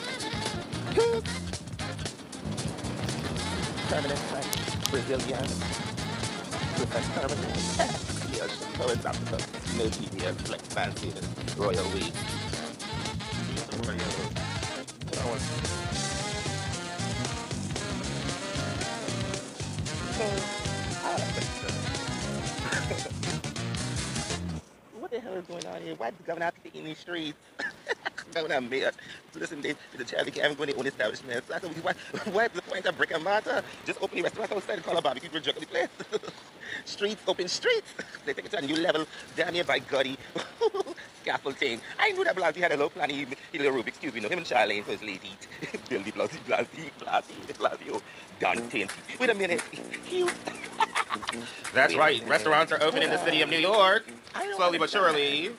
Permanent 3.88 4.18
site. 4.18 4.90
Brazilian. 4.90 5.44
Perfect 6.78 7.08
permanent. 7.14 7.56
yes, 8.32 8.66
so 8.76 8.88
it's 8.88 9.04
up 9.04 9.14
to 9.16 9.32
no 9.76 9.84
TBS, 9.84 10.50
like 10.50 10.60
fancy, 10.60 11.12
royal 11.56 11.84
weed. 11.90 12.12
Royal. 13.86 14.27
What 24.98 25.10
the 25.10 25.20
hell 25.20 25.34
is 25.34 25.46
going 25.46 25.66
on 25.66 25.82
here? 25.82 25.94
Why 25.96 26.08
is 26.08 26.14
the 26.16 26.22
governor 26.24 26.52
to 26.64 26.78
in 26.78 26.84
these 26.84 26.98
streets? 26.98 27.38
governor 28.34 28.60
mayor 28.60 28.90
to 29.32 29.38
listen 29.38 29.62
to 29.62 29.74
the 29.96 30.04
Charlie 30.04 30.30
Kevin 30.30 30.56
going 30.56 30.70
to 30.70 30.76
own 30.76 30.86
establishments. 30.86 31.50
I 31.50 31.60
said, 31.60 31.70
why, 31.82 31.92
what's 32.32 32.54
the 32.54 32.62
point 32.62 32.86
of 32.86 32.96
brick 32.96 33.10
and 33.12 33.24
mortar? 33.24 33.62
Just 33.86 34.02
open 34.02 34.18
the 34.18 34.22
restaurant 34.24 34.52
outside 34.52 34.74
and 34.74 34.84
call 34.84 34.96
a 34.96 35.02
barbecue 35.02 35.28
grill 35.28 35.42
jerk 35.42 35.58
the 35.58 35.66
place. 35.66 35.88
streets, 36.84 37.22
open 37.26 37.48
streets. 37.48 37.94
They 38.24 38.34
take 38.34 38.46
it 38.46 38.50
to 38.52 38.58
a 38.58 38.62
new 38.62 38.76
level 38.76 39.06
down 39.36 39.54
here 39.54 39.64
by 39.64 39.78
Gotti. 41.28 41.38
Scaffolding. 41.38 41.80
I 41.98 42.12
knew 42.12 42.24
that 42.24 42.36
Blasey 42.36 42.56
had 42.56 42.72
a 42.72 42.76
little 42.76 42.90
plan. 42.90 43.10
He, 43.10 43.26
he 43.52 43.58
little 43.58 43.74
Rubik's 43.74 43.98
Cube, 43.98 44.14
you 44.14 44.20
know, 44.20 44.28
him 44.28 44.38
and 44.38 44.46
Chirlane 44.46 44.82
for 44.82 44.92
his 44.92 45.02
late 45.02 45.20
eat. 45.24 45.82
Bill 45.88 46.02
de 46.02 46.12
Blasey, 46.12 46.38
Blasey, 46.46 46.90
Blasey, 46.98 47.54
Blasey, 47.54 47.90
oh, 47.92 47.96
mm. 47.96 48.02
Dante. 48.40 48.86
Wait 49.20 49.30
a 49.30 49.34
minute. 49.34 49.62
You. 50.10 50.30
That's 51.74 51.94
right. 51.94 52.26
Restaurants 52.26 52.72
are 52.72 52.82
open 52.82 53.02
in 53.02 53.10
the 53.10 53.22
city 53.22 53.42
of 53.42 53.50
New 53.50 53.58
York, 53.58 54.06
slowly 54.56 54.78
but 54.78 54.88
surely, 54.88 55.50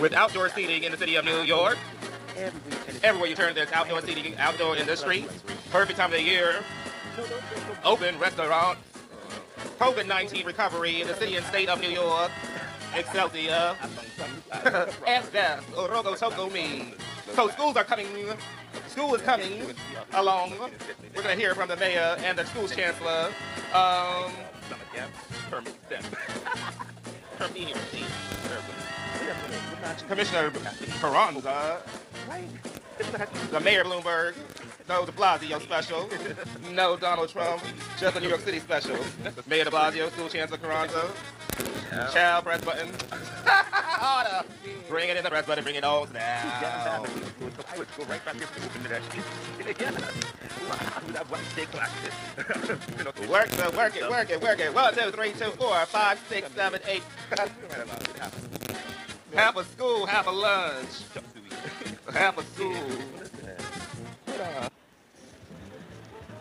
with 0.00 0.12
outdoor 0.12 0.48
seating 0.48 0.82
in 0.82 0.90
the 0.90 0.98
city 0.98 1.14
of 1.14 1.24
New 1.24 1.42
York. 1.42 1.78
Everywhere 3.04 3.28
you 3.28 3.36
turn, 3.36 3.54
there's 3.54 3.70
outdoor 3.70 4.02
seating, 4.02 4.36
outdoor 4.38 4.76
in 4.76 4.86
the 4.86 4.96
streets. 4.96 5.32
Perfect 5.70 5.98
time 5.98 6.12
of 6.12 6.18
the 6.18 6.22
year. 6.22 6.64
Open 7.84 8.18
restaurant. 8.18 8.78
COVID-19 9.78 10.44
recovery 10.44 11.00
in 11.00 11.06
the 11.06 11.14
city 11.14 11.36
and 11.36 11.46
state 11.46 11.68
of 11.68 11.80
New 11.80 11.90
York. 11.90 12.32
Excelsior. 12.96 13.76
Esdes. 15.06 15.62
Orogo 15.74 16.16
Toko 16.18 16.48
me. 16.50 16.94
So 17.34 17.48
schools 17.48 17.76
are 17.76 17.84
coming. 17.84 18.06
School 18.88 19.14
is 19.14 19.22
coming 19.22 19.62
along. 20.14 20.52
We're 21.14 21.22
going 21.22 21.36
to 21.36 21.40
hear 21.40 21.54
from 21.54 21.68
the 21.68 21.76
mayor 21.76 22.16
and 22.24 22.38
the 22.38 22.44
school 22.46 22.68
chancellor. 22.68 23.30
Um, 23.72 24.32
Commissioner 30.08 30.50
Carranza, 31.00 31.78
the 33.50 33.60
Mayor 33.60 33.84
Bloomberg, 33.84 34.34
no 34.88 35.04
de 35.04 35.12
Blasio 35.12 35.60
special, 35.60 36.08
no 36.72 36.96
Donald 36.96 37.28
Trump, 37.28 37.62
just 37.98 38.16
a 38.16 38.20
New 38.20 38.28
York 38.28 38.40
City 38.40 38.60
special. 38.60 38.96
Mayor 39.46 39.64
de 39.64 39.70
Blasio, 39.70 40.10
School 40.12 40.28
Chancellor 40.28 40.58
Carranza, 40.58 41.10
Child 42.12 42.44
press 42.44 42.64
button. 42.64 42.88
Order. 44.04 44.44
Bring 44.88 45.08
it 45.08 45.16
in 45.16 45.24
the 45.24 45.30
press 45.30 45.46
button, 45.46 45.64
bring 45.64 45.76
it 45.76 45.84
all 45.84 46.04
down. 46.04 46.20
I 46.20 47.00
would 47.78 47.88
go 47.96 48.04
right 48.04 48.22
back 48.24 48.34
here 48.34 48.46
to 48.46 48.60
that 48.88 49.02
shit. 49.10 49.24
Work 53.30 53.48
the 53.48 53.72
work 53.76 53.96
it, 53.96 54.10
work 54.10 54.30
it, 54.30 54.42
work 54.42 54.60
it. 54.60 54.74
One, 54.74 54.94
two, 54.94 55.10
three, 55.10 55.32
two, 55.32 55.50
four, 55.52 55.86
five, 55.86 56.22
six, 56.28 56.52
seven, 56.52 56.80
eight. 56.86 57.02
Half 59.34 59.56
a 59.56 59.64
school, 59.64 60.04
half 60.06 60.26
a 60.26 60.30
lunch. 60.30 61.02
Half 62.12 62.38
a 62.38 62.42
school. 62.44 62.76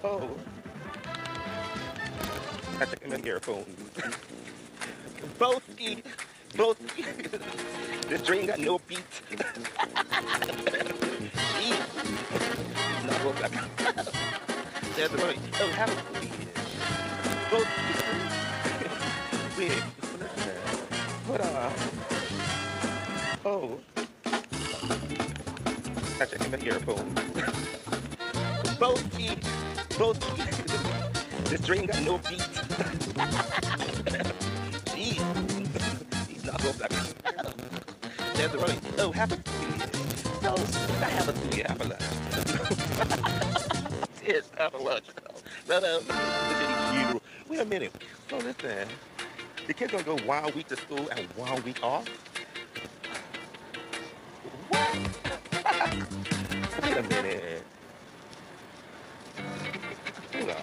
Oh. 0.03 0.29
I 2.79 2.85
took 2.85 3.01
him 3.01 3.13
in 3.13 3.25
earphone. 3.25 3.65
Both 5.39 5.63
eat. 5.79 6.05
Both 6.55 6.77
eat. 6.99 7.31
This 8.09 8.21
dream 8.21 8.45
got 8.45 8.59
no 8.59 8.77
beat. 8.87 8.99
Both 13.23 13.41
like 13.41 13.51
There's 14.95 15.09
the 15.09 15.17
money. 15.17 15.39
Oh, 15.59 15.67
have 15.69 15.89
a 15.89 15.95
beat. 16.19 16.31
Wait. 19.57 19.83
Hold 21.27 21.41
on. 21.41 21.73
Oh. 23.45 23.79
I 26.19 26.25
in 26.45 26.51
earphone. 26.67 27.13
Both 28.79 29.19
eat. 29.19 29.39
Both. 29.97 30.19
This 31.49 31.61
dream 31.61 31.85
got 31.85 32.01
no 32.03 32.17
beat. 32.17 32.39
Jeez. 34.93 35.52
He's 36.53 36.61
not 36.61 36.61
both 36.61 36.81
like 36.81 36.91
There's 38.35 38.51
the 38.51 38.57
money. 38.59 38.77
Oh, 38.99 39.11
a 39.11 39.27
No, 40.43 40.55
I 41.01 41.09
have 41.09 41.29
a 41.29 41.33
two 41.33 41.63
half 41.63 41.79
a 41.79 41.83
lunch. 41.83 42.01
A 44.73 44.77
lunch. 44.77 45.05
No, 45.67 45.79
no. 45.79 45.99
This 45.99 47.15
is 47.15 47.21
Wait 47.49 47.59
a 47.59 47.65
minute. 47.65 47.91
So 48.29 48.37
listen. 48.37 48.87
The 49.67 49.73
kids 49.73 49.91
gonna 49.91 50.03
go 50.03 50.17
one 50.19 50.53
week 50.55 50.67
to 50.67 50.77
school 50.77 51.09
and 51.09 51.27
one 51.35 51.61
week 51.63 51.83
off? 51.83 52.07
What? 54.69 54.95
Wait 56.83 56.97
a 56.97 57.03
minute. 57.03 57.63
Hold 60.33 60.49
on. 60.49 60.57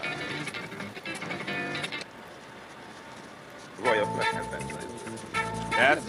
Royal 3.85 4.07
Flush 4.07 5.50
That's 5.81 6.05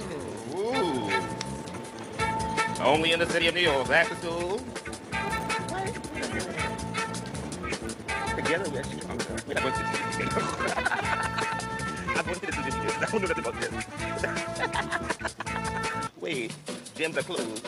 ooh. 0.53 1.09
Only 2.83 3.13
in 3.13 3.19
the 3.19 3.25
city 3.25 3.47
of 3.47 3.55
New 3.55 3.61
York. 3.61 3.87
That's 3.87 4.09
to 4.09 4.15
school. 4.17 4.57
Together 8.35 8.69
we 8.69 8.79
are 8.79 8.83
stronger. 8.83 9.37
We're 9.47 9.53
not 9.53 9.63
going 9.63 9.73
to 9.73 9.79
this 9.79 9.87
I'm 12.17 12.25
going 12.25 12.35
to 12.35 12.45
the 12.47 12.51
video. 12.51 12.81
I 12.99 13.05
don't 13.05 13.21
know 13.21 13.29
nothing 13.29 13.45
about 13.45 13.61
this. 13.61 13.71
Wait, 16.19 16.51
gyms 16.95 17.15
are 17.15 17.23
closed. 17.23 17.65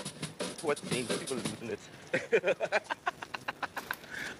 What 0.61 0.79
things 0.79 1.09
are 1.09 1.17
people 1.17 1.37
losing 1.37 1.69
this? 1.69 1.87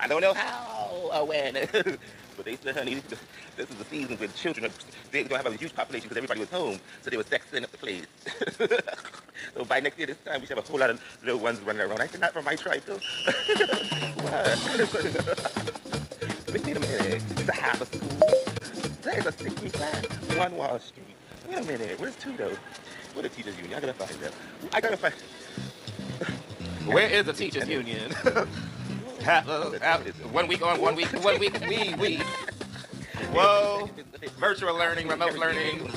I 0.02 0.08
don't 0.10 0.20
know 0.20 0.34
how 0.34 1.12
or 1.14 1.28
when. 1.28 1.56
but 2.36 2.46
they 2.46 2.56
said, 2.56 2.76
honey, 2.76 2.96
this 3.58 3.70
is 3.70 3.76
the 3.76 3.86
season 3.86 4.18
when 4.18 4.32
children 4.34 4.66
are 4.66 4.70
they're 5.12 5.24
gonna 5.24 5.44
have 5.44 5.54
a 5.54 5.56
huge 5.56 5.76
population 5.76 6.10
because 6.10 6.18
everybody 6.18 6.40
was 6.40 6.50
home, 6.50 6.80
so 7.02 7.10
they 7.10 7.18
were 7.18 7.24
sexing 7.24 7.64
up 7.64 7.72
the 7.72 7.78
place. 7.78 8.06
so 9.56 9.66
by 9.66 9.80
next 9.80 9.98
year 9.98 10.08
this 10.08 10.18
time 10.26 10.42
we 10.42 10.48
should 10.48 10.58
have 10.58 10.66
a 10.66 10.70
whole 10.70 10.80
lot 10.80 10.90
of 10.90 11.02
little 11.24 11.40
ones 11.40 11.60
running 11.62 11.82
around. 11.82 12.02
I 12.02 12.08
said 12.08 12.22
not 12.22 12.34
from 12.34 12.46
my 12.46 12.56
tribe 12.56 12.84
though. 12.86 13.00
Wait 16.54 16.78
a 16.78 16.80
minute. 16.80 17.24
It's 17.32 17.50
a 17.50 17.54
half 17.54 17.82
a 17.82 17.86
school. 17.86 18.20
That 19.02 19.18
is 19.18 19.26
a 19.26 19.32
six 19.32 19.62
week 19.62 19.74
class. 19.74 20.06
One 20.38 20.56
Wall 20.56 20.80
Street. 20.80 21.06
Wait 21.50 21.58
a 21.58 21.64
minute. 21.64 22.00
Where's 22.00 22.16
two 22.16 22.36
though? 22.38 22.56
What 23.14 23.26
a 23.26 23.30
teachers 23.30 23.56
union? 23.58 23.76
I 23.76 23.80
gotta 23.80 23.94
find 23.94 24.20
them. 24.22 24.34
I 24.72 24.82
gotta 24.82 24.98
find. 24.98 25.14
Where 26.86 27.10
is 27.10 27.26
the 27.26 27.34
teachers 27.34 27.68
union? 27.68 28.12
Half, 29.24 29.48
uh, 29.48 29.72
half, 29.80 30.02
one 30.32 30.48
week 30.48 30.62
on, 30.62 30.80
one 30.80 30.96
week, 30.96 31.08
one 31.24 31.40
week, 31.40 31.60
we, 31.68 31.94
we. 31.96 32.18
Whoa. 33.32 33.90
Virtual 34.40 34.76
learning, 34.76 35.08
remote 35.08 35.38
learning. 35.38 35.90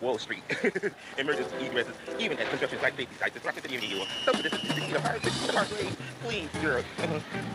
Wall 0.00 0.18
Street. 0.18 0.42
Emergency 1.18 1.54
egresses, 1.60 1.94
even 2.18 2.38
at 2.38 2.48
construction 2.48 2.80
site 2.80 2.96
safety 2.96 3.14
sites, 3.18 3.34
the 3.34 3.60
city 3.60 3.76
of 3.76 3.82
New 3.82 3.96
York. 3.96 4.08
Some 4.24 4.34
of 4.34 4.42
this 4.42 4.52
is 4.52 4.60
60 4.60 4.80
feet 4.80 4.96
apart, 4.96 5.22
60 5.22 5.30
feet 5.30 5.50
apart, 5.50 5.68
please, 5.68 5.96
please, 6.24 6.62
girl. 6.62 6.82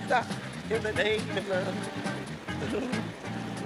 Stop. 0.06 0.26
In 0.70 0.82
the 0.82 0.94
name 0.94 1.22
of 1.38 1.50
love. 1.50 3.14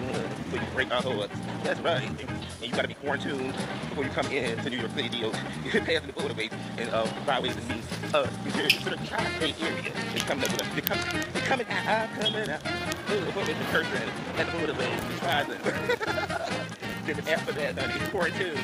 Hearts. 0.02 1.34
That's 1.64 1.80
right. 1.82 2.04
And 2.04 2.20
you 2.62 2.72
gotta 2.72 2.88
be 2.88 2.93
quarantined 2.95 3.54
before 3.89 4.04
you 4.04 4.10
come 4.10 4.26
in 4.28 4.58
to 4.58 4.70
New 4.70 4.78
York 4.78 4.91
City. 4.91 5.10
Deals. 5.10 5.36
You 5.66 5.72
pass 5.82 6.02
the 6.06 6.14
motorways 6.14 6.52
and 6.78 6.89
uh, 6.89 7.08
byways 7.26 7.56
and 7.56 7.70
means. 7.70 7.86
Uh, 8.14 8.30
you're 8.56 8.68
to 8.68 8.89
the 8.89 8.97
tri-state 9.08 9.56
area. 9.62 9.91
It's 10.14 10.24
coming 10.24 10.43
up 10.45 10.52
with 10.52 10.62
us. 10.62 10.68
They're 10.74 10.82
coming, 10.82 11.26
they're 11.34 11.43
coming 11.43 11.68
out, 11.70 12.10
coming 12.20 12.49
out. 12.49 12.62
Oh, 12.66 13.32
what 13.34 13.49
is 13.49 13.58
the 13.58 13.64
person 13.66 14.10
at 14.38 14.45
the 14.45 14.52
motorway? 14.54 14.89
Rising. 15.24 16.68
Then 17.06 17.28
after 17.28 17.52
that, 17.54 17.78
honey, 17.80 18.12
quarantine. 18.12 18.60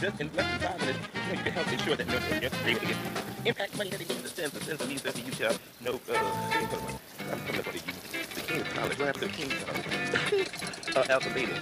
Just 0.00 0.20
in 0.20 0.30
less 0.34 0.46
than 0.48 0.70
five 0.70 0.80
minutes, 0.80 0.98
you 1.12 1.20
know, 1.20 1.32
you 1.32 1.42
can 1.42 1.52
help 1.52 1.72
ensure 1.72 1.96
that 1.96 2.06
no 2.06 2.14
one 2.14 2.40
gets 2.40 2.56
to 2.56 2.72
get 2.72 2.96
Impact 3.44 3.76
money 3.76 3.90
that 3.90 3.98
they 3.98 4.04
give 4.04 4.22
the 4.22 4.28
cents, 4.28 4.52
the 4.52 4.64
cents 4.64 4.80
of 4.80 4.88
these, 4.88 5.02
that's 5.02 5.16
the 5.16 5.22
UTEP. 5.22 5.58
No, 5.84 5.94
uh, 5.94 6.50
they. 6.50 7.32
I'm 7.32 7.40
coming 7.40 7.60
up 7.60 7.66
with 7.66 7.84
the, 7.84 8.09
the 8.50 8.56
King's 8.56 8.72
College. 8.74 8.98
What 8.98 9.06
happened 9.06 9.22
to 9.22 9.28
the 9.28 9.34
King's 9.34 9.64
College? 9.64 10.96
uh, 10.96 11.12
Alpha 11.12 11.30
Beta. 11.34 11.52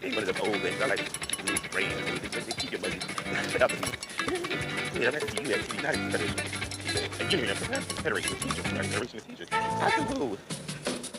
They 0.00 0.08
one 0.10 0.18
of 0.18 0.26
them 0.26 0.36
old 0.46 0.60
things. 0.62 0.80
I 0.80 0.86
like 0.86 1.44
blue 1.44 1.56
brain 1.70 1.90
and 1.90 2.08
everything, 2.08 2.54
keep 2.56 2.72
your 2.72 2.80
money. 2.80 2.94
Alpha 3.60 3.76
Beta. 3.76 5.00
Yeah, 5.00 5.10
that's 5.10 5.32
the 5.32 5.54
US, 5.54 5.74
United 5.74 6.12
Federation. 6.12 7.30
Union 7.30 7.50
of 7.50 7.58
Federation 7.58 8.32
of 8.32 8.40
Teachers, 8.42 8.66
Federation 8.66 9.18
of 9.18 9.26
Teachers. 9.28 9.48
I 9.52 9.90
said, 9.90 10.18
whoa. 10.18 10.36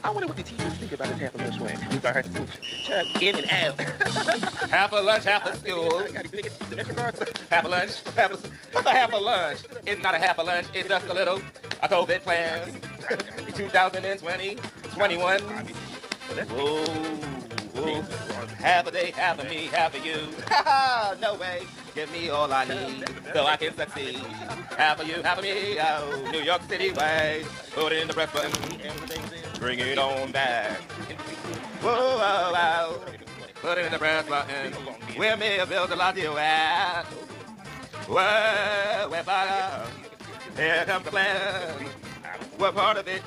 I 0.03 0.09
wonder 0.09 0.27
what 0.27 0.35
the 0.35 0.43
teachers 0.43 0.73
think 0.73 0.91
about 0.93 1.07
this 1.09 1.19
half 1.19 1.35
a 1.35 1.37
lunch 1.37 1.59
way. 1.59 1.77
We 1.91 1.97
got 1.97 2.15
her 2.15 2.23
to 2.23 2.47
check 2.83 3.21
in 3.21 3.35
and 3.35 3.45
out. 3.51 3.79
Half 4.71 4.93
a 4.93 4.95
lunch, 4.95 5.25
half 5.25 5.45
a 5.45 5.55
school. 5.55 5.99
Half 7.49 7.65
a 7.65 7.67
lunch, 7.67 7.91
half 8.15 8.31
a, 8.31 8.79
a 8.79 8.89
half 8.89 9.13
a 9.13 9.17
lunch? 9.17 9.59
It's 9.85 10.01
not 10.01 10.15
a 10.15 10.17
half 10.17 10.39
a 10.39 10.41
lunch, 10.41 10.65
it's 10.73 10.89
just 10.89 11.05
a 11.05 11.13
little, 11.13 11.39
a 11.83 11.87
COVID 11.87 12.21
plan. 12.21 12.81
2020, 13.55 14.57
21. 14.93 15.41
Whoa, 15.41 16.85
whoa. 16.85 18.01
Half 18.57 18.87
a 18.87 18.91
day, 18.91 19.11
half 19.11 19.39
of 19.39 19.49
me, 19.49 19.67
half 19.67 19.95
of 19.95 20.05
you. 20.05 20.15
no 21.21 21.35
way. 21.35 21.63
Give 21.93 22.11
me 22.11 22.29
all 22.29 22.51
I 22.51 22.65
need 22.65 23.09
so 23.33 23.45
I 23.45 23.57
can 23.57 23.75
succeed. 23.75 24.17
Half 24.77 25.01
of 25.01 25.07
you, 25.07 25.21
half 25.21 25.37
of 25.39 25.43
me. 25.43 25.77
Oh, 25.79 26.29
New 26.31 26.41
York 26.41 26.61
City 26.69 26.91
way. 26.91 27.43
Put 27.73 27.91
it 27.91 28.01
in 28.01 28.07
the 28.07 28.13
button. 28.13 28.51
Bring 29.59 29.79
it 29.79 29.97
on 29.97 30.31
back. 30.31 30.79
Whoa, 31.81 32.17
whoa, 32.17 32.53
whoa. 32.53 33.01
Put 33.55 33.77
it 33.77 33.85
in 33.85 33.91
the 33.91 33.99
press 33.99 34.27
button. 34.27 34.73
Where 35.17 35.37
may 35.37 35.59
I 35.59 35.65
build 35.65 35.91
a 35.91 35.95
lot 35.95 36.17
you 36.17 36.35
at? 36.37 37.03
Whoa, 38.07 39.09
where 39.09 39.23
fire? 39.23 39.85
Here 40.55 40.83
comes 40.85 41.05
the 41.05 41.11
plan. 41.11 41.85
What 42.57 42.75
part 42.75 42.97
of 42.97 43.07
it? 43.07 43.21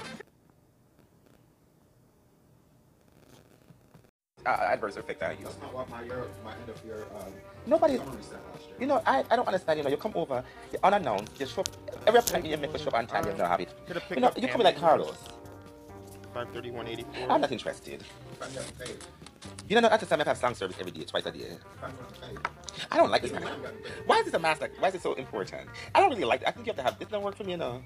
Uh, 4.47 4.51
adverse 4.51 4.97
effect 4.97 5.23
I 5.23 5.33
use. 5.33 5.45
That's 5.45 5.61
not 5.63 5.73
what 5.73 5.89
my 5.89 6.03
year, 6.03 6.25
my 6.45 6.53
end 6.53 6.69
of 6.69 6.85
year 6.85 7.07
um, 7.19 7.33
Nobody, 7.67 7.97
summary 7.97 8.23
said 8.23 8.39
last 8.53 8.67
year. 8.69 8.77
you 8.79 8.87
know, 8.87 9.01
I, 9.07 9.25
I 9.31 9.37
don't 9.37 9.47
understand. 9.49 9.79
You 9.79 9.85
know, 9.85 9.91
you 9.91 9.97
come 9.97 10.13
over, 10.15 10.45
you're 10.71 10.81
unannounced, 10.85 11.41
you 11.41 11.47
show 11.47 11.63
up, 11.63 11.69
every 12.07 12.21
appointment 12.21 12.47
you 12.53 12.59
make 12.59 12.75
a 12.75 12.79
show 12.79 12.89
up 12.89 12.95
on 12.95 13.07
time, 13.07 13.25
you 13.25 13.33
don't 13.33 13.49
have 13.49 13.61
it. 13.61 13.71
You 14.11 14.21
know, 14.21 14.31
you 14.37 14.47
come 14.49 14.61
in 14.61 14.65
like 14.67 14.77
Carlos. 14.79 15.17
53184. 16.35 17.31
I'm 17.33 17.41
not 17.41 17.53
interested. 17.53 18.03
If 18.03 18.43
I 18.43 18.49
get 18.53 18.79
paid, 18.79 18.97
You 19.67 19.81
know, 19.81 19.89
at 19.89 20.01
the 20.01 20.05
time 20.07 20.21
I 20.21 20.25
have 20.25 20.37
song 20.37 20.55
service 20.55 20.77
every 20.79 20.93
day, 20.93 21.05
twice 21.05 21.25
a 21.25 21.31
day. 21.31 21.57
I'm 21.83 21.91
not 21.93 22.21
paid, 22.21 22.39
I 22.93 22.97
don't 22.99 23.11
like 23.11 23.23
this. 23.23 23.31
even 23.31 23.45
Man. 23.45 23.53
I'm 23.55 23.63
getting 23.63 23.79
paid. 23.79 23.93
Why 24.05 24.19
is 24.19 24.25
this 24.27 24.35
a 24.35 24.39
master? 24.39 24.69
Why 24.79 24.89
is 24.89 24.95
it 24.97 25.01
so 25.03 25.15
important? 25.15 25.71
I 25.95 26.01
don't 26.01 26.11
really 26.11 26.25
like 26.25 26.43
it. 26.43 26.49
I 26.49 26.51
think 26.51 26.67
you 26.67 26.73
have 26.73 26.77
to 26.77 26.83
have 26.83 26.99
this. 26.99 27.09
Don't 27.09 27.23
work 27.23 27.37
for 27.37 27.45
me, 27.45 27.53
you 27.53 27.57
know. 27.57 27.83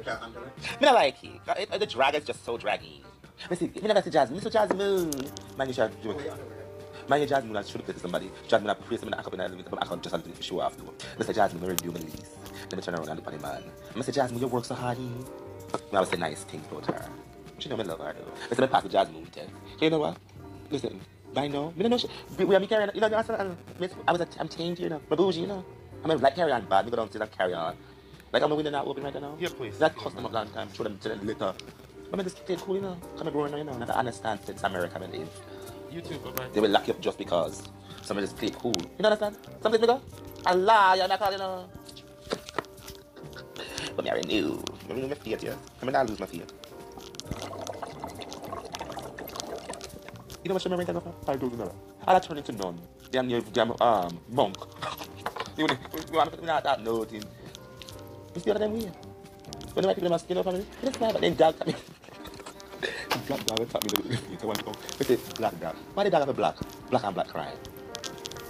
Can't. 0.00 0.36
I 0.80 0.92
like 0.92 1.16
it. 1.22 1.80
The 1.80 1.86
drag 1.86 2.14
is 2.14 2.24
just 2.24 2.44
so 2.44 2.56
draggy. 2.56 3.04
Let's 3.50 3.60
see. 3.60 3.70
You 3.74 3.82
never 3.82 4.02
see 4.02 4.10
Jasmine. 4.10 4.40
Mr. 4.40 4.52
Jasmine. 4.52 5.10
Man, 5.56 5.68
you 5.68 5.74
should 5.74 6.02
do 6.02 6.12
it. 6.12 6.32
Man, 7.08 7.20
you 7.20 7.26
Jasmine, 7.26 7.56
I 7.56 7.62
should 7.62 7.84
to 7.86 7.98
somebody. 7.98 8.30
Jasmine, 8.48 8.70
I 8.70 8.74
praise 8.74 9.02
in 9.02 9.10
the 9.10 9.18
account, 9.18 9.34
and 9.34 9.42
I 9.42 9.82
account 9.82 10.02
just 10.02 10.24
bit 10.24 10.44
show 10.44 10.60
off. 10.60 10.76
Mr. 11.18 11.34
Jasmine, 11.34 11.62
we're 11.62 11.74
doing 11.74 11.94
lease. 11.94 12.30
Let 12.70 12.76
me 12.76 12.82
turn 12.82 12.94
around 12.94 13.08
and 13.08 13.18
look 13.18 13.26
at 13.34 13.40
the 13.40 13.46
man. 13.46 13.62
Mr. 13.94 14.14
Jasmine, 14.14 14.40
you 14.40 14.46
work 14.46 14.64
so 14.64 14.74
hard. 14.74 14.98
I 15.92 16.00
would 16.00 16.08
say 16.08 16.16
nice 16.16 16.44
things 16.44 16.64
about 16.70 16.86
her. 16.86 17.08
She 17.58 17.68
know 17.68 17.76
me 17.76 17.84
love 17.84 17.98
her 18.00 18.12
though. 18.12 18.32
Listen, 18.50 18.62
me 18.62 18.68
pass 18.68 18.82
the 18.82 18.88
Jasmine 18.88 19.26
her. 19.36 19.46
You 19.80 19.90
know 19.90 19.98
what? 19.98 20.16
Listen, 20.70 21.00
by 21.34 21.48
now, 21.48 21.72
me 21.76 21.82
don't 21.82 21.90
know 21.90 21.98
she, 21.98 22.08
we, 22.44 22.54
are 22.54 22.60
me 22.60 22.66
carrying, 22.66 22.90
you 22.94 23.00
know, 23.00 23.06
understand? 23.06 23.56
uh, 23.80 23.86
I 24.06 24.12
was, 24.12 24.26
I'm 24.38 24.48
changed, 24.48 24.80
you 24.80 24.88
know, 24.88 25.00
my 25.10 25.16
bougie, 25.16 25.40
you 25.40 25.46
know. 25.46 25.64
I'm 26.04 26.20
like 26.20 26.34
carry 26.34 26.50
on 26.52 26.64
bad, 26.66 26.84
me 26.84 26.90
go 26.90 26.96
downstairs 26.96 27.22
and 27.22 27.30
carry 27.30 27.54
on. 27.54 27.76
Like 28.32 28.42
I'm 28.42 28.50
a 28.52 28.54
window 28.54 28.70
not 28.70 28.86
open 28.86 29.04
right 29.04 29.14
now. 29.14 29.36
Yeah, 29.38 29.50
please. 29.50 29.78
That 29.78 29.94
custom 29.96 30.24
of 30.24 30.32
long 30.32 30.48
time, 30.48 30.72
show 30.72 30.84
them 30.84 30.98
to 30.98 31.08
them 31.10 31.26
later. 31.26 31.52
But 32.10 32.16
me 32.16 32.24
just 32.24 32.38
stay 32.38 32.56
cool, 32.56 32.76
you 32.76 32.80
know. 32.82 32.96
Come 33.16 33.26
and 33.26 33.32
growing, 33.34 33.56
you 33.56 33.64
know, 33.64 33.72
and 33.72 33.84
I 33.90 33.94
understand 33.94 34.40
it's 34.48 34.62
America, 34.62 34.98
I 35.00 35.06
live. 35.06 35.28
You 35.90 36.00
too, 36.00 36.18
bye-bye. 36.18 36.48
They 36.52 36.60
will 36.60 36.70
lock 36.70 36.88
you 36.88 36.94
up 36.94 37.00
just 37.00 37.18
because 37.18 37.62
somebody 38.02 38.26
just 38.26 38.38
play 38.38 38.50
cool. 38.50 38.74
You 38.98 39.04
understand? 39.04 39.36
Something 39.62 39.80
me 39.80 39.86
go? 39.86 40.00
Allah, 40.46 40.94
you're 40.96 41.08
not 41.08 41.18
calling, 41.18 41.34
you 41.34 41.38
know. 41.38 41.68
But 43.94 44.04
me 44.06 44.10
I 44.10 44.14
renew. 44.14 44.62
I 44.88 44.92
renew 44.94 45.08
my 45.08 45.14
faith, 45.14 45.42
yeah. 45.44 45.54
I 45.82 45.84
mean, 45.84 45.94
I 45.94 46.02
lose 46.02 46.18
my 46.18 46.26
faith. 46.26 46.50
You 50.42 50.48
know 50.48 50.54
what 50.54 50.62
she 50.62 50.68
rented 50.70 50.94
for? 50.94 51.14
Five 51.24 51.38
thousand 51.40 51.58
dollars. 51.58 51.74
I'll 52.06 52.20
turn 52.20 52.38
into 52.38 52.52
none. 52.52 52.80
Damn 53.10 53.28
near 53.28 53.40
damn 53.52 53.72
um 53.80 54.18
monk. 54.30 54.56
you 55.56 55.66
want 55.66 55.78
you 56.10 56.16
want 56.16 56.32
to 56.32 56.44
not 56.44 56.64
that 56.64 56.82
nothing. 56.82 57.22
It's 58.34 58.44
the 58.44 58.50
other 58.50 58.60
than 58.60 58.72
we. 58.72 58.80
When 59.74 59.82
the 59.82 59.88
white 59.88 59.96
people 59.96 60.10
must 60.10 60.24
skin 60.24 60.38
up 60.38 60.46
me, 60.46 60.64
but 60.82 61.20
then 61.20 61.34
dog 61.34 61.56
tell 61.58 61.66
me. 61.66 61.74
Black 63.26 63.46
dog 63.46 63.68
tell 63.68 63.80
me 63.82 63.88
the 63.88 64.18
it's 64.32 64.44
one 64.44 64.56
thing. 64.56 64.74
They 64.98 65.04
say 65.04 65.18
black 65.36 65.58
dog. 65.60 65.76
Why 65.94 66.04
the 66.04 66.10
dog 66.10 66.20
have 66.20 66.28
a 66.28 66.32
black? 66.32 66.56
Black 66.90 67.04
and 67.04 67.14
black 67.14 67.28
crime. 67.28 67.56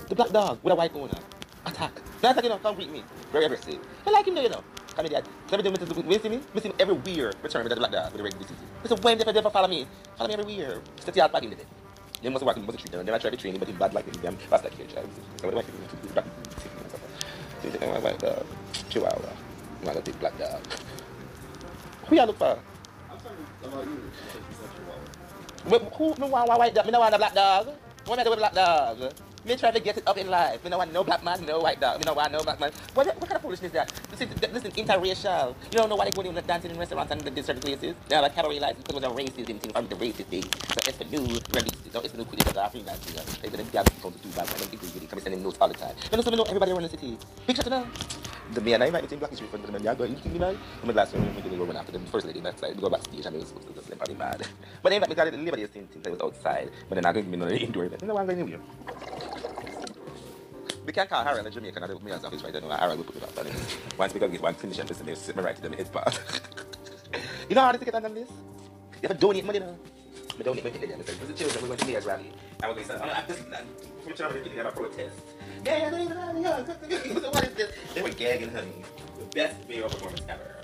The 0.09 0.15
black 0.15 0.31
dog 0.31 0.59
with 0.63 0.73
a 0.73 0.77
white 0.77 0.95
owner. 0.95 1.19
Attack. 1.67 1.93
Like, 2.23 2.43
you 2.43 2.49
know, 2.49 2.59
come 2.59 2.75
greet 2.75 2.91
me. 2.91 3.05
Very 3.31 3.45
aggressive. 3.47 3.79
I 4.07 4.11
like 4.11 4.27
him 4.27 4.35
there, 4.35 4.45
you 4.45 4.51
know. 4.51 4.63
Come 4.95 5.07
here, 5.07 5.21
dad. 5.21 5.29
Let 5.51 5.65
me 5.65 5.71
do 5.71 5.77
Mr. 5.77 6.23
See 6.23 6.29
me, 6.29 6.41
we 6.55 6.61
him 6.61 6.73
everywhere. 6.79 7.33
Return 7.43 7.65
with 7.65 7.71
the 7.71 7.77
black 7.77 7.93
dog 7.93 8.13
with 8.13 8.19
the 8.19 8.25
red 8.25 8.39
disease. 8.39 8.57
Mr. 8.85 9.03
When 9.03 9.19
they 9.19 9.33
never 9.33 9.51
follow 9.51 9.69
me. 9.69 9.87
Follow 10.17 10.29
me 10.29 10.35
everywhere. 10.35 10.81
The 11.05 11.13
yard 11.13 11.33
back 11.33 11.43
in 11.45 11.51
the 11.51 11.57
day. 11.57 11.67
They 12.23 12.29
must 12.29 12.45
work, 12.45 12.57
must 12.57 12.79
treat 12.79 12.93
them. 12.93 13.05
Then 13.05 13.15
I 13.15 13.19
try 13.19 13.31
to 13.31 13.37
train 13.37 13.55
him, 13.55 13.59
but 13.59 13.69
he's 13.69 13.77
bad 13.77 13.95
like 13.95 14.05
him. 14.05 14.15
Damn, 14.23 14.37
fast 14.37 14.65
like 14.65 14.75
here. 14.75 14.87
So 14.91 15.51
what 15.51 15.55
do 15.55 15.59
I 18.07 18.13
do? 18.17 18.45
Chihuahua. 18.89 19.33
You 19.87 19.89
want 19.89 19.99
a 19.99 20.03
big 20.03 20.21
black 20.21 20.39
dog. 20.39 20.61
Who 22.07 22.15
y'all 22.17 22.27
look 22.27 22.39
for? 22.39 22.57
I'm 23.11 23.19
talking 23.19 23.47
about 23.65 23.85
you. 23.85 23.93
You 23.95 24.11
said 24.23 24.71
you 24.79 24.85
want 24.87 25.93
Wh- 25.93 25.97
Who, 25.97 26.15
me 26.23 26.29
want 26.31 26.51
a 26.51 26.57
white 26.57 26.75
dog? 26.75 26.87
Me 26.87 26.93
no 26.93 27.01
want 27.01 27.15
a 27.15 27.19
black 27.19 27.35
dog. 27.35 27.69
What 28.07 28.17
me 28.19 28.25
do 28.25 28.31
with 28.31 28.39
a 28.39 28.43
black 28.43 28.55
dog? 28.55 29.13
Me 29.45 29.57
try 29.57 29.73
to 29.73 29.81
get 29.81 29.97
it 29.99 30.07
up 30.07 30.17
in 30.17 30.31
life. 30.31 30.63
Me 30.63 30.71
no 30.71 30.79
want 30.79 30.93
no 30.93 31.03
black 31.03 31.25
man, 31.25 31.45
no 31.45 31.59
white 31.59 31.81
dog. 31.81 31.99
Me 31.99 32.05
no 32.07 32.15
want 32.15 32.31
no 32.31 32.39
black 32.45 32.61
man. 32.61 32.71
What, 32.95 33.07
what 33.07 33.29
kind 33.29 33.33
of 33.33 33.43
foolishness 33.43 33.71
is 33.71 33.73
that? 33.73 33.93
Listen, 34.13 34.29
listen, 34.53 34.71
interracial. 34.71 35.57
You 35.73 35.79
don't 35.79 35.89
know 35.89 35.97
why 35.97 36.05
they 36.05 36.13
go 36.13 36.23
in 36.23 36.33
the 36.33 36.43
dancing 36.43 36.71
in 36.71 36.79
restaurants 36.79 37.11
and 37.11 37.27
in 37.27 37.43
certain 37.43 37.61
places? 37.61 37.97
They 38.09 38.15
have 38.15 38.33
cabaret 38.35 38.61
license 38.61 38.85
because 38.87 39.03
of 39.03 39.17
the 39.17 39.23
racism 39.23 39.59
thing 39.59 39.73
from 39.73 39.89
the 39.89 39.97
racist 39.97 40.27
thing. 40.27 40.43
So 40.45 40.79
it's 40.87 40.99
the 40.99 41.05
new 41.07 41.27
release. 41.27 41.75
So 41.91 42.01
it's 42.01 42.13
the 42.13 42.19
new 42.19 42.25
quit 42.25 42.47
it. 42.47 42.57
African 42.57 42.87
dancing. 42.87 43.43
They 43.43 43.49
didn't 43.49 43.73
get 43.73 43.91
come 44.01 44.13
to 44.13 44.19
do 44.19 44.29
bad. 44.31 44.47
Them 44.47 44.69
people 44.69 44.89
really 44.95 45.07
come 45.09 45.19
sending 45.19 45.43
notes 45.43 45.59
all 45.61 45.67
the 45.67 45.75
time. 45.75 45.97
You 46.13 46.17
know, 46.17 46.23
so 46.23 46.31
me 46.31 46.37
know 46.37 46.45
everybody 46.45 46.71
around 46.71 46.83
the 46.83 46.91
city. 46.91 47.19
Big 47.45 47.57
shot 47.57 47.65
to 47.65 47.71
them. 47.71 47.91
The 48.55 48.61
me 48.61 48.75
and 48.75 48.85
I 48.85 48.91
me 48.91 49.01
to 49.01 49.17
Black 49.17 49.31
History 49.31 49.49
Fund. 49.49 49.65
And 49.65 49.89
I 49.89 49.95
go, 49.95 50.07
think 50.07 50.25
me 50.27 50.39
mad? 50.39 50.57
I'm 50.83 50.87
the 50.87 50.95
last 50.95 51.15
one. 51.15 51.27
I'm 51.27 51.35
going 51.35 51.51
to 51.51 51.67
go 51.67 51.79
after 51.79 51.91
them. 51.91 52.07
First 52.07 52.27
lady 52.27 52.41
backside. 52.41 52.77
We 52.77 52.83
go 52.83 52.91
backstage 52.91 53.27
and 53.27 53.35
we 53.35 53.41
was 53.41 53.51
to 53.51 53.97
probably 53.97 54.15
mad. 54.15 54.47
But 54.83 54.91
they 54.91 54.97
invite 54.97 55.09
me 55.09 55.15
because 55.15 55.31
the 55.33 55.39
liberty 55.39 55.67
thing. 55.67 55.89
I 56.07 56.11
was 56.11 56.21
outside. 56.21 56.71
But 56.89 56.97
then 56.97 57.07
I 57.07 57.13
going 57.13 57.25
to 57.25 57.31
be 57.31 57.37
no 57.37 57.49
indoor 57.67 57.87
event. 57.87 58.03
Know 58.03 58.15
what 58.15 58.21
I'm 58.21 58.27
going 58.27 58.47
to 58.47 58.57
do? 58.57 59.32
We 60.85 60.93
can't 60.93 61.09
call 61.09 61.23
Harold 61.23 61.47
in 61.47 61.53
Jamaica 61.53 61.83
and 61.83 61.93
I 61.93 62.05
me 62.05 62.13
as 62.13 62.25
office 62.25 62.43
right 62.43 62.55
now. 62.55 62.77
Harold 62.77 62.99
will 62.99 63.05
put 63.05 63.17
it 63.17 63.23
up. 63.23 63.37
And 63.39 63.49
then 63.49 63.57
once 63.97 64.15
we 64.15 64.21
go 64.21 64.29
get 64.29 64.43
one 64.43 64.55
finish 64.55 64.79
and 64.79 64.89
listen, 64.89 65.07
they 65.07 65.15
sit 65.15 65.37
me 65.37 65.43
right 65.43 65.55
to 65.55 65.63
them 65.63 65.73
head 65.73 65.93
part. 65.93 66.21
you 67.49 67.55
know 67.55 67.63
how 67.63 67.73
to 67.73 67.79
take 67.79 67.89
it 67.89 67.95
on 67.95 68.03
them 68.03 68.15
this? 68.15 68.29
You 69.01 69.09
have 69.09 69.13
to 69.13 69.21
donate 69.21 69.45
money 69.45 69.61
now. 69.61 69.77
We 70.37 70.45
donate 70.45 70.65
money 70.65 70.79
to 70.79 70.87
them. 70.87 70.99
Because 70.99 71.29
the 71.29 71.35
children, 71.35 71.63
we're 71.63 71.69
going 71.69 71.79
to 71.79 71.87
mayor's 71.87 72.07
rally. 72.07 72.33
And 72.63 72.77
we're 72.77 72.83
going 72.83 72.89
to 72.89 72.99
say, 72.99 73.01
I'm 73.01 73.27
just, 73.29 73.43
I'm 74.07 74.15
trying 74.15 74.45
to 74.45 74.51
have 74.51 74.67
a 74.67 74.73
protest. 74.73 75.21
What 77.33 77.45
is 77.45 77.55
this? 77.55 77.73
They 77.95 78.03
were 78.03 78.09
gagging, 78.11 78.51
honey. 78.51 78.83
The 79.19 79.25
best 79.27 79.69
mayoral 79.69 79.91
performance 79.91 80.23
ever. 80.29 80.57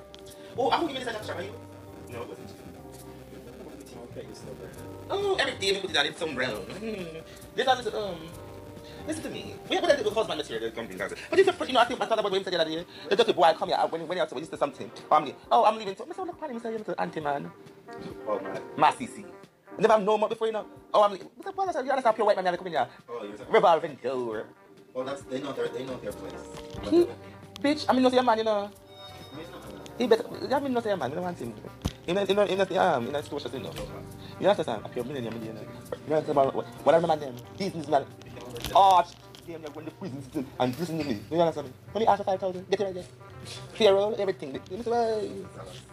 Oh, 0.56 0.70
I'm 0.70 0.80
going 0.80 0.94
to 0.94 1.00
give 1.00 1.02
you 1.02 1.04
this 1.06 1.14
extra, 1.14 1.36
are 1.36 1.42
you? 1.42 1.52
No, 2.10 2.22
it 2.22 2.28
wasn't. 2.28 2.48
Oh, 5.10 5.36
every 5.36 5.54
day 5.54 5.72
we 5.72 5.80
put 5.80 5.90
it 5.90 5.96
on 5.96 6.06
its 6.06 6.20
own 6.22 6.34
brown. 6.34 6.64
Mm. 6.80 7.22
This 7.54 7.66
is 7.66 7.94
um. 7.94 8.16
Listen 9.08 9.22
to 9.24 9.30
me. 9.30 9.54
We 9.70 9.76
have 9.76 9.84
a 9.84 9.88
little 9.88 10.12
husband 10.12 10.38
material. 10.38 10.70
But 11.30 11.38
it's 11.38 11.48
a, 11.48 11.66
you 11.66 11.72
know, 11.72 11.80
I 11.80 11.86
think 11.86 12.00
I 12.02 12.04
thought 12.06 12.18
about 12.18 12.30
what 12.30 12.38
you 12.38 12.44
said 12.44 12.52
the 12.52 12.60
other 12.60 12.70
day. 12.70 12.84
There's 13.08 13.16
just 13.18 13.30
a 13.30 13.32
boy 13.32 13.50
come 13.58 13.70
here 13.70 13.78
when 13.88 14.06
when 14.06 14.18
you 14.18 14.24
when 14.30 14.44
you 14.44 14.50
say 14.50 14.58
something. 14.58 14.90
Family. 15.08 15.34
Oh, 15.50 15.64
I'm 15.64 15.78
leaving. 15.78 15.96
So, 15.96 16.04
Mr. 16.04 16.26
Look, 16.26 16.38
Mr. 16.38 16.68
Mr. 16.78 16.94
Auntie 16.98 17.20
man. 17.20 17.50
Oh, 18.28 18.38
man. 18.38 18.60
Massisi. 18.76 19.24
Never 19.78 19.94
have 19.94 20.02
no 20.02 20.18
more 20.18 20.28
before 20.28 20.46
you 20.48 20.52
know. 20.52 20.66
Oh, 20.92 21.02
I'm 21.04 21.12
leaving. 21.12 21.28
Mr. 21.40 21.56
Paul, 21.56 21.72
you 21.72 21.90
understand? 21.90 22.16
Pure 22.16 22.26
white 22.26 22.36
man, 22.36 22.48
I'm 22.48 22.56
coming 22.58 22.74
here. 22.74 22.86
Oh, 23.08 23.24
you're 23.24 23.38
talking 23.38 23.54
Revolving 23.54 23.98
door. 24.02 24.44
Well, 24.92 25.06
that's, 25.06 25.22
they 25.22 25.40
know 25.40 25.52
their, 25.52 25.68
they 25.68 25.84
know 25.84 25.96
their 25.96 26.12
place. 26.12 26.44
He, 26.90 27.08
bitch, 27.62 27.86
I 27.88 27.94
mean, 27.94 28.02
no 28.02 28.10
say 28.10 28.18
a 28.18 28.22
man, 28.22 28.38
you 28.38 28.44
know. 28.44 28.70
Not 29.32 29.44
He 29.96 30.06
better. 30.06 30.24
I 30.54 30.60
mean, 30.60 30.74
no 30.74 30.80
say 30.80 30.90
a 30.90 30.96
man. 30.98 31.12
I 31.12 31.14
don't 31.14 31.24
want 31.24 31.38
him. 31.38 31.54
You 32.06 32.14
know, 32.14 32.22
you 32.24 32.34
know, 32.34 32.44
you 32.44 32.56
know, 32.56 32.66
um, 32.82 33.06
you 33.06 33.12
know, 33.12 33.20
social 33.22 33.50
thing, 33.50 33.62
no. 33.62 33.72
You 34.40 34.48
understand? 34.48 34.82
A 34.84 34.88
pure 34.90 35.04
millionaire, 35.04 35.32
millionaire. 35.32 35.64
You 36.08 36.14
understand 36.14 36.38
about 36.38 36.54
what? 36.54 36.66
What 36.84 36.94
are 36.94 37.00
the 37.00 37.06
man 37.06 37.20
them? 37.20 37.36
Businessman. 37.58 38.04
Arch. 38.74 39.08
Damn, 39.46 39.62
you're 39.62 39.70
going 39.70 39.86
to 39.86 39.92
prison 39.92 40.22
still 40.22 40.44
and 40.60 40.76
to 40.76 40.92
me. 40.92 41.20
You 41.30 41.40
understand 41.40 41.68
me? 41.68 41.72
When 41.92 42.02
you 42.02 42.08
ask 42.08 42.18
for 42.18 42.24
5,000, 42.24 42.68
get 42.70 42.80
it 42.80 42.84
right 42.84 42.94
there. 42.94 43.04
Payroll, 43.74 44.14
everything. 44.18 44.52
Me 44.52 44.82
say, 44.82 45.30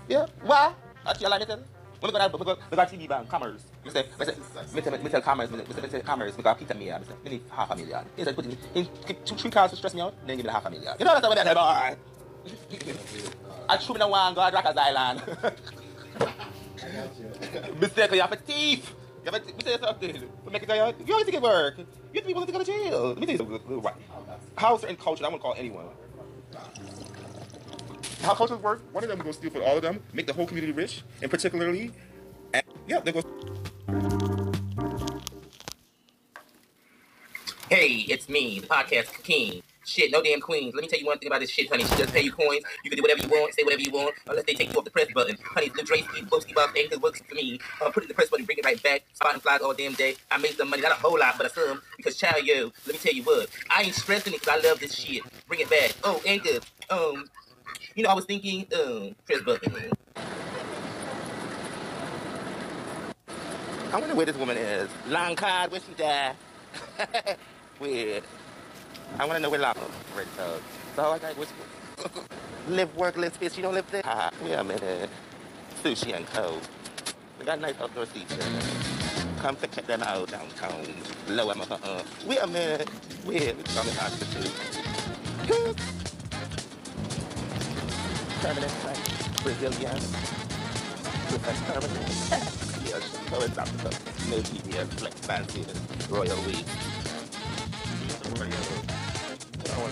yeah, 0.09 0.25
why? 0.43 0.73
That's 1.05 1.21
your 1.21 1.29
line, 1.29 1.39
me 1.39 1.45
tell. 1.45 1.63
When 2.01 2.13
we 2.13 2.19
go 2.19 2.27
to, 2.27 2.37
we 2.37 2.45
go, 2.45 2.57
we 2.69 2.75
go 2.75 2.85
to 2.85 2.97
TD 2.97 3.07
bank, 3.07 3.29
commerce. 3.29 3.63
Me 3.85 3.91
say, 3.91 4.05
me 4.19 4.25
say, 4.25 4.35
me 4.73 4.81
tell, 4.81 4.97
me 4.97 5.09
tell 5.09 5.21
commerce, 5.21 5.49
me 5.49 5.57
say, 5.57 5.81
me 5.81 5.87
tell 5.87 6.01
commerce, 6.01 6.37
me 6.37 6.43
go 6.43 6.53
Peter 6.53 6.73
Mayer, 6.73 6.99
me 6.99 7.05
say, 7.05 7.13
me 7.23 7.29
need 7.31 7.41
half 7.49 7.71
a 7.71 7.75
million. 7.75 8.05
He 8.17 8.23
said, 8.23 8.35
put 8.35 8.45
in, 8.45 8.57
two, 9.23 9.35
three 9.35 9.51
cars 9.51 9.71
to 9.71 9.77
stress 9.77 9.93
me 9.93 10.01
out, 10.01 10.13
then 10.27 10.35
give 10.37 10.45
me 10.45 10.51
half 10.51 10.65
a 10.65 10.69
million. 10.69 10.93
You 10.99 11.05
know 11.05 11.13
what 11.13 11.25
I'm 11.25 11.37
saying? 11.37 11.55
Boy, 11.55 11.95
I 13.69 13.77
chew 13.77 13.93
me 13.93 13.99
no 13.99 14.09
one 14.09 14.33
go 14.33 14.49
to 14.49 14.55
Rikers 14.55 14.77
Island. 14.77 15.21
Mistake, 17.79 18.11
you 18.11 18.21
have 18.21 18.31
a 18.31 18.35
thief. 18.35 18.93
You 19.25 19.31
have 19.31 19.41
a 19.41 19.43
thief. 19.43 19.55
say 19.63 19.77
something. 19.81 20.29
Make 20.51 20.61
it 20.61 20.67
go, 20.67 20.75
you 20.75 20.81
always 20.81 21.25
think 21.25 21.33
it 21.37 21.41
work. 21.41 21.79
You 21.79 21.85
have 22.13 22.27
people 22.27 22.45
to 22.45 22.51
go 22.51 22.59
to 22.59 22.63
jail. 22.63 23.07
Let 23.07 23.17
me 23.17 23.25
tell 23.25 23.33
you 23.33 23.37
something. 23.59 23.81
Right. 23.81 23.95
How 24.55 24.77
certain 24.77 24.97
culture, 24.97 25.23
I 25.23 25.29
wouldn't 25.29 25.41
call 25.41 25.55
anyone. 25.57 25.85
How 28.21 28.35
cultures 28.35 28.59
work, 28.59 28.83
one 28.91 29.03
of 29.03 29.09
them 29.09 29.17
will 29.17 29.25
go 29.25 29.31
steal 29.31 29.49
for 29.49 29.63
all 29.63 29.77
of 29.77 29.81
them, 29.81 29.99
make 30.13 30.27
the 30.27 30.33
whole 30.33 30.45
community 30.45 30.73
rich, 30.73 31.01
and 31.23 31.31
particularly, 31.31 31.91
and, 32.53 32.63
yeah, 32.87 32.99
they 32.99 33.11
go. 33.11 33.23
Hey, 37.69 38.05
it's 38.07 38.29
me, 38.29 38.59
the 38.59 38.67
podcast 38.67 39.23
king. 39.23 39.63
Shit, 39.85 40.11
no 40.11 40.21
damn 40.21 40.41
queens. 40.41 40.73
Let 40.73 40.81
me 40.81 40.87
tell 40.87 40.99
you 40.99 41.05
one 41.05 41.19
thing 41.19 41.27
about 41.27 41.41
this 41.41 41.51
shit, 41.51 41.69
honey. 41.69 41.83
She 41.83 41.91
doesn't 41.91 42.11
pay 42.11 42.21
you 42.21 42.31
coins. 42.31 42.63
You 42.83 42.89
can 42.89 42.97
do 42.97 43.03
whatever 43.03 43.21
you 43.21 43.29
want, 43.29 43.53
say 43.53 43.63
whatever 43.63 43.81
you 43.81 43.91
want, 43.91 44.15
unless 44.27 44.45
they 44.45 44.53
take 44.55 44.73
you 44.73 44.79
off 44.79 44.83
the 44.83 44.91
press 44.91 45.07
button. 45.13 45.37
Honey, 45.53 45.69
the 45.69 45.83
Drake, 45.83 46.05
Boski 46.05 46.55
Bob, 46.55 46.71
anything 46.75 46.99
works 47.01 47.21
for 47.21 47.35
me. 47.35 47.59
Uh, 47.79 47.91
put 47.91 47.97
it 47.97 48.05
in 48.05 48.07
the 48.09 48.13
press 48.15 48.29
button, 48.29 48.45
bring 48.45 48.57
it 48.57 48.65
right 48.65 48.81
back. 48.81 49.03
Spotting 49.13 49.41
flies 49.41 49.61
all 49.61 49.73
damn 49.73 49.93
day. 49.93 50.15
I 50.31 50.37
made 50.39 50.57
some 50.57 50.69
money, 50.69 50.81
not 50.81 50.91
a 50.91 50.95
whole 50.95 51.19
lot, 51.19 51.35
but 51.37 51.45
a 51.45 51.49
some. 51.49 51.81
Because 51.97 52.17
child, 52.17 52.43
yo, 52.45 52.71
let 52.87 52.93
me 52.93 52.97
tell 52.97 53.13
you 53.13 53.23
what. 53.23 53.47
I 53.69 53.83
ain't 53.83 53.93
stressing 53.93 54.33
it 54.33 54.41
because 54.41 54.63
I 54.63 54.67
love 54.67 54.79
this 54.79 54.95
shit. 54.95 55.21
Bring 55.47 55.59
it 55.59 55.69
back. 55.69 55.93
Oh, 56.03 56.19
Anchor, 56.25 56.59
um, 56.89 57.29
you 57.93 58.03
know, 58.03 58.09
I 58.09 58.13
was 58.15 58.25
thinking, 58.25 58.65
um, 58.75 59.15
press 59.25 59.41
button. 59.41 59.91
I 63.93 63.99
wonder 63.99 64.15
where 64.15 64.25
this 64.25 64.35
woman 64.35 64.57
is. 64.57 64.89
Long 65.07 65.35
card, 65.35 65.71
where 65.71 65.79
she 65.79 65.93
died? 65.93 66.35
Weird. 67.79 68.23
I 69.19 69.25
want 69.25 69.37
to 69.37 69.39
know 69.39 69.49
where 69.49 69.59
Long 69.59 69.75
Red 70.15 70.27
Dog. 70.37 70.61
So 70.95 71.11
I 71.11 71.19
got 71.19 71.37
which 71.37 71.49
live, 72.67 72.95
work, 72.95 73.17
live, 73.17 73.33
space. 73.33 73.53
She 73.53 73.61
don't 73.61 73.73
live 73.73 73.89
there. 73.91 74.01
Ah, 74.05 74.31
wait 74.43 74.53
a 74.53 74.63
minute. 74.63 75.09
Sushi 75.83 76.15
and 76.15 76.25
Co. 76.27 76.59
They 77.39 77.45
got 77.45 77.59
nice 77.59 77.75
outdoor 77.79 78.05
seats. 78.07 78.35
Come 79.39 79.55
to 79.57 79.67
check 79.67 79.85
them 79.85 80.01
out 80.03 80.29
downtown. 80.31 80.85
Lower 81.27 81.53
my 81.55 81.65
uh. 81.69 82.01
Wait 82.25 82.39
a 82.41 82.47
minute. 82.47 82.89
It's 83.27 83.75
coming 83.75 83.97
out 83.99 84.11
the 84.11 84.25
two. 84.25 85.75
Permanent, 88.41 88.73
right? 88.85 89.43
Brazilian. 89.43 90.01
Permanent. 91.67 92.07
yes, 92.85 93.19
so 93.29 93.41
it's 93.41 93.57
up 93.57 93.67
to 93.67 93.89
no 94.29 94.37
TBS, 94.37 95.03
like 95.03 95.13
fancy, 95.13 95.65
royal 96.09 96.41
week. 96.43 96.65
Royal. 98.39 98.74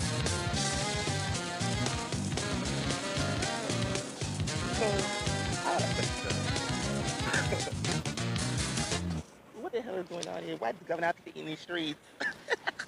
What 9.60 9.72
the 9.72 9.80
hell 9.80 9.94
is 9.94 10.06
going 10.08 10.26
on 10.28 10.42
here? 10.42 10.56
Why 10.56 10.70
is 10.70 10.76
the 10.78 10.84
governor 10.84 11.06
out 11.08 11.16
in 11.36 11.46
these 11.46 11.60
streets? 11.60 12.00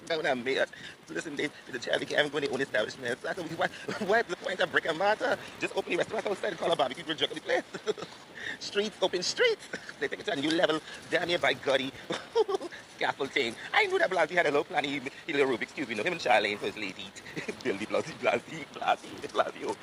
governor 0.07 0.35
mayor, 0.35 0.65
listen 1.09 1.35
to 1.37 1.49
the 1.71 1.79
Charlie 1.79 2.05
Gavin 2.05 2.31
going 2.31 2.43
to 2.45 2.51
own 2.51 2.61
establishments. 2.61 3.25
I 3.25 3.33
said, 3.33 3.45
why, 3.57 3.67
what's 4.05 4.29
the 4.29 4.35
point 4.37 4.59
of 4.59 4.71
brick 4.71 4.85
and 4.85 4.97
mortar? 4.97 5.37
Just 5.59 5.75
open 5.75 5.91
the 5.91 5.97
restaurant 5.97 6.27
outside 6.27 6.49
and 6.49 6.59
call 6.59 6.71
a 6.71 6.75
barbecue 6.75 7.03
for 7.03 7.11
a 7.11 7.27
place. 7.27 7.63
streets, 8.59 8.97
open 9.01 9.23
streets. 9.23 9.67
They 9.99 10.07
take 10.07 10.19
it 10.19 10.25
to 10.25 10.33
a 10.33 10.35
new 10.35 10.51
level. 10.51 10.79
Damn 11.09 11.29
you 11.29 11.37
by 11.37 11.53
Gotti. 11.53 11.91
Scaffolding. 12.97 13.55
I 13.73 13.85
knew 13.85 13.99
that 13.99 14.09
Blasey 14.09 14.31
had 14.31 14.47
a 14.47 14.49
little 14.49 14.63
plan. 14.63 14.83
He, 14.83 15.01
he 15.25 15.33
little 15.33 15.55
Rubik's 15.55 15.71
Cube, 15.71 15.89
you 15.89 15.95
know. 15.95 16.03
Him 16.03 16.13
and 16.13 16.21
Chirlane 16.21 16.57
first 16.57 16.77
lady. 16.77 17.05
Billy 17.63 17.85
Blasey, 17.85 18.13
Blasey, 18.19 18.65
Blasey, 18.73 19.31
Blasey, 19.31 19.65
oh. 19.67 19.75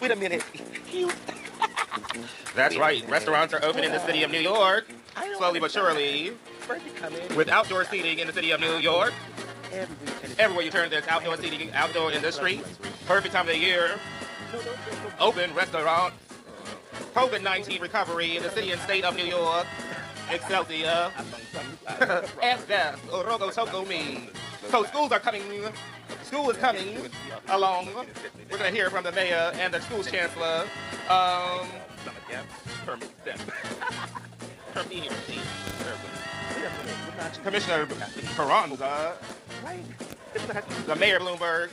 Wait 0.00 0.10
a 0.10 0.16
minute. 0.16 0.44
That's 2.54 2.76
right. 2.76 3.08
Restaurants 3.08 3.52
are 3.54 3.64
open 3.64 3.84
in 3.84 3.92
the 3.92 4.04
city 4.06 4.22
of 4.22 4.30
New 4.30 4.38
York, 4.38 4.86
slowly 5.38 5.60
but 5.60 5.70
surely, 5.70 6.32
with 7.36 7.48
outdoor 7.48 7.84
seating 7.84 8.18
in 8.18 8.26
the 8.26 8.32
city 8.32 8.50
of 8.52 8.60
New 8.60 8.76
York. 8.76 9.12
Everywhere 10.38 10.64
you 10.64 10.70
turn, 10.70 10.90
there's 10.90 11.06
outdoor 11.08 11.36
seating, 11.36 11.72
outdoor 11.72 12.12
industry. 12.12 12.60
Perfect 13.06 13.34
time 13.34 13.48
of 13.48 13.54
the 13.54 13.58
year. 13.58 13.98
Open 15.18 15.52
restaurant. 15.54 16.14
COVID-19 17.14 17.80
recovery 17.80 18.36
in 18.36 18.42
the 18.42 18.50
city 18.50 18.72
and 18.72 18.80
state 18.82 19.04
of 19.04 19.16
New 19.16 19.24
York. 19.24 19.66
Excelsior. 20.30 21.10
FDS, 21.86 22.96
Orogo 23.10 23.52
Toko 23.52 23.84
me. 23.84 24.30
So 24.70 24.84
schools 24.84 25.12
are 25.12 25.20
coming, 25.20 25.42
school 26.22 26.50
is 26.50 26.56
coming 26.56 26.98
along. 27.48 27.86
We're 28.50 28.58
going 28.58 28.70
to 28.70 28.76
hear 28.76 28.90
from 28.90 29.04
the 29.04 29.12
mayor 29.12 29.52
and 29.54 29.72
the 29.72 29.80
school 29.80 30.02
chancellor. 30.02 30.66
Um, 31.08 31.66
Commissioner 37.42 37.86
Carranza. 38.36 39.16
The 40.86 40.96
Mayor 40.96 41.20
Bloomberg. 41.20 41.70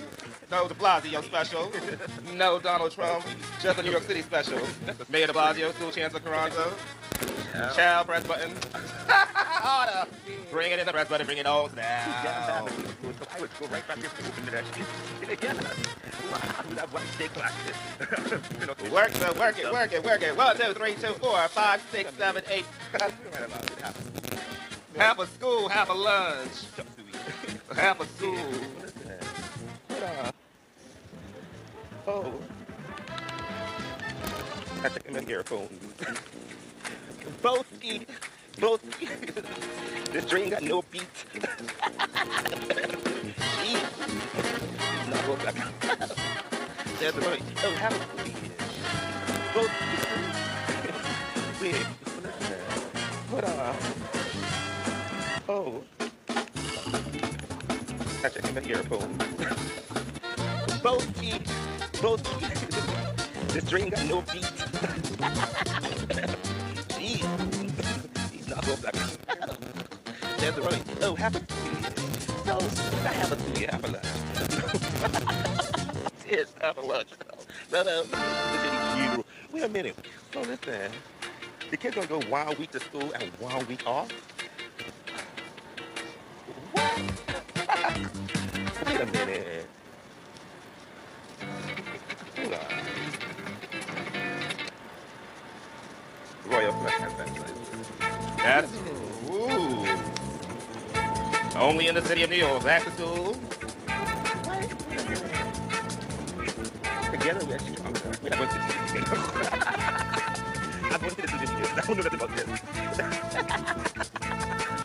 No 0.51 0.67
de 0.67 0.75
Blasio 0.75 1.23
special. 1.23 1.71
No 2.35 2.59
Donald 2.59 2.91
Trump. 2.91 3.25
Just 3.61 3.79
a 3.79 3.83
New 3.83 3.91
York 3.91 4.03
City 4.03 4.21
special. 4.21 4.59
Mayor 5.09 5.27
de 5.27 5.33
Blasio, 5.33 5.73
School 5.73 5.91
Chancellor 5.91 6.19
Carranza. 6.19 6.73
Child 7.75 8.07
press 8.07 8.27
button. 8.27 8.51
Order. 8.51 10.05
Bring 10.51 10.71
it 10.73 10.79
in 10.79 10.85
the 10.85 10.91
press 10.91 11.07
button, 11.07 11.25
bring 11.25 11.37
it 11.37 11.45
all 11.45 11.69
down. 11.69 11.85
I 11.85 12.61
would 13.39 13.49
go 13.57 13.67
right 13.67 13.87
back 13.87 13.99
there 13.99 14.09
to 14.09 14.51
that 14.51 14.65
shit. 14.75 15.41
Yeah. 15.41 15.53
That's 16.75 16.91
why 16.91 17.01
I 17.01 17.05
stay 17.05 17.27
classes. 17.29 18.91
Work 18.91 19.11
the 19.11 19.39
work 19.39 19.57
it, 19.57 19.71
work 19.71 19.93
it, 19.93 20.03
work 20.03 20.21
it. 20.21 20.35
One, 20.35 20.57
two, 20.57 20.73
three, 20.73 20.95
two, 20.95 21.13
four, 21.13 21.47
five, 21.47 21.81
six, 21.91 22.13
seven, 22.15 22.43
eight. 22.49 22.65
Half 24.97 25.19
a 25.19 25.27
school, 25.27 25.69
half 25.69 25.89
a 25.89 25.93
lunch. 25.93 26.65
Half 27.73 28.01
a 28.01 28.05
school. 28.07 28.37
Oh. 32.07 32.33
I 34.83 34.89
took 34.89 35.05
him 35.05 35.15
in 35.15 35.29
earphones. 35.29 35.69
Both 37.41 37.67
feet. 37.79 38.09
Both 38.59 38.81
feet. 38.95 39.09
this 40.11 40.25
train 40.25 40.49
got 40.49 40.63
no 40.63 40.81
beat. 40.91 41.03
Jeez. 43.61 43.83
Not 45.09 45.25
both 45.25 45.45
like 45.45 45.55
That's 46.99 47.17
right. 47.17 47.41
Oh, 47.63 47.75
how 47.75 47.89
Both 49.53 49.71
feet. 51.59 51.73
Wait. 51.73 51.85
What 53.29 53.43
uh 53.43 53.73
Oh. 55.47 55.83
I 58.23 58.29
took 58.29 58.45
him 58.45 58.57
in 58.57 58.69
earphones. 58.69 59.87
Both 60.83 61.05
feet. 61.17 61.47
Both 62.01 62.27
feet. 62.27 62.57
This 63.49 63.69
train 63.69 63.89
got 63.89 64.03
no 64.07 64.21
beat. 64.21 64.41
Jeez. 66.97 68.31
He's 68.31 68.47
not 68.47 68.65
both 68.65 68.83
like 68.83 68.95
That's 70.37 70.57
right. 70.57 70.83
Oh, 71.01 71.13
half 71.13 71.35
a 71.35 71.39
No, 72.47 72.57
I 73.07 73.13
have 73.13 73.31
a 73.31 73.35
two, 73.35 73.65
half 73.67 73.83
a 73.83 73.87
lunch. 73.87 74.05
it's 76.27 76.53
half 76.59 76.77
a 76.77 76.81
lunch. 76.81 77.09
No, 77.71 77.83
no. 77.83 78.01
Listen, 78.01 79.17
you. 79.17 79.25
Wait 79.51 79.63
a 79.63 79.69
minute. 79.69 79.95
So 80.33 80.41
listen. 80.41 80.91
The 81.69 81.77
kids 81.77 81.95
gonna 81.95 82.07
go 82.07 82.21
one 82.21 82.57
week 82.57 82.71
to 82.71 82.79
school 82.79 83.11
and 83.13 83.31
one 83.39 83.67
week 83.67 83.85
off? 83.85 84.09
What? 86.71 86.97
Wait 88.87 89.01
a 89.01 89.05
minute. 89.05 89.40
In 101.91 101.95
the 102.01 102.07
city 102.07 102.23
of 102.23 102.29
New 102.29 102.37
York. 102.37 102.63
Back 102.63 102.85
to 102.85 102.91
school. 102.91 103.33
Together 107.11 107.45
we're 107.45 107.57
not 108.29 108.37
going 108.37 108.49
to 108.49 108.55
this 111.17 111.31
this. 111.41 111.59
I 111.75 111.81
don't 111.85 111.97
know 111.97 112.03
nothing 112.03 112.21
about 112.21 112.31
this. 112.37 112.47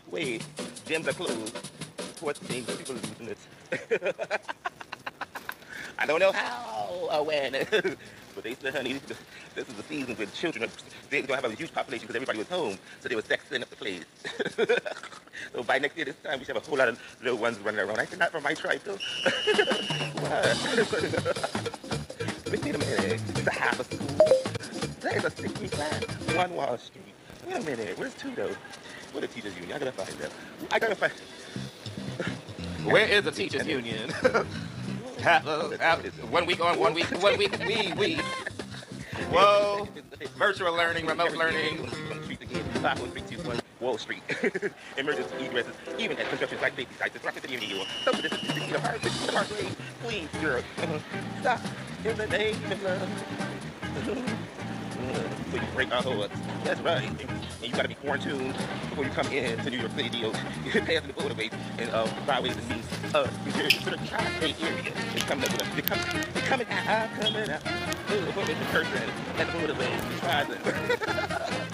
Wait, 0.11 0.45
gyms 0.85 1.07
are 1.07 1.13
closed. 1.13 1.71
Sports 2.17 2.41
people 2.41 2.75
are 2.75 2.79
losing 2.79 3.29
it. 3.29 3.39
I 5.99 6.07
don't 6.07 6.19
know 6.19 6.33
how 6.33 7.09
or 7.13 7.25
when. 7.25 7.53
but 7.53 8.43
they 8.43 8.55
said, 8.55 8.75
honey, 8.75 9.01
this 9.55 9.69
is 9.69 9.75
the 9.75 9.83
season 9.85 10.17
when 10.17 10.29
children 10.33 10.65
are 10.65 10.71
they're 11.09 11.23
going 11.23 11.41
to 11.41 11.49
have 11.49 11.53
a 11.53 11.55
huge 11.55 11.73
population 11.73 12.09
because 12.09 12.17
everybody 12.17 12.39
was 12.39 12.49
home. 12.49 12.77
So 12.99 13.09
they 13.09 13.15
were 13.15 13.23
sexing 13.23 13.63
up 13.63 13.71
the 13.71 13.77
place. 13.77 14.03
So 15.53 15.63
by 15.63 15.79
next 15.79 15.97
year, 15.97 16.07
this 16.07 16.17
time, 16.25 16.39
we 16.39 16.45
should 16.45 16.57
have 16.57 16.65
a 16.65 16.69
whole 16.69 16.79
lot 16.79 16.89
of 16.89 17.01
little 17.23 17.39
ones 17.39 17.59
running 17.61 17.81
around. 17.81 17.99
I 17.99 18.05
said, 18.05 18.19
not 18.19 18.31
from 18.31 18.43
my 18.43 18.55
tribe, 18.55 18.81
though. 18.85 18.99
to 22.73 22.87
have 22.87 23.47
a 23.47 23.51
half 23.51 23.81
a 23.81 23.85
school. 23.85 24.17
There's 25.01 25.25
a 25.25 25.31
16 25.31 25.69
class 25.69 26.05
on 26.37 26.55
Wall 26.55 26.79
Street. 26.79 27.05
Wait 27.47 27.57
a 27.57 27.61
minute, 27.61 27.99
where's 27.99 28.15
Tudo? 28.15 28.55
What 29.13 29.25
a 29.25 29.29
teachers 29.29 29.55
union? 29.57 29.73
I 29.73 29.79
gotta 29.79 29.93
find 29.93 30.09
them. 30.19 30.31
I 30.71 30.79
gotta 30.79 30.95
find. 30.95 31.13
Where 32.85 33.07
is 33.07 33.25
the 33.25 33.31
teachers 33.31 33.67
union? 33.67 34.11
half, 35.21 35.47
a, 35.47 35.77
half, 35.79 36.03
one 36.31 36.47
week 36.47 36.61
on, 36.61 36.79
one 36.79 36.95
week, 36.95 37.07
one 37.23 37.39
week, 37.39 37.57
we, 37.67 37.93
we. 37.95 38.15
Whoa. 39.31 39.89
Virtual 40.37 40.73
learning, 40.73 41.07
remote 41.07 41.33
learning. 41.33 41.89
Street 43.77 43.77
again, 43.77 43.77
51321 43.77 43.81
Wall 43.81 43.99
Street. 43.99 44.23
Emergency 44.99 45.35
egresses, 45.37 45.75
even 45.99 46.19
at 46.19 46.29
construction 46.29 46.59
site 46.59 46.77
safety 46.77 46.95
sites 46.99 47.15
the 47.15 47.21
of 47.29 47.51
New 47.51 47.59
York. 47.77 47.89
Some 48.05 48.15
of 48.15 48.23
this 48.23 48.33
is 48.33 48.41
16 48.41 48.75
of 48.75 48.81
Harvard, 48.83 49.13
Parkway, 49.33 49.69
Queens, 50.05 50.31
Europe. 50.43 50.65
Stop 51.41 51.61
in 52.05 52.17
the 52.17 52.27
name 52.27 52.57
of 52.71 52.83
love. 52.83 53.09
So 55.51 55.57
you 55.57 55.63
break 55.75 55.93
our 55.93 56.03
hearts. 56.03 56.35
That's 56.65 56.81
right. 56.81 57.05
And 57.05 57.21
you 57.63 57.71
gotta 57.71 57.89
be 57.89 57.95
quarantined 57.95 58.55
before 58.91 59.05
you 59.05 59.11
come 59.11 59.27
in 59.29 59.57
to 59.59 59.71
New 59.71 59.79
York 59.79 59.93
City. 59.93 60.09
deals. 60.09 60.37
You 60.65 60.73
passing 60.73 61.07
the 61.07 61.13
borderways 61.13 61.53
and 61.79 61.89
uh, 61.91 62.09
byways 62.27 62.57
and 62.57 62.69
means 62.69 62.85
uh, 63.15 63.25
to 63.25 63.91
the 63.91 63.97
tri-state 64.09 64.61
area. 64.63 64.93
It's 65.15 65.25
coming 65.25 65.45
up 65.45 65.53
with 65.53 65.63
us. 65.63 65.69
They're 65.75 65.83
coming, 65.83 66.05
they're 66.35 66.43
coming 66.43 66.67
out, 66.71 67.09
coming 67.21 67.51
out. 67.51 67.63
Ooh, 68.11 68.25
the 68.25 68.33
person 68.73 69.03
at 69.39 69.47
the 69.47 69.53
borderways? 69.53 70.01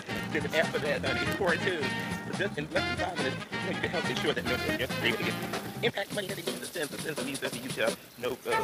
Then 0.33 0.47
after 0.55 0.79
that, 0.79 1.05
honey, 1.05 1.21
it's 1.21 1.37
quarantine. 1.37 1.85
But 2.27 2.39
just 2.39 2.57
in 2.57 2.67
less 2.73 2.97
than 2.97 3.07
five 3.07 3.19
minutes, 3.19 3.37
you 3.53 3.59
know, 3.59 3.69
you 3.69 3.81
can 3.83 3.91
help 3.91 4.11
ensure 4.11 4.33
that 4.33 4.45
no 4.45 4.57
gets 4.79 4.93
able 5.03 5.19
to 5.19 5.25
get 5.25 5.35
impact 5.83 6.15
money 6.15 6.27
they 6.29 6.37
get 6.37 6.59
the 6.59 6.65
sense, 6.67 6.91
the 6.91 6.99
sense 6.99 7.19
of 7.19 7.27
these 7.27 7.41
that 7.41 7.63
you 7.63 7.69
shall 7.69 7.91
no 8.19 8.31
uh 8.31 8.57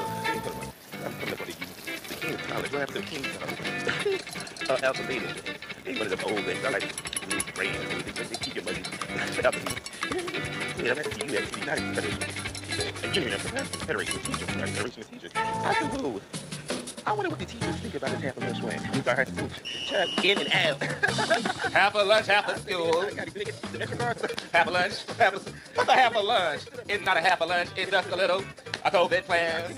I'm 1.05 1.12
coming 1.12 1.37
with 1.37 1.61
you. 1.61 1.66
The 2.09 2.14
King's 2.14 2.47
College, 2.47 2.71
grab 2.71 2.89
the 2.89 3.03
King's 3.03 3.27
College. 3.37 4.81
uh, 4.83 4.87
alphabetic. 4.87 5.59
One 5.85 6.07
of 6.07 6.11
them 6.11 6.21
old 6.25 6.45
things. 6.45 6.64
I 6.64 6.71
like 6.71 6.89
really 7.29 7.43
brain. 7.55 7.75
They, 8.14 8.23
they, 8.23 8.37
keep 8.37 8.55
your 8.55 8.64
money. 8.64 8.83
Yeah, 10.79 10.95
that's 10.95 11.19
you 11.19 11.37
actually, 11.37 11.66
not 11.66 11.79
a 11.79 11.83
federation. 11.93 12.49
A 13.03 13.14
union 13.14 13.33
of 13.35 13.43
Federation 13.43 14.16
of 14.16 14.27
Teachers, 14.27 14.57
right? 14.57 14.69
Federation 14.69 15.03
of 15.03 15.11
Teachers. 15.11 15.33
I 15.35 15.75
said, 15.75 16.01
whoa. 16.01 16.21
I 17.09 17.13
wonder 17.13 17.31
what 17.31 17.39
the 17.39 17.47
teachers 17.47 17.75
think 17.77 17.95
about 17.95 18.11
this 18.11 18.21
half 18.21 18.37
a 18.37 18.41
lunch 18.41 18.63
when 18.63 18.93
we 18.93 19.01
start 19.01 19.29
to 19.29 19.49
child 19.87 20.11
in 20.23 20.39
and 20.41 20.53
out. 20.53 20.83
Half 21.73 21.95
a 21.95 21.99
lunch, 22.01 22.27
half 22.27 22.49
a 22.49 22.59
school. 22.59 23.01
I 23.01 23.15
gotta 23.15 23.31
get 23.31 23.63
the 23.73 23.81
extra 23.81 23.97
cards. 23.97 24.27
Half 24.53 24.67
a 24.67 24.71
lunch, 24.71 24.93
half 25.19 25.33
a, 25.33 25.39
what's 25.75 25.89
a 25.89 25.95
half 25.95 26.15
a 26.15 26.19
lunch? 26.19 26.63
It's 26.87 27.03
not 27.07 27.17
a 27.17 27.23
half 27.23 27.41
a 27.41 27.47
lunch, 27.47 27.71
it's 27.77 27.91
just 27.91 28.11
a 28.11 28.17
little, 28.17 28.45
a 28.85 28.91
COVID 28.91 29.23
plan. 29.23 29.75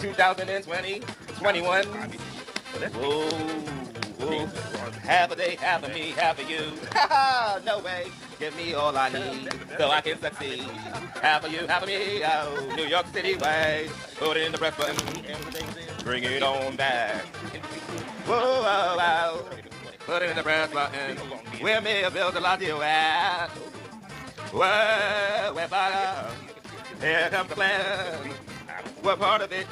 2020, 0.00 1.02
21. 1.38 1.84
Whoa, 1.84 3.28
whoa. 4.18 4.46
Half 5.02 5.30
a 5.30 5.36
day, 5.36 5.54
half 5.54 5.84
of 5.84 5.94
me, 5.94 6.10
half 6.16 6.40
of 6.40 6.50
you. 6.50 6.72
no 7.64 7.78
way. 7.78 8.08
Give 8.40 8.56
me 8.56 8.74
all 8.74 8.96
I 8.96 9.08
need 9.10 9.50
so 9.78 9.88
I 9.88 10.00
can 10.00 10.20
succeed. 10.20 10.62
Half 11.22 11.44
of 11.44 11.52
you, 11.52 11.68
half 11.68 11.82
of 11.82 11.88
me. 11.88 12.24
Oh, 12.24 12.72
New 12.74 12.86
York 12.86 13.06
City 13.12 13.36
way. 13.36 13.88
Put 14.16 14.36
in 14.36 14.50
the 14.50 14.58
breath 14.58 14.76
button. 14.76 14.96
Bring 16.04 16.24
it 16.24 16.42
on 16.42 16.76
back. 16.76 17.24
Whoa, 18.26 18.62
whoa, 18.62 18.96
whoa. 18.96 19.44
Put 20.06 20.22
it 20.22 20.30
in 20.30 20.36
the 20.36 20.42
breath 20.42 20.72
button. 20.72 21.16
Where 21.60 21.80
may 21.80 22.04
I 22.04 22.08
build 22.08 22.36
a 22.36 22.40
lot 22.40 22.60
you 22.60 22.80
at? 22.82 23.48
Whoa, 24.52 25.54
where 25.54 25.68
bottom? 25.68 26.32
Here 27.00 27.28
comes 27.30 27.48
the 27.48 27.54
plan. 27.54 28.30
We're 29.02 29.16
part 29.16 29.42
of 29.42 29.52
it? 29.52 29.66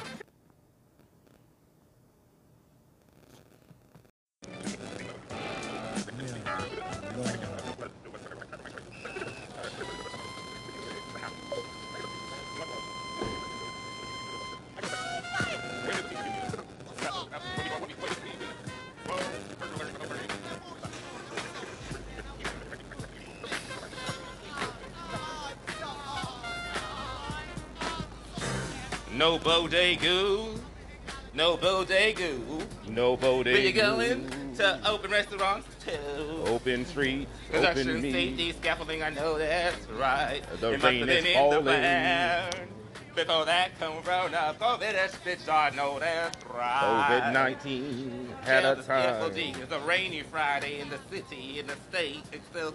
No 29.19 29.37
bodegu. 29.37 30.57
No 31.33 31.57
bodegu. 31.57 32.63
No 32.87 33.17
bodega. 33.17 33.51
Where 33.51 33.65
you 33.67 33.73
going? 33.73 34.53
To 34.55 34.79
open 34.87 35.11
restaurants 35.11 35.67
too. 35.83 36.43
Open 36.45 36.85
street. 36.85 37.27
Production 37.51 37.89
Open 37.89 38.01
safety 38.01 38.45
meat. 38.45 38.55
scaffolding, 38.55 39.03
I 39.03 39.09
know 39.09 39.37
that's 39.37 39.89
right. 39.89 40.41
The 40.61 40.69
it 40.69 40.71
must 40.71 40.83
rain 40.85 40.99
have 40.99 41.07
been 41.07 41.25
is 41.25 41.33
falling. 41.33 42.77
Before 43.13 43.43
that 43.43 43.77
corona, 43.77 44.55
COVID 44.57 44.93
that's 44.93 45.15
bitch, 45.17 45.49
I 45.49 45.75
know 45.75 45.99
that's 45.99 46.45
right. 46.45 47.19
COVID 47.21 47.33
19 47.33 48.35
had 48.43 48.63
a 48.63 48.81
time. 48.81 49.33
It's 49.35 49.71
a 49.73 49.79
rainy 49.79 50.21
Friday 50.21 50.79
in 50.79 50.87
the 50.87 50.99
city, 51.11 51.59
in 51.59 51.67
the 51.67 51.75
state. 51.89 52.23
It's 52.31 52.47
still 52.47 52.73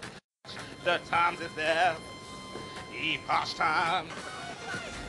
the 0.83 0.99
times 1.09 1.39
is 1.41 1.49
there. 1.55 1.95
Epoch 2.93 3.55
time 3.55 4.05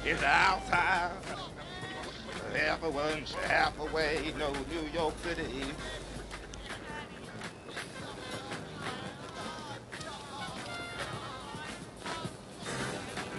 it's 0.09 0.23
outside. 0.23 1.11
Everyone's 2.55 3.33
half 3.33 3.77
away, 3.81 4.33
no 4.39 4.53
New 4.71 4.89
York 4.95 5.15
City. 5.25 5.65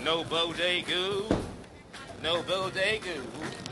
No 0.03 0.26
bodega, 0.26 1.24
no 2.22 2.43
bodega. 2.43 3.22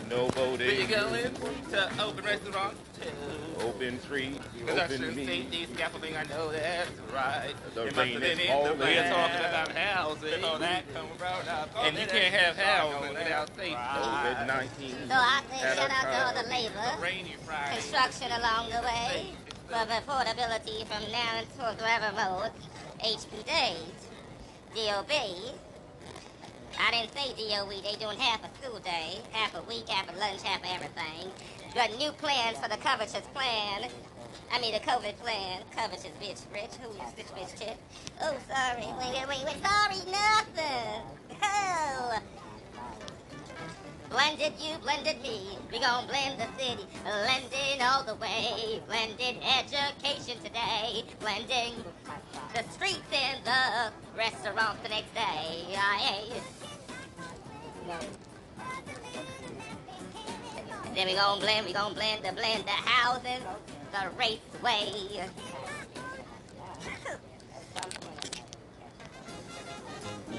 No 0.10 0.28
Where 0.28 0.52
you 0.72 0.88
bodega. 0.88 1.02
going? 1.10 1.34
To 1.72 2.04
open 2.04 2.24
restaurants 2.26 2.80
too. 3.00 3.66
Open 3.66 4.00
street. 4.02 4.40
Production 4.66 5.04
Open 5.04 5.16
meat. 5.16 5.26
safety 5.28 5.68
scaffolding, 5.74 6.16
I 6.16 6.24
know 6.26 6.52
that's 6.52 6.90
right. 7.14 7.54
The 7.74 7.88
it 7.88 7.98
rain 7.98 8.14
have 8.14 8.24
is 8.24 8.32
in 8.32 8.38
the 8.38 8.46
falling. 8.46 8.78
We're 8.80 9.10
talking 9.10 9.40
about 9.46 9.72
housing. 9.72 10.30
Before 10.42 10.60
that 10.60 10.94
come 10.94 11.08
around, 11.20 11.48
uh, 11.48 11.66
and 11.84 11.98
you 11.98 12.06
can't 12.06 12.34
have 12.36 12.56
housing 12.58 13.14
without 13.14 13.56
safety. 13.56 13.74
COVID 13.76 14.48
19 14.48 14.90
So 15.10 15.16
I 15.16 15.42
say 15.50 15.58
had 15.58 15.78
shout 15.78 15.92
out 15.92 16.04
to 16.12 16.38
all 16.38 16.44
the 16.44 16.50
labor, 16.50 17.02
Rainy 17.02 17.36
Friday. 17.46 17.76
construction 17.76 18.32
along 18.32 18.70
the 18.70 18.82
way, 18.86 19.34
for 19.68 19.76
affordability 19.76 20.86
from 20.86 21.12
now 21.12 21.40
until 21.42 21.74
forevermore. 21.78 22.52
HP 23.02 23.44
days, 23.46 24.10
DOB. 24.76 25.12
I 26.80 26.92
didn't 26.92 27.14
say 27.14 27.34
DOE, 27.36 27.82
they 27.82 27.96
doing 27.96 28.20
half 28.20 28.42
a 28.44 28.50
school 28.62 28.80
day, 28.80 29.20
half 29.32 29.56
a 29.56 29.62
week, 29.64 29.88
half 29.90 30.14
a 30.14 30.20
lunch, 30.20 30.42
half 30.44 30.60
of 30.60 30.70
everything. 30.70 31.32
Got 31.74 31.98
new 31.98 32.12
plans 32.12 32.58
for 32.58 32.70
the 32.70 32.78
covetous 32.78 33.28
plan. 33.34 33.90
I 34.52 34.60
mean 34.60 34.74
the 34.74 34.80
COVID 34.80 35.18
plan. 35.18 35.62
Covetous 35.76 36.12
bitch 36.22 36.42
rich. 36.54 36.76
Who's 36.82 37.14
this 37.14 37.32
bitch 37.32 37.60
chick? 37.60 37.78
Oh, 38.22 38.36
sorry. 38.48 38.88
Wait, 39.00 39.28
wait, 39.28 39.46
wait. 39.46 39.58
Sorry, 39.64 40.12
nothing. 40.12 41.02
Oh. 41.42 42.20
Blended 44.10 44.54
you, 44.60 44.78
blended 44.78 45.22
me. 45.22 45.58
We 45.72 45.80
gon' 45.80 46.08
blend 46.08 46.40
the 46.40 46.48
city, 46.58 46.86
blending 47.04 47.82
all 47.82 48.04
the 48.04 48.16
way. 48.16 48.82
Blended 48.88 49.38
education 49.44 50.38
today, 50.44 51.04
blending 51.20 51.74
the 52.54 52.64
streets 52.72 53.02
and 53.12 53.44
the 53.44 53.92
restaurants 54.18 54.82
the 54.84 54.90
next 54.90 55.14
day. 55.14 55.76
I 55.76 56.30
Then 60.96 61.08
we 61.08 61.14
gon' 61.14 61.40
blend, 61.40 61.66
we 61.66 61.74
gon' 61.74 61.94
blend 61.94 62.24
the 62.24 62.32
blend 62.32 62.64
the 62.66 62.72
houses, 62.72 63.42
the 63.92 64.10
raceway. 64.18 65.30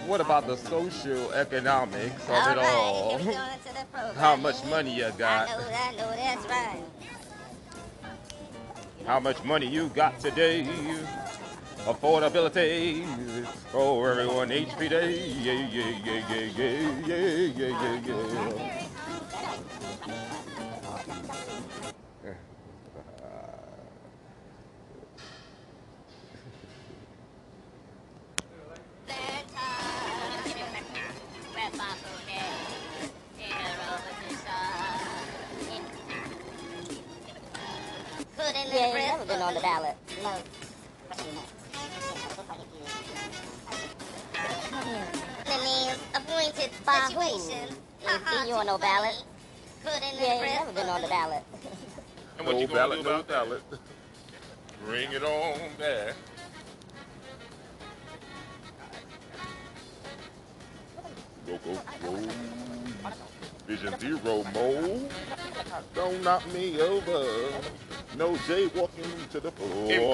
What 0.06 0.20
about 0.20 0.46
the 0.46 0.56
social 0.56 1.32
economics 1.32 2.22
of 2.24 2.30
All 2.30 2.48
it 2.48 2.56
right, 2.56 2.74
all? 2.74 3.18
here 3.18 3.28
we 3.28 3.34
go 3.34 3.44
into 3.52 3.74
the. 3.74 4.14
How 4.20 4.36
much 4.36 4.64
money 4.66 4.94
you 4.96 5.06
I 5.06 5.10
got? 5.12 5.48
know 5.48 5.58
I 5.58 5.92
know 5.92 6.10
that's 6.10 6.46
right. 6.46 6.82
How 9.04 9.20
much 9.20 9.42
money 9.44 9.66
you 9.66 9.88
got 9.88 10.18
today? 10.20 10.66
affordability 11.86 13.04
for 13.70 14.10
everyone 14.10 14.50
each 14.50 14.76
day. 14.76 15.18
Yeah, 15.40 15.52
yeah, 15.52 15.92
yeah, 16.04 16.20
yeah, 16.30 16.50
yeah, 16.56 17.16
yeah, 17.56 18.00
yeah, 18.04 18.06
yeah. 18.06 18.85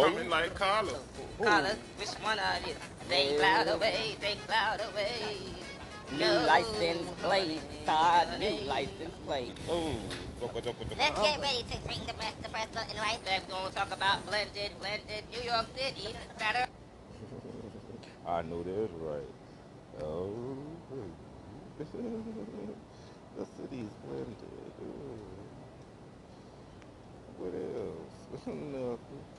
Floor. 0.02 0.10
Incoming 0.10 0.30
like 0.30 0.54
Carlos. 0.54 0.98
Callers, 1.38 1.76
which 1.96 2.08
one 2.22 2.38
are 2.38 2.58
you? 2.66 2.74
They 3.08 3.36
cloud 3.36 3.68
away, 3.68 4.16
think 4.20 4.46
cloud 4.46 4.80
away. 4.92 5.38
New 6.12 6.46
license 6.46 7.08
plate, 7.22 7.60
side, 7.86 8.38
new 8.38 8.60
license 8.66 9.14
plate. 9.26 9.52
Oh. 9.68 9.94
Let's 10.42 11.20
get 11.20 11.40
ready 11.40 11.64
to 11.70 11.78
bring 11.86 12.00
the 12.06 12.14
press, 12.14 12.34
the 12.42 12.48
press 12.48 12.66
button 12.74 12.96
right 12.98 13.18
there. 13.24 13.40
We're 13.48 13.54
going 13.54 13.68
to 13.68 13.74
talk 13.76 13.92
about 13.92 14.26
blended, 14.26 14.72
blended 14.80 15.24
New 15.32 15.40
York 15.48 15.66
City. 15.76 16.14
Better. 16.36 16.66
I 18.26 18.42
know 18.42 18.62
that's 18.64 18.92
right. 19.00 20.02
Oh, 20.02 20.34
the 21.78 21.84
city's 23.44 23.88
blended. 24.04 24.36
Ooh. 24.82 25.18
What 27.38 27.54
else? 27.54 28.46
Nothing. 28.46 29.31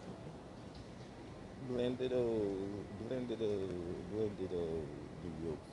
Blended, 1.67 2.13
oh, 2.13 2.85
blended, 3.07 3.39
oh, 3.41 3.67
blended, 4.11 4.51
oh, 4.53 4.83
New 5.23 5.47
York. 5.47 5.72